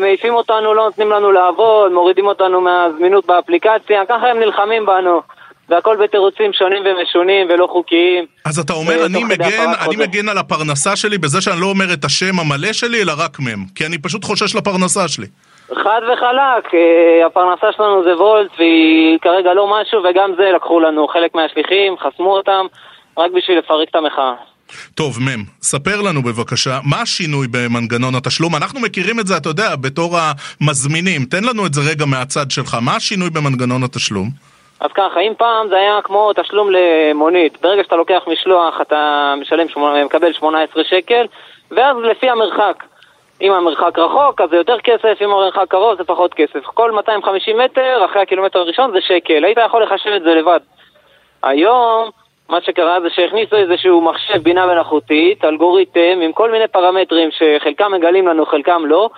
מעיפים 0.00 0.34
אותנו, 0.34 0.74
לא 0.74 0.84
נותנים 0.84 1.10
לנו 1.10 1.32
לעבוד, 1.32 1.92
מורידים 1.92 2.26
אותנו 2.26 2.60
מהזמינות 2.60 3.26
באפליקציה, 3.26 4.06
ככה 4.08 4.30
הם 4.30 4.38
נלחמים 4.38 4.86
בנו. 4.86 5.20
והכל 5.68 5.96
בתירוצים 6.04 6.52
שונים 6.52 6.82
ומשונים 6.86 7.46
ולא 7.50 7.68
חוקיים. 7.72 8.24
אז 8.44 8.58
אתה 8.58 8.72
אומר, 8.72 9.06
אני 9.06 9.24
מגן, 9.24 9.70
אני 9.86 9.96
מגן 9.96 10.28
על 10.28 10.38
הפרנסה 10.38 10.96
שלי 10.96 11.18
בזה 11.18 11.40
שאני 11.40 11.60
לא 11.60 11.66
אומר 11.66 11.92
את 11.92 12.04
השם 12.04 12.40
המלא 12.40 12.72
שלי, 12.72 13.02
אלא 13.02 13.12
רק 13.18 13.40
מם. 13.40 13.64
כי 13.74 13.86
אני 13.86 13.98
פשוט 13.98 14.24
חושש 14.24 14.56
לפרנסה 14.56 15.08
שלי. 15.08 15.26
חד 15.74 16.00
וחלק, 16.12 16.74
אה, 16.74 17.26
הפרנסה 17.26 17.66
שלנו 17.76 18.04
זה 18.04 18.16
וולט, 18.16 18.50
והיא 18.58 19.18
כרגע 19.22 19.54
לא 19.54 19.66
משהו, 19.80 19.98
וגם 20.04 20.30
זה 20.36 20.50
לקחו 20.56 20.80
לנו 20.80 21.08
חלק 21.08 21.34
מהשליחים, 21.34 21.96
חסמו 21.98 22.36
אותם, 22.36 22.66
רק 23.18 23.30
בשביל 23.32 23.58
לפרק 23.58 23.88
את 23.88 23.96
המחאה. 23.96 24.34
טוב, 24.94 25.18
מם, 25.20 25.44
ספר 25.62 26.00
לנו 26.00 26.22
בבקשה, 26.22 26.78
מה 26.84 27.00
השינוי 27.00 27.46
במנגנון 27.50 28.14
התשלום? 28.14 28.56
אנחנו 28.56 28.80
מכירים 28.80 29.20
את 29.20 29.26
זה, 29.26 29.36
אתה 29.36 29.48
יודע, 29.48 29.76
בתור 29.76 30.18
המזמינים. 30.18 31.24
תן 31.24 31.44
לנו 31.44 31.66
את 31.66 31.74
זה 31.74 31.80
רגע 31.90 32.04
מהצד 32.04 32.50
שלך. 32.50 32.76
מה 32.82 32.96
השינוי 32.96 33.30
במנגנון 33.30 33.82
התשלום? 33.82 34.51
אז 34.82 34.90
ככה, 34.94 35.20
אם 35.20 35.32
פעם 35.38 35.68
זה 35.68 35.76
היה 35.76 36.02
כמו 36.02 36.32
תשלום 36.32 36.68
למונית, 36.70 37.60
ברגע 37.62 37.84
שאתה 37.84 37.96
לוקח 37.96 38.22
משלוח 38.26 38.80
אתה 38.80 39.34
משלם, 39.36 39.66
מקבל 40.04 40.32
18 40.32 40.84
שקל, 40.84 41.26
ואז 41.70 41.96
לפי 41.96 42.30
המרחק. 42.30 42.84
אם 43.42 43.52
המרחק 43.52 43.98
רחוק, 43.98 44.40
אז 44.40 44.50
זה 44.50 44.56
יותר 44.56 44.78
כסף, 44.78 45.18
אם 45.20 45.30
המרחק 45.30 45.64
קרוב 45.68 45.98
זה 45.98 46.04
פחות 46.04 46.34
כסף. 46.34 46.64
כל 46.64 46.90
250 46.90 47.58
מטר, 47.58 48.04
אחרי 48.04 48.22
הקילומטר 48.22 48.58
הראשון 48.58 48.92
זה 48.92 49.00
שקל. 49.00 49.44
היית 49.44 49.58
יכול 49.66 49.82
לחשב 49.82 50.10
את 50.10 50.22
זה 50.22 50.34
לבד. 50.34 50.60
היום, 51.42 52.10
מה 52.48 52.60
שקרה 52.60 53.00
זה 53.00 53.10
שהכניסו 53.10 53.56
איזשהו 53.56 54.00
מחשב 54.00 54.42
בינה 54.42 54.66
מלאכותית, 54.66 55.44
אלגוריתם, 55.44 56.20
עם 56.22 56.32
כל 56.32 56.50
מיני 56.50 56.68
פרמטרים 56.68 57.28
שחלקם 57.30 57.92
מגלים 57.92 58.28
לנו, 58.28 58.46
חלקם 58.46 58.86
לא, 58.86 59.10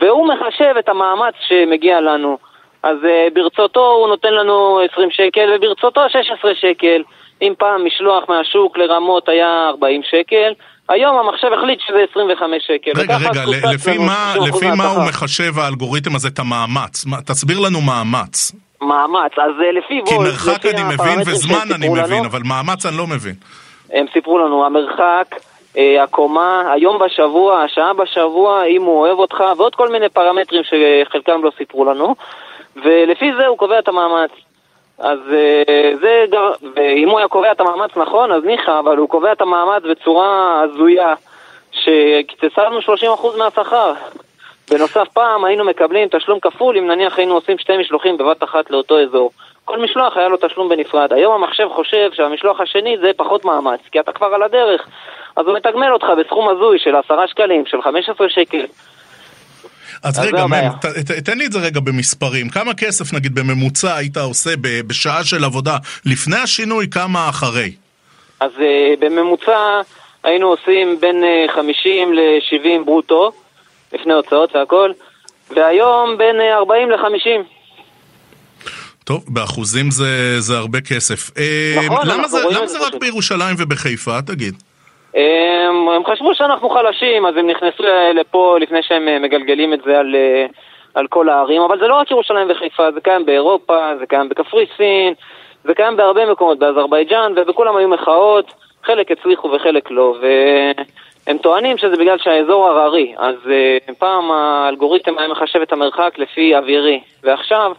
והוא 0.00 0.28
מחשב 0.28 0.74
את 0.78 0.88
המאמץ 0.88 1.34
שמגיע 1.40 2.00
לנו. 2.00 2.38
אז 2.82 2.96
uh, 3.02 3.34
ברצותו 3.34 3.80
הוא 3.80 4.08
נותן 4.08 4.32
לנו 4.32 4.80
20 4.92 5.10
שקל, 5.10 5.56
וברצותו 5.56 6.00
16 6.08 6.54
שקל. 6.54 7.02
אם 7.42 7.52
פעם 7.58 7.86
משלוח 7.86 8.24
מהשוק 8.28 8.78
לרמות 8.78 9.28
היה 9.28 9.68
40 9.68 10.00
שקל, 10.02 10.52
היום 10.88 11.16
המחשב 11.16 11.48
החליט 11.58 11.80
שזה 11.80 11.98
25 12.10 12.62
שקל. 12.66 12.90
רגע, 13.00 13.16
רגע, 13.16 13.42
לפי 13.74 13.98
מה, 13.98 14.34
לפי 14.48 14.66
מה 14.76 14.86
הוא 14.86 15.04
מחשב 15.08 15.58
האלגוריתם 15.58 16.14
הזה 16.14 16.28
את 16.28 16.38
המאמץ? 16.38 17.06
מה, 17.06 17.16
תסביר 17.26 17.58
לנו 17.60 17.80
מאמץ. 17.80 18.52
מאמץ, 18.80 19.32
אז 19.32 19.52
uh, 19.60 19.78
לפי 19.78 19.94
וולט, 19.94 20.08
כי 20.08 20.18
מרחק 20.18 20.66
אני 20.66 20.82
מבין 20.82 21.20
וזמן 21.26 21.74
אני 21.74 21.88
מבין, 21.88 22.24
אבל 22.24 22.40
מאמץ 22.44 22.86
אני 22.86 22.96
לא 22.96 23.06
מבין. 23.06 23.34
הם 23.92 24.06
סיפרו 24.12 24.38
לנו, 24.38 24.66
המרחק, 24.66 25.34
אה, 25.78 26.02
הקומה, 26.02 26.72
היום 26.72 26.98
בשבוע, 26.98 27.62
השעה 27.62 27.92
בשבוע, 27.94 28.64
אם 28.64 28.82
הוא 28.82 29.00
אוהב 29.00 29.18
אותך, 29.18 29.44
ועוד 29.56 29.74
כל 29.74 29.88
מיני 29.88 30.08
פרמטרים 30.08 30.62
שחלקם 30.64 31.44
לא 31.44 31.50
סיפרו 31.58 31.84
לנו. 31.84 32.14
ולפי 32.84 33.32
זה 33.40 33.46
הוא 33.46 33.58
קובע 33.58 33.78
את 33.78 33.88
המאמץ. 33.88 34.30
אז 34.98 35.18
אה, 35.32 35.92
זה, 36.00 36.24
ואם 36.76 37.08
הוא 37.08 37.18
היה 37.18 37.28
קובע 37.28 37.52
את 37.52 37.60
המאמץ 37.60 37.90
נכון, 37.96 38.32
אז 38.32 38.44
ניחא, 38.44 38.78
אבל 38.78 38.96
הוא 38.96 39.08
קובע 39.08 39.32
את 39.32 39.40
המאמץ 39.40 39.82
בצורה 39.82 40.60
הזויה, 40.62 41.14
שקיצצנו 41.72 42.78
30% 42.78 43.38
מהשכר. 43.38 43.92
בנוסף, 44.70 45.08
פעם 45.12 45.44
היינו 45.44 45.64
מקבלים 45.64 46.08
תשלום 46.10 46.40
כפול 46.40 46.78
אם 46.78 46.86
נניח 46.86 47.18
היינו 47.18 47.34
עושים 47.34 47.58
שתי 47.58 47.76
משלוחים 47.76 48.16
בבת 48.16 48.44
אחת 48.44 48.70
לאותו 48.70 49.00
אזור. 49.00 49.30
כל 49.64 49.78
משלוח 49.78 50.16
היה 50.16 50.28
לו 50.28 50.36
תשלום 50.36 50.68
בנפרד. 50.68 51.12
היום 51.12 51.34
המחשב 51.34 51.68
חושב 51.74 52.10
שהמשלוח 52.12 52.60
השני 52.60 52.96
זה 52.98 53.10
פחות 53.16 53.44
מאמץ, 53.44 53.80
כי 53.92 54.00
אתה 54.00 54.12
כבר 54.12 54.26
על 54.26 54.42
הדרך. 54.42 54.88
אז 55.36 55.46
הוא 55.46 55.56
מתגמל 55.56 55.92
אותך 55.92 56.06
בסכום 56.18 56.48
הזוי 56.48 56.78
של 56.78 56.96
10 56.96 57.26
שקלים, 57.26 57.66
של 57.66 57.82
15 57.82 58.28
שקל. 58.28 58.64
אז 60.02 60.18
רגע, 60.18 60.46
מם, 60.46 60.68
ת, 60.80 60.86
ת, 60.86 61.10
תן 61.10 61.38
לי 61.38 61.46
את 61.46 61.52
זה 61.52 61.58
רגע 61.58 61.80
במספרים. 61.80 62.48
כמה 62.48 62.74
כסף 62.74 63.12
נגיד 63.12 63.34
בממוצע 63.34 63.96
היית 63.96 64.16
עושה 64.16 64.50
בשעה 64.60 65.24
של 65.24 65.44
עבודה 65.44 65.76
לפני 66.04 66.36
השינוי, 66.36 66.86
כמה 66.90 67.28
אחרי? 67.28 67.72
אז 68.40 68.50
uh, 68.56 68.60
בממוצע 69.00 69.80
היינו 70.24 70.46
עושים 70.46 71.00
בין 71.00 71.24
uh, 71.48 71.52
50 71.54 72.14
ל-70 72.14 72.84
ברוטו, 72.84 73.32
לפני 73.92 74.12
הוצאות 74.12 74.56
והכל, 74.56 74.92
והיום 75.50 76.18
בין 76.18 76.36
uh, 76.36 76.58
40 76.58 76.90
ל-50. 76.90 77.42
טוב, 79.04 79.24
באחוזים 79.28 79.90
זה, 79.90 80.40
זה 80.40 80.58
הרבה 80.58 80.80
כסף. 80.80 81.30
נכון, 81.76 82.06
למה 82.08 82.28
זה, 82.28 82.38
למה 82.50 82.66
זה 82.66 82.86
רק 82.86 82.94
בירושלים 82.94 83.56
ובחיפה, 83.58 84.22
תגיד? 84.22 84.54
הם, 85.14 85.88
הם 85.88 86.04
חשבו 86.04 86.34
שאנחנו 86.34 86.70
חלשים, 86.70 87.26
אז 87.26 87.36
הם 87.36 87.46
נכנסו 87.46 87.82
לפה 88.14 88.56
לפני 88.60 88.82
שהם 88.82 89.08
אה, 89.08 89.18
מגלגלים 89.18 89.72
את 89.72 89.82
זה 89.84 89.98
על, 89.98 90.14
אה, 90.14 90.46
על 90.94 91.06
כל 91.06 91.28
הערים, 91.28 91.62
אבל 91.62 91.78
זה 91.78 91.86
לא 91.86 91.94
רק 91.94 92.10
ירושלים 92.10 92.46
וחיפה, 92.50 92.92
זה 92.92 93.00
קיים 93.00 93.26
באירופה, 93.26 93.90
זה 93.98 94.06
קיים 94.06 94.28
בקפריסין, 94.28 95.14
זה 95.64 95.74
קיים 95.74 95.96
בהרבה 95.96 96.32
מקומות, 96.32 96.58
באזרבייג'אן, 96.58 97.32
ובכולם 97.36 97.76
היו 97.76 97.88
מחאות, 97.88 98.52
חלק 98.84 99.10
הצליחו 99.10 99.50
וחלק 99.50 99.90
לא, 99.90 100.14
והם 100.20 101.38
טוענים 101.38 101.78
שזה 101.78 101.96
בגלל 101.96 102.18
שהאזור 102.18 102.66
הררי, 102.66 103.14
אז 103.18 103.34
אה, 103.50 103.94
פעם 103.98 104.30
האלגוריתם 104.30 105.18
היה 105.18 105.28
מחשב 105.28 105.60
את 105.60 105.72
המרחק 105.72 106.14
לפי 106.18 106.56
אווירי, 106.56 107.00
ועכשיו... 107.24 107.72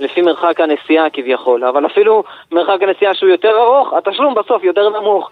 לפי 0.00 0.22
מרחק 0.22 0.60
הנסיעה 0.60 1.10
כביכול, 1.10 1.64
אבל 1.64 1.86
אפילו 1.86 2.24
מרחק 2.52 2.82
הנסיעה 2.82 3.14
שהוא 3.14 3.30
יותר 3.30 3.58
ארוך, 3.58 3.92
התשלום 3.92 4.34
בסוף 4.34 4.64
יותר 4.64 4.88
נמוך. 4.88 5.30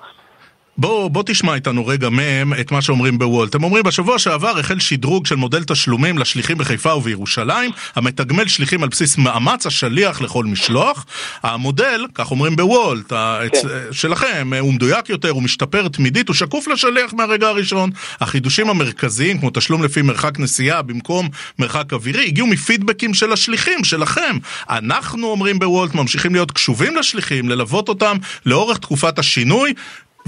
בוא, 0.78 1.08
בוא 1.08 1.22
תשמע 1.26 1.54
איתנו 1.54 1.86
רגע 1.86 2.08
מהם 2.08 2.52
את 2.60 2.72
מה 2.72 2.82
שאומרים 2.82 3.18
בוולט. 3.18 3.54
הם 3.54 3.64
אומרים, 3.64 3.84
בשבוע 3.84 4.18
שעבר 4.18 4.58
החל 4.58 4.78
שדרוג 4.78 5.26
של 5.26 5.34
מודל 5.34 5.64
תשלומים 5.64 6.18
לשליחים 6.18 6.58
בחיפה 6.58 6.94
ובירושלים, 6.94 7.70
המתגמל 7.94 8.48
שליחים 8.48 8.82
על 8.82 8.88
בסיס 8.88 9.18
מאמץ 9.18 9.66
השליח 9.66 10.20
לכל 10.20 10.44
משלוח. 10.44 11.06
המודל, 11.42 12.06
כך 12.14 12.30
אומרים 12.30 12.56
בוולט, 12.56 13.12
כן. 13.12 13.68
שלכם, 13.92 14.50
הוא 14.60 14.74
מדויק 14.74 15.08
יותר, 15.08 15.30
הוא 15.30 15.42
משתפר 15.42 15.88
תמידית, 15.88 16.28
הוא 16.28 16.34
שקוף 16.34 16.68
לשליח 16.68 17.14
מהרגע 17.14 17.48
הראשון. 17.48 17.90
החידושים 18.20 18.70
המרכזיים, 18.70 19.38
כמו 19.38 19.50
תשלום 19.54 19.84
לפי 19.84 20.02
מרחק 20.02 20.38
נסיעה 20.38 20.82
במקום 20.82 21.28
מרחק 21.58 21.92
אווירי, 21.92 22.26
הגיעו 22.26 22.46
מפידבקים 22.46 23.14
של 23.14 23.32
השליחים, 23.32 23.84
שלכם. 23.84 24.36
אנחנו, 24.70 25.26
אומרים 25.26 25.58
בוולט, 25.58 25.94
ממשיכים 25.94 26.34
להיות 26.34 26.50
קשובים 26.50 26.96
לשליחים, 26.96 27.48
ללוות 27.48 27.88
אותם 27.88 28.16
לאורך 28.46 28.78
תקופת 28.78 29.18
השינוי, 29.18 29.74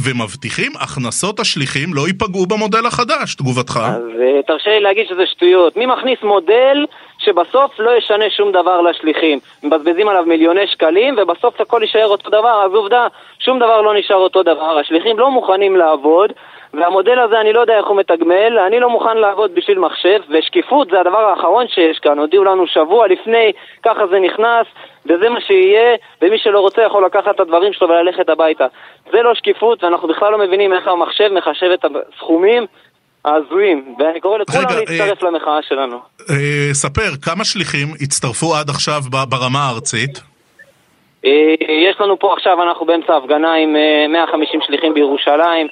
ומבטיחים 0.04 0.72
הכנסות 0.80 1.40
השליחים 1.40 1.94
לא 1.94 2.06
ייפגעו 2.06 2.46
במודל 2.46 2.86
החדש, 2.86 3.34
תגובתך. 3.34 3.80
אז 3.84 4.02
uh, 4.02 4.46
תרשה 4.46 4.70
לי 4.70 4.80
להגיד 4.80 5.06
שזה 5.08 5.26
שטויות. 5.26 5.76
מי 5.76 5.86
מכניס 5.86 6.18
מודל 6.22 6.86
שבסוף 7.18 7.70
לא 7.78 7.90
ישנה 7.98 8.24
שום 8.36 8.52
דבר 8.52 8.80
לשליחים? 8.80 9.38
מבזבזים 9.62 10.08
עליו 10.08 10.24
מיליוני 10.26 10.66
שקלים 10.66 11.14
ובסוף 11.18 11.60
הכל 11.60 11.80
יישאר 11.82 12.06
אותו 12.06 12.30
דבר, 12.30 12.62
אז 12.66 12.72
עובדה, 12.74 13.06
שום 13.38 13.58
דבר 13.58 13.80
לא 13.80 13.94
נשאר 13.98 14.16
אותו 14.16 14.42
דבר. 14.42 14.78
השליחים 14.78 15.18
לא 15.18 15.30
מוכנים 15.30 15.76
לעבוד, 15.76 16.32
והמודל 16.74 17.18
הזה 17.18 17.40
אני 17.40 17.52
לא 17.52 17.60
יודע 17.60 17.78
איך 17.78 17.86
הוא 17.86 17.96
מתגמל, 17.96 18.58
אני 18.66 18.80
לא 18.80 18.90
מוכן 18.90 19.16
לעבוד 19.16 19.50
בשביל 19.54 19.78
מחשב, 19.78 20.18
ושקיפות 20.30 20.88
זה 20.90 21.00
הדבר 21.00 21.18
האחרון 21.18 21.66
שיש 21.68 21.98
כאן. 21.98 22.18
הודיעו 22.18 22.44
לנו 22.44 22.66
שבוע 22.66 23.08
לפני, 23.08 23.52
ככה 23.84 24.06
זה 24.06 24.18
נכנס, 24.20 24.66
וזה 25.06 25.28
מה 25.28 25.40
שיהיה, 25.40 25.96
ומי 26.22 26.38
שלא 26.38 26.60
רוצה 26.60 26.82
יכול 26.82 27.04
לקחת 27.06 27.34
את 27.34 27.40
הדברים 27.40 27.72
שלו 27.72 27.88
וללכת 27.88 28.28
הביתה. 28.28 28.66
זה 29.12 29.22
לא 29.22 29.34
שקיפות, 29.34 29.84
ואנחנו 29.84 30.08
בכלל 30.08 30.32
לא 30.32 30.38
מבינים 30.38 30.72
איך 30.72 30.88
המחשב 30.88 31.28
מחשב 31.32 31.70
את 31.74 31.84
הסכומים 31.84 32.66
ההזויים, 33.24 33.94
ואני 33.98 34.20
קורא 34.20 34.38
לכולם 34.38 34.64
להצטרף 34.78 35.24
אה, 35.24 35.28
למחאה 35.28 35.62
שלנו. 35.68 35.96
אה, 36.30 36.68
ספר, 36.72 37.10
כמה 37.22 37.44
שליחים 37.44 37.88
הצטרפו 38.00 38.54
עד 38.54 38.70
עכשיו 38.70 39.00
ברמה 39.28 39.58
הארצית? 39.58 40.29
אה, 41.24 41.30
יש 41.90 41.96
לנו 42.00 42.18
פה 42.18 42.32
עכשיו, 42.36 42.62
אנחנו 42.62 42.86
באמצע 42.86 43.16
הפגנה 43.16 43.54
עם 43.54 43.76
150 44.12 44.60
אה, 44.60 44.66
שליחים 44.66 44.94
בירושלים. 44.94 45.66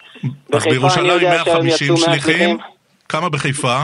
אז 0.52 0.64
בירושלים 0.64 1.28
150 1.28 1.96
שליחים? 1.96 2.58
כמה 3.08 3.28
בחיפה? 3.28 3.76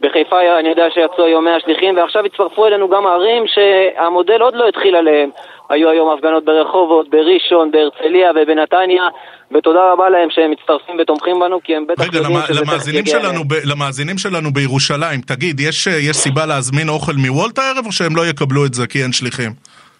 בחיפה 0.00 0.36
אני 0.60 0.68
יודע 0.68 0.86
שיצאו 0.94 1.24
היום 1.24 1.44
100 1.44 1.60
שליחים, 1.64 1.96
ועכשיו 1.96 2.24
הצטרפו 2.24 2.66
אלינו 2.66 2.88
גם 2.88 3.06
ערים 3.06 3.44
שהמודל 3.46 4.40
עוד 4.40 4.54
לא 4.54 4.68
התחיל 4.68 4.96
עליהם. 4.96 5.30
היו 5.70 5.90
היום 5.90 6.10
הפגנות 6.12 6.44
ברחובות, 6.44 7.10
בראשון, 7.10 7.70
בהרצליה 7.70 8.30
ובנתניה, 8.36 9.02
ותודה 9.52 9.92
רבה 9.92 10.08
להם 10.10 10.28
שהם 10.30 10.50
מצטרפים 10.50 10.96
ותומכים 11.00 11.40
בנו, 11.40 11.60
כי 11.64 11.76
הם 11.76 11.86
בטח 11.86 12.02
רגע, 12.02 12.16
יודעים 12.18 12.36
למ- 12.36 12.42
שזה 12.48 12.60
למאזינים 12.60 13.06
שלנו. 13.06 13.44
ב- 13.44 13.64
למאזינים 13.64 14.18
שלנו 14.18 14.52
בירושלים, 14.52 15.20
תגיד, 15.20 15.60
יש, 15.60 15.86
יש 15.86 16.16
סיבה 16.16 16.46
להזמין 16.46 16.88
אוכל 16.88 17.12
מוולט 17.12 17.58
הערב, 17.58 17.86
או 17.86 17.92
שהם 17.92 18.16
לא 18.16 18.26
יקבלו 18.26 18.66
את 18.66 18.74
זה 18.74 18.86
כי 18.86 19.02
אין 19.02 19.12
שליחים? 19.12 19.50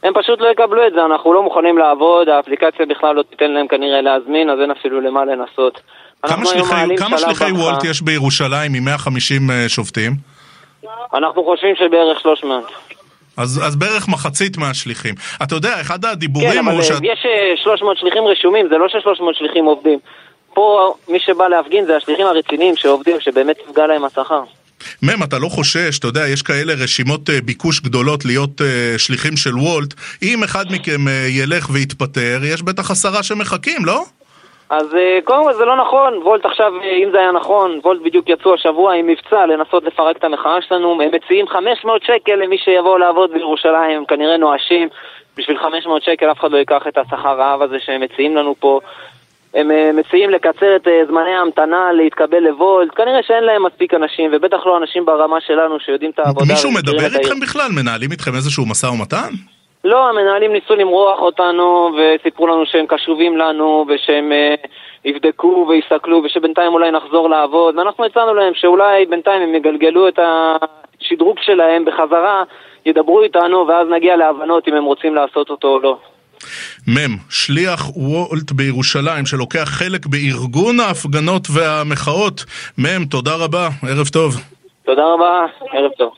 הם 0.05 0.13
פשוט 0.15 0.41
לא 0.41 0.49
יקבלו 0.49 0.87
את 0.87 0.93
זה, 0.93 1.05
אנחנו 1.05 1.35
לא 1.35 1.43
מוכנים 1.43 1.79
לעבוד, 1.79 2.29
האפליקציה 2.29 2.87
בכלל 2.87 3.15
לא 3.15 3.23
תיתן 3.23 3.51
להם 3.51 3.69
כנראה 3.69 4.01
להזמין, 4.01 4.51
אז 4.51 4.61
אין 4.61 4.71
אפילו 4.71 5.01
למה 5.01 5.25
לנסות. 5.25 5.81
כמה 6.23 6.47
שליחי, 6.47 6.97
כמה 6.99 7.19
שליחי. 7.19 7.53
וולט 7.53 7.85
יש 7.85 8.03
בירושלים 8.03 8.73
מ-150 8.73 9.69
שופטים? 9.69 10.13
אנחנו 11.15 11.45
חושבים 11.45 11.75
שבערך 11.77 12.21
300. 12.21 12.65
אז, 13.37 13.61
אז 13.67 13.77
בערך 13.77 14.09
מחצית 14.09 14.57
מהשליחים. 14.57 15.15
אתה 15.43 15.55
יודע, 15.55 15.81
אחד 15.81 16.05
כן, 16.05 16.09
הדיבורים 16.09 16.69
אבל 16.69 16.77
הוא 16.77 16.83
שאת... 16.83 17.03
יש 17.03 17.27
אה, 17.27 17.57
300 17.57 17.99
שליחים 17.99 18.25
רשומים, 18.25 18.69
זה 18.69 18.79
לא 18.79 18.89
ש-300 18.89 19.25
שליחים 19.33 19.65
עובדים. 19.65 19.99
פה 20.55 20.95
מי 21.09 21.21
שבא 21.21 21.49
להפגין 21.49 21.85
זה 21.85 21.97
השליחים 21.97 22.27
הרציניים 22.27 22.77
שעובדים, 22.77 23.21
שבאמת 23.21 23.57
נפגע 23.69 23.87
להם 23.87 24.05
השכר. 24.05 24.43
מם, 25.03 25.23
אתה 25.23 25.39
לא 25.39 25.49
חושש, 25.49 25.99
אתה 25.99 26.07
יודע, 26.07 26.29
יש 26.29 26.43
כאלה 26.43 26.73
רשימות 26.85 27.31
אה, 27.31 27.39
ביקוש 27.45 27.81
גדולות 27.81 28.25
להיות 28.25 28.61
אה, 28.61 28.99
שליחים 28.99 29.37
של 29.37 29.55
וולט. 29.55 29.95
אם 30.23 30.43
אחד 30.45 30.65
מכם 30.71 31.09
אה, 31.09 31.27
ילך 31.29 31.71
ויתפטר, 31.73 32.39
יש 32.53 32.63
בטח 32.63 32.91
עשרה 32.91 33.23
שמחכים, 33.23 33.85
לא? 33.85 34.01
אז 34.71 34.87
קודם 35.25 35.45
כל 35.45 35.55
זה 35.55 35.65
לא 35.65 35.77
נכון, 35.77 36.15
וולט 36.23 36.47
עכשיו, 36.47 36.73
אם 36.83 37.09
זה 37.13 37.19
היה 37.19 37.33
נכון, 37.33 37.81
וולט 37.85 38.01
בדיוק 38.05 38.29
יצאו 38.29 38.55
השבוע 38.55 38.95
עם 38.95 39.07
מבצע 39.07 39.47
לנסות 39.47 39.85
לפרק 39.85 40.17
את 40.17 40.25
המחאה 40.25 40.63
שלנו, 40.69 41.03
הם 41.03 41.11
מציעים 41.15 41.49
500 41.49 42.03
שקל 42.03 42.35
למי 42.35 42.59
שיבוא 42.59 42.99
לעבוד 42.99 43.31
בירושלים, 43.33 43.97
הם 43.97 44.05
כנראה 44.05 44.37
נואשים, 44.37 44.89
בשביל 45.37 45.59
500 45.59 46.03
שקל 46.03 46.31
אף 46.31 46.41
אחד 46.41 46.51
לא 46.51 46.57
ייקח 46.57 46.87
את 46.89 46.99
השכר 46.99 47.37
רעב 47.39 47.63
הזה 47.63 47.77
שהם 47.85 48.01
מציעים 48.01 48.37
לנו 48.37 48.55
פה. 48.61 48.81
הם 49.55 49.71
אה, 49.71 49.91
מציעים 49.93 50.31
לקצר 50.31 50.77
את 50.77 50.89
אה, 50.89 51.03
זמני 51.09 51.35
ההמתנה 51.35 51.93
להתקבל 51.93 52.39
לוולט, 52.39 52.89
כנראה 52.97 53.23
שאין 53.23 53.45
להם 53.45 53.67
מספיק 53.67 53.95
אנשים, 53.95 54.31
ובטח 54.33 54.67
לא 54.67 54.77
אנשים 54.77 55.05
ברמה 55.05 55.41
שלנו 55.41 55.81
שיודעים 55.81 56.11
את 56.11 56.19
העבודה. 56.19 56.53
מישהו 56.53 56.71
מדבר. 56.71 57.19
איתכם 57.19 57.41
בכלל? 57.41 57.69
מנהלים 57.77 58.11
איתכם 58.11 58.35
איזשהו 58.35 58.67
משא 58.67 58.87
ומתן? 58.87 59.31
לא, 59.85 60.09
המנהלים 60.09 60.53
ניסו 60.53 60.75
למרוח 60.77 61.21
אותנו 61.21 61.97
וסיפרו 61.97 62.47
לנו 62.47 62.67
שהם 62.67 62.87
קשובים 62.87 63.37
לנו 63.37 63.85
ושהם 63.89 64.33
אה, 64.33 64.55
יבדקו 65.05 65.67
ויסתכלו 65.69 66.23
ושבינתיים 66.25 66.73
אולי 66.73 66.91
נחזור 66.91 67.31
לעבוד 67.31 67.77
ואנחנו 67.79 68.05
הצענו 68.05 68.35
להם 68.35 68.53
שאולי 68.55 69.07
בינתיים 69.07 69.43
הם 69.43 69.55
יגלגלו 69.55 70.09
את 70.09 70.19
השדרוג 70.21 71.39
שלהם 71.41 71.85
בחזרה, 71.85 72.43
ידברו 72.87 73.23
איתנו 73.23 73.67
ואז 73.69 73.89
נגיע 73.89 74.17
להבנות 74.17 74.69
אם 74.69 74.75
הם 74.75 74.85
רוצים 74.85 75.15
לעשות 75.15 75.51
אותו 75.51 75.69
או 75.69 75.79
לא. 75.79 75.97
מם, 76.87 77.17
שליח 77.29 77.97
וולט 77.97 78.53
בירושלים 78.53 79.27
שלוקח 79.27 79.69
חלק 79.73 80.07
בארגון 80.07 80.81
ההפגנות 80.81 81.51
והמחאות. 81.51 82.45
מם, 82.79 83.05
תודה 83.05 83.35
רבה, 83.35 83.69
ערב 83.83 84.09
טוב. 84.09 84.54
תודה 84.87 85.03
רבה, 85.15 85.47
ערב 85.73 85.91
טוב. 85.99 86.13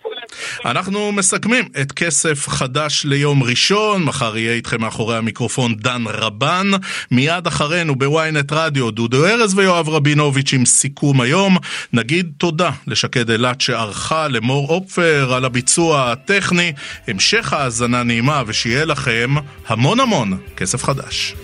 אנחנו 0.65 1.13
מסכמים 1.13 1.65
את 1.83 1.93
כסף 1.93 2.49
חדש 2.49 3.05
ליום 3.05 3.43
ראשון, 3.43 4.05
מחר 4.05 4.37
יהיה 4.37 4.53
איתכם 4.53 4.81
מאחורי 4.81 5.17
המיקרופון 5.17 5.75
דן 5.75 6.05
רבן, 6.07 6.67
מיד 7.11 7.47
אחרינו 7.47 7.97
בוויינט 7.97 8.53
רדיו 8.53 8.91
דודו 8.91 9.27
ארז 9.27 9.59
ויואב 9.59 9.89
רבינוביץ' 9.89 10.53
עם 10.53 10.65
סיכום 10.65 11.21
היום. 11.21 11.57
נגיד 11.93 12.33
תודה 12.39 12.71
לשקד 12.87 13.31
אילת 13.31 13.61
שערכה, 13.61 14.29
למור 14.29 14.69
אופפר 14.69 15.35
על 15.35 15.45
הביצוע 15.45 16.13
הטכני, 16.13 16.73
המשך 17.09 17.53
האזנה 17.53 18.03
נעימה 18.03 18.43
ושיהיה 18.47 18.85
לכם 18.85 19.31
המון 19.69 20.01
המון 20.01 20.39
כסף 20.57 20.85
חדש. 20.85 21.35